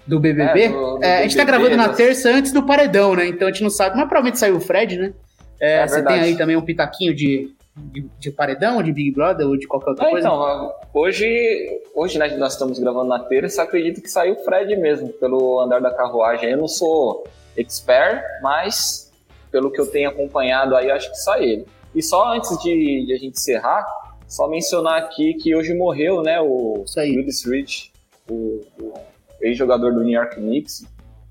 do 0.05 0.19
BBB. 0.19 0.63
É, 0.63 0.69
do, 0.69 0.97
do 0.97 1.03
é, 1.03 1.19
a 1.19 1.21
gente 1.23 1.37
tá 1.37 1.43
gravando 1.43 1.77
na 1.77 1.89
terça 1.89 2.29
antes 2.29 2.51
do 2.51 2.63
paredão, 2.63 3.15
né? 3.15 3.27
Então 3.27 3.47
a 3.47 3.51
gente 3.51 3.63
não 3.63 3.69
sabe, 3.69 3.95
mas 3.95 4.05
provavelmente 4.05 4.39
saiu 4.39 4.57
o 4.57 4.61
Fred, 4.61 4.97
né? 4.97 5.13
É, 5.59 5.75
é 5.75 5.87
você 5.87 6.03
tem 6.03 6.19
aí 6.19 6.37
também 6.37 6.57
um 6.57 6.61
pitaquinho 6.61 7.15
de, 7.15 7.55
de, 7.77 8.05
de, 8.19 8.31
paredão, 8.31 8.83
de 8.83 8.91
Big 8.91 9.11
Brother 9.11 9.47
ou 9.47 9.55
de 9.55 9.67
qualquer 9.67 9.91
outra 9.91 10.07
é, 10.07 10.11
coisa? 10.11 10.27
Então, 10.27 10.73
hoje, 10.93 11.81
hoje 11.95 12.19
né, 12.19 12.35
nós 12.35 12.53
estamos 12.53 12.77
gravando 12.79 13.07
na 13.07 13.19
terça, 13.19 13.63
acredito 13.63 14.01
que 14.01 14.09
saiu 14.09 14.33
o 14.33 14.43
Fred 14.43 14.75
mesmo, 14.75 15.09
pelo 15.13 15.61
andar 15.61 15.79
da 15.79 15.91
carruagem. 15.91 16.49
Eu 16.49 16.57
não 16.57 16.67
sou 16.67 17.23
expert, 17.57 18.23
mas 18.41 19.11
pelo 19.51 19.71
que 19.71 19.79
eu 19.79 19.87
tenho 19.87 20.09
acompanhado 20.09 20.75
aí, 20.75 20.89
acho 20.89 21.09
que 21.09 21.17
só 21.17 21.37
ele. 21.37 21.65
E 21.93 22.01
só 22.01 22.33
antes 22.33 22.57
de, 22.61 23.05
de 23.05 23.13
a 23.13 23.17
gente 23.17 23.37
encerrar, 23.37 23.85
só 24.27 24.47
mencionar 24.47 24.97
aqui 24.97 25.33
que 25.33 25.53
hoje 25.53 25.73
morreu, 25.73 26.21
né, 26.21 26.39
o 26.39 26.85
Willis 26.97 27.45
Rich, 27.45 27.91
o, 28.29 28.61
o 28.79 28.93
ex-jogador 29.41 29.93
do 29.93 30.01
New 30.01 30.13
York 30.13 30.35
Knicks, 30.35 30.85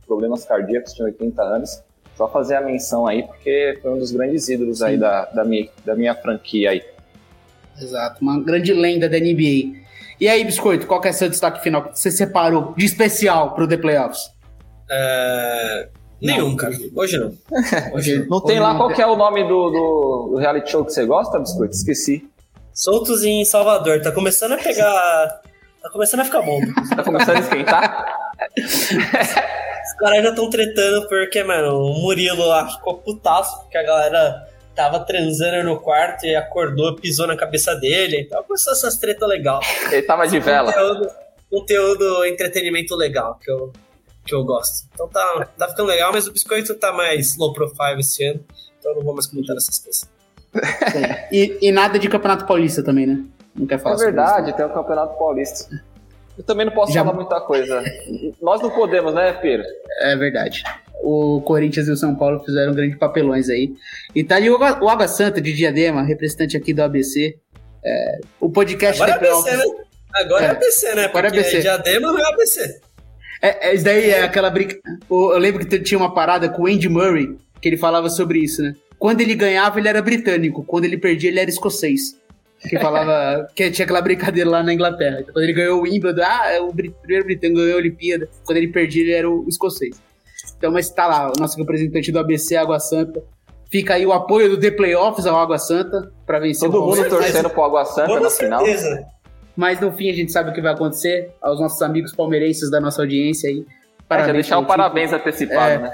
problemas 0.07 0.45
cardíacos, 0.45 0.93
tinha 0.93 1.07
80 1.07 1.43
anos. 1.43 1.83
Só 2.17 2.29
fazer 2.29 2.57
a 2.57 2.61
menção 2.61 3.07
aí, 3.07 3.23
porque 3.23 3.79
foi 3.81 3.93
um 3.93 3.99
dos 3.99 4.13
grandes 4.13 4.47
ídolos 4.51 4.79
Sim. 4.79 4.85
aí 4.85 4.99
da, 4.99 5.25
da, 5.27 5.45
minha, 5.45 5.71
da 5.85 5.95
minha 5.95 6.15
franquia 6.15 6.71
aí. 6.71 6.83
Exato, 7.81 8.21
uma 8.21 8.39
grande 8.39 8.75
lenda 8.75 9.09
da 9.09 9.19
NBA. 9.19 9.81
E 10.21 10.29
aí, 10.29 10.45
Biscoito, 10.45 10.87
qual 10.87 11.01
que 11.01 11.09
é 11.09 11.13
seu 11.13 11.31
destaque 11.31 11.63
final 11.63 11.85
que 11.85 11.99
você 11.99 12.11
separou 12.11 12.75
de 12.77 12.85
especial 12.85 13.55
para 13.55 13.65
o 13.65 13.69
The 13.69 13.79
Playoffs? 13.79 14.31
É... 14.91 15.89
Nenhum, 16.21 16.57
cara. 16.57 16.75
Hoje 16.95 17.19
não. 17.19 17.33
Hoje, 17.95 18.27
não 18.29 18.41
tem 18.41 18.57
hoje 18.57 18.61
lá 18.61 18.71
não 18.73 18.77
qual 18.79 18.93
tem... 18.93 19.05
é 19.05 19.07
o 19.07 19.17
nome 19.17 19.43
do, 19.45 19.71
do, 19.71 20.29
do, 20.33 20.37
reality 20.37 20.71
show 20.71 20.85
que 20.85 20.93
você 20.93 21.07
gosta, 21.07 21.39
Biscoito? 21.39 21.75
Esqueci. 21.75 22.29
Soltos 22.75 23.25
em 23.25 23.45
Salvador. 23.45 24.01
Tá 24.03 24.13
começando 24.13 24.53
a 24.53 24.59
pegar 24.59 25.41
Tá 25.83 25.89
começando 25.89 26.21
a 26.21 26.25
ficar 26.25 26.43
bom. 26.43 26.61
tá 26.95 27.03
começando 27.03 27.37
a 27.37 27.41
esquentar? 27.41 28.07
Os 28.59 29.93
caras 29.99 30.17
ainda 30.19 30.29
estão 30.29 30.51
tretando 30.51 31.09
porque, 31.09 31.43
mano, 31.43 31.79
o 31.79 31.95
Murilo 32.03 32.47
lá 32.47 32.69
ficou 32.69 32.99
putaço 32.99 33.63
porque 33.63 33.79
a 33.79 33.83
galera 33.83 34.47
tava 34.75 35.01
transando 35.01 35.65
no 35.65 35.81
quarto 35.81 36.27
e 36.27 36.37
acordou, 36.37 36.97
pisou 36.97 37.27
na 37.27 37.37
cabeça 37.37 37.75
dele. 37.75 38.21
Então 38.21 38.43
começou 38.45 38.75
essas 38.75 38.99
tretas 38.99 39.27
legal. 39.29 39.61
Ele 39.91 40.03
tava 40.03 40.27
de 40.29 40.39
vela. 40.39 40.71
Conteúdo, 40.71 41.11
conteúdo, 41.51 42.25
entretenimento 42.27 42.95
legal 42.95 43.39
que 43.43 43.51
eu, 43.51 43.73
que 44.25 44.35
eu 44.35 44.45
gosto. 44.45 44.89
Então 44.93 45.09
tá, 45.09 45.49
tá 45.57 45.69
ficando 45.69 45.89
legal, 45.89 46.13
mas 46.13 46.27
o 46.27 46.33
biscoito 46.33 46.75
tá 46.75 46.93
mais 46.93 47.37
low 47.37 47.53
profile 47.53 48.01
esse 48.01 48.25
ano. 48.25 48.45
Então 48.79 48.93
eu 48.93 48.97
não 48.97 49.05
vou 49.05 49.15
mais 49.15 49.27
comentar 49.27 49.57
essas 49.57 49.79
coisas. 49.79 50.09
e, 51.31 51.59
e 51.61 51.73
nada 51.73 51.99
de 51.99 52.09
Campeonato 52.09 52.47
Paulista 52.47 52.83
também, 52.83 53.07
né? 53.07 53.25
Não 53.55 53.67
quer 53.67 53.79
falar 53.79 53.97
É 53.97 53.99
verdade, 53.99 54.57
tem 54.57 54.65
o 54.65 54.73
Campeonato 54.73 55.19
Paulista. 55.19 55.69
Eu 56.37 56.45
também 56.45 56.65
não 56.65 56.73
posso 56.73 56.93
Já... 56.93 57.05
falar 57.05 57.15
muita 57.15 57.41
coisa. 57.41 57.83
Nós 58.41 58.63
não 58.63 58.71
podemos, 58.71 59.13
né, 59.15 59.33
Pedro? 59.35 59.67
É 60.01 60.17
verdade. 60.17 60.63
O 61.03 61.41
Corinthians 61.43 61.89
e 61.89 61.91
o 61.91 61.97
São 61.97 62.15
Paulo 62.15 62.43
fizeram 62.45 62.73
grandes 62.75 62.99
papelões 62.99 63.49
aí. 63.49 63.75
E 64.15 64.25
tá 64.25 64.37
ali 64.37 64.51
o 64.51 64.89
Água 64.89 65.09
Santa 65.09 65.41
de 65.41 65.53
Diadema, 65.53 66.03
representante 66.03 66.57
aqui 66.57 66.73
do 66.73 66.83
ABC. 66.83 67.39
É, 67.85 68.21
o 68.39 68.51
podcast 68.51 69.03
Agora 69.03 69.27
é 69.27 69.31
ABC, 69.31 69.57
né? 69.57 69.65
Agora 70.15 70.45
é, 70.45 70.47
é 70.47 70.51
ABC, 70.51 70.95
né? 70.95 71.05
Agora 71.05 71.27
é 71.27 71.31
ABC. 71.31 71.61
Diadema 71.61 72.13
não 72.13 72.19
é 72.19 72.29
ABC. 72.33 72.81
É, 73.43 73.71
é, 73.71 73.75
isso 73.75 73.85
daí 73.85 74.11
é 74.11 74.23
aquela 74.23 74.51
briga. 74.51 74.79
Eu 75.11 75.39
lembro 75.39 75.67
que 75.67 75.79
tinha 75.81 75.99
uma 75.99 76.13
parada 76.13 76.49
com 76.49 76.63
o 76.63 76.67
Andy 76.67 76.89
Murray, 76.89 77.37
que 77.61 77.69
ele 77.69 77.77
falava 77.77 78.11
sobre 78.11 78.41
isso, 78.41 78.63
né? 78.63 78.75
Quando 78.99 79.23
ele 79.23 79.35
ganhava, 79.35 79.79
ele 79.79 79.89
era 79.89 80.03
britânico. 80.03 80.63
Quando 80.63 80.85
ele 80.85 80.99
perdia, 80.99 81.31
ele 81.31 81.41
era 81.41 81.49
escocês 81.49 82.21
que 82.69 82.79
falava 82.79 83.49
que 83.57 83.71
tinha 83.71 83.85
aquela 83.85 84.03
brincadeira 84.03 84.49
lá 84.51 84.63
na 84.63 84.75
Inglaterra. 84.75 85.21
Então, 85.21 85.33
quando 85.33 85.45
ele 85.45 85.53
ganhou 85.55 85.79
o 85.79 85.83
Wimbledon, 85.83 86.23
ah, 86.23 86.51
é 86.51 86.61
o 86.61 86.73
primeiro 86.73 87.25
britânico 87.25 87.61
ganhou 87.61 87.75
a 87.75 87.79
Olimpíada. 87.79 88.29
Quando 88.45 88.59
ele 88.59 88.69
perdia, 88.69 89.03
ele 89.03 89.13
era 89.13 89.31
o 89.31 89.47
escocês. 89.49 90.01
Então, 90.57 90.71
mas 90.71 90.91
tá 90.91 91.07
lá, 91.07 91.33
o 91.35 91.41
nosso 91.41 91.57
representante 91.57 92.13
do 92.13 92.19
ABC, 92.19 92.57
Água 92.57 92.79
Santa. 92.79 93.23
Fica 93.71 93.95
aí 93.95 94.05
o 94.05 94.13
apoio 94.13 94.51
do 94.51 94.59
The 94.59 94.73
Playoffs 94.73 95.27
ao 95.27 95.39
Água 95.39 95.59
Santa 95.59 96.13
para 96.27 96.41
vencer 96.41 96.69
Todo 96.69 96.83
o 96.83 96.87
mundo 96.89 97.09
torcendo 97.09 97.45
mas, 97.45 97.53
pro 97.53 97.63
Água 97.63 97.85
Santa 97.85 98.21
na 98.21 98.31
final. 98.31 98.65
Mas 99.61 99.79
no 99.79 99.93
fim 99.93 100.09
a 100.09 100.15
gente 100.15 100.33
sabe 100.33 100.49
o 100.49 100.55
que 100.55 100.63
vai 100.63 100.73
acontecer. 100.73 101.35
Aos 101.39 101.61
nossos 101.61 101.83
amigos 101.83 102.15
palmeirenses 102.15 102.71
da 102.71 102.81
nossa 102.81 103.03
audiência 103.03 103.51
aí. 103.51 103.67
Parabéns. 104.09 104.25
É, 104.25 104.27
já 104.27 104.33
deixar 104.33 104.59
o 104.59 104.65
parabéns 104.65 105.13
antecipado, 105.13 105.73
é, 105.73 105.79
né? 105.79 105.91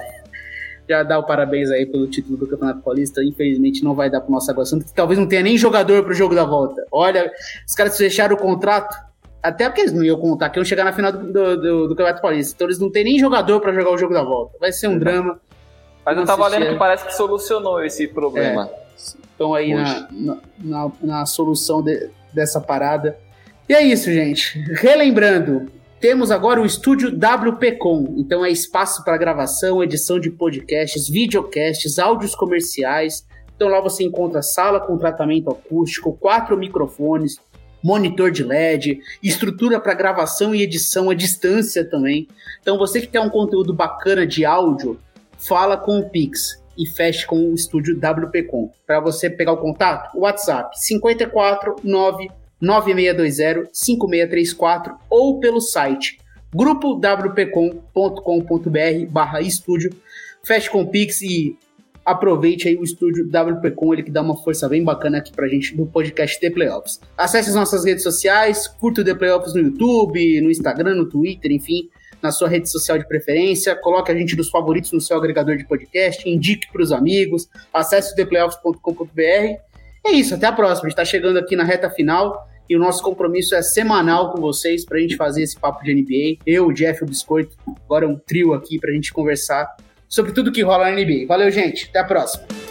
já 0.89 1.03
dá 1.03 1.19
o 1.19 1.25
parabéns 1.25 1.69
aí 1.73 1.85
pelo 1.85 2.07
título 2.07 2.37
do 2.37 2.47
Campeonato 2.47 2.81
Paulista. 2.81 3.25
Infelizmente 3.25 3.83
não 3.83 3.93
vai 3.93 4.09
dar 4.09 4.21
pro 4.21 4.31
nosso 4.31 4.49
Água 4.49 4.65
Santa, 4.65 4.85
que 4.85 4.95
talvez 4.95 5.19
não 5.19 5.27
tenha 5.27 5.43
nem 5.43 5.59
jogador 5.59 6.05
pro 6.05 6.15
jogo 6.15 6.33
da 6.33 6.45
volta. 6.45 6.81
Olha, 6.93 7.29
os 7.67 7.75
caras 7.75 7.97
fecharam 7.97 8.37
o 8.37 8.39
contrato, 8.39 8.97
até 9.43 9.69
porque 9.69 9.81
eles 9.81 9.93
não 9.93 10.05
iam 10.05 10.17
contar 10.17 10.49
que 10.51 10.61
iam 10.61 10.65
chegar 10.65 10.85
na 10.85 10.93
final 10.93 11.11
do, 11.11 11.33
do, 11.33 11.57
do, 11.57 11.89
do 11.89 11.97
Campeonato 11.97 12.23
Paulista. 12.23 12.55
Então 12.55 12.69
eles 12.69 12.79
não 12.79 12.89
tem 12.89 13.03
nem 13.03 13.19
jogador 13.19 13.61
para 13.61 13.73
jogar 13.73 13.91
o 13.91 13.99
jogo 13.99 14.15
da 14.15 14.23
volta. 14.23 14.57
Vai 14.61 14.71
ser 14.71 14.87
um 14.87 14.97
drama. 14.97 15.41
Mas 16.05 16.17
não 16.17 16.25
tá 16.25 16.37
valendo 16.37 16.69
que 16.69 16.77
parece 16.77 17.05
que 17.05 17.17
solucionou 17.17 17.85
esse 17.85 18.07
problema. 18.07 18.71
É, 18.73 18.97
estão 18.97 19.55
aí 19.55 19.75
na, 19.75 20.07
na, 20.13 20.39
na, 20.57 20.93
na, 21.03 21.27
solução 21.27 21.83
de, 21.83 22.11
dessa 22.33 22.61
parada. 22.61 23.19
E 23.69 23.75
é 23.75 23.83
isso, 23.83 24.13
gente. 24.13 24.61
Relembrando, 24.75 25.67
temos 25.99 26.31
agora 26.31 26.61
o 26.61 26.67
estúdio 26.67 27.11
WPcom, 27.11 28.15
então 28.17 28.45
é 28.45 28.51
espaço 28.51 29.03
para 29.03 29.17
gravação, 29.17 29.83
edição 29.83 30.21
de 30.21 30.31
podcasts, 30.31 31.09
videocasts, 31.09 31.99
áudios 31.99 32.37
comerciais. 32.37 33.27
Então 33.57 33.69
lá 33.69 33.81
você 33.81 34.05
encontra 34.05 34.41
sala 34.41 34.79
com 34.79 34.97
tratamento 34.97 35.51
acústico, 35.51 36.13
quatro 36.13 36.57
microfones, 36.57 37.41
monitor 37.83 38.31
de 38.31 38.45
LED, 38.45 39.01
estrutura 39.21 39.81
para 39.81 39.95
gravação 39.95 40.55
e 40.55 40.63
edição 40.63 41.11
à 41.11 41.15
distância 41.15 41.85
também. 41.85 42.29
Então 42.61 42.79
você 42.79 43.01
que 43.01 43.09
quer 43.09 43.21
um 43.21 43.31
conteúdo 43.31 43.75
bacana 43.75 44.25
de 44.25 44.45
áudio, 44.45 45.01
fala 45.39 45.77
com 45.77 45.99
o 45.99 46.09
Pix 46.09 46.63
e 46.79 46.87
feche 46.87 47.27
com 47.27 47.51
o 47.51 47.55
estúdio 47.55 47.97
WPcom. 47.97 48.71
Para 48.87 49.01
você 49.01 49.29
pegar 49.29 49.55
o 49.55 49.57
contato, 49.57 50.17
WhatsApp 50.17 50.79
54 50.79 51.77
9 51.83 52.29
9620-5634 52.63 54.95
ou 55.11 55.41
pelo 55.41 55.61
site 55.61 56.21
grupowpcom.com.br 56.55 59.11
barra 59.11 59.41
estúdio. 59.41 59.91
Feche 60.43 60.71
com 60.71 60.87
Pix 60.87 61.23
e 61.23 61.57
aproveite 62.05 62.69
aí 62.69 62.77
o 62.77 62.85
estúdio 62.85 63.27
WPcom, 63.27 63.93
ele 63.93 64.05
que 64.05 64.13
dá 64.13 64.23
uma 64.23 64.37
força 64.37 64.69
bem 64.69 64.85
bacana 64.85 65.19
aqui 65.19 65.33
pra 65.33 65.49
gente 65.49 65.77
no 65.77 65.87
podcast 65.87 66.39
The 66.39 66.51
Playoffs. 66.51 67.01
Acesse 67.19 67.49
as 67.49 67.57
nossas 67.57 67.85
redes 67.85 68.05
sociais, 68.05 68.69
curta 68.69 69.01
o 69.01 69.05
The 69.05 69.15
Playoffs 69.15 69.55
no 69.55 69.61
YouTube, 69.61 70.41
no 70.41 70.51
Instagram, 70.51 70.95
no 70.95 71.09
Twitter, 71.09 71.51
enfim, 71.51 71.89
na 72.23 72.31
sua 72.31 72.49
rede 72.49 72.71
social 72.71 72.97
de 72.97 73.09
preferência, 73.09 73.75
coloque 73.75 74.13
a 74.13 74.15
gente 74.15 74.37
dos 74.37 74.49
favoritos 74.49 74.93
no 74.93 75.01
seu 75.01 75.17
agregador 75.17 75.57
de 75.57 75.67
podcast, 75.67 76.29
indique 76.29 76.71
para 76.73 76.83
os 76.83 76.93
amigos, 76.93 77.49
acesse 77.75 78.13
o 78.13 78.17
theplayoffs.com.br 78.17 79.66
é 80.07 80.13
isso, 80.13 80.35
até 80.35 80.47
a 80.47 80.53
próxima. 80.53 80.87
A 80.87 80.89
gente 80.89 80.97
tá 80.97 81.05
chegando 81.05 81.39
aqui 81.39 81.57
na 81.57 81.65
reta 81.65 81.91
final 81.91 82.49
e 82.69 82.77
o 82.77 82.79
nosso 82.79 83.03
compromisso 83.03 83.55
é 83.55 83.63
semanal 83.63 84.33
com 84.33 84.41
vocês 84.41 84.85
pra 84.85 84.99
gente 84.99 85.17
fazer 85.17 85.43
esse 85.43 85.59
papo 85.59 85.85
de 85.85 85.95
NBA. 85.95 86.43
Eu, 86.47 86.67
o 86.67 86.73
Jeff 86.73 87.01
e 87.01 87.05
o 87.05 87.09
Biscoito, 87.09 87.57
agora 87.85 88.07
um 88.07 88.17
trio 88.17 88.53
aqui 88.55 88.79
pra 88.79 88.93
gente 88.93 89.13
conversar 89.13 89.77
sobre 90.09 90.33
tudo 90.33 90.53
que 90.53 90.63
rola 90.63 90.91
na 90.91 90.97
NBA. 90.97 91.27
Valeu, 91.27 91.51
gente. 91.51 91.89
Até 91.89 92.01
a 92.01 92.05
próxima. 92.05 92.66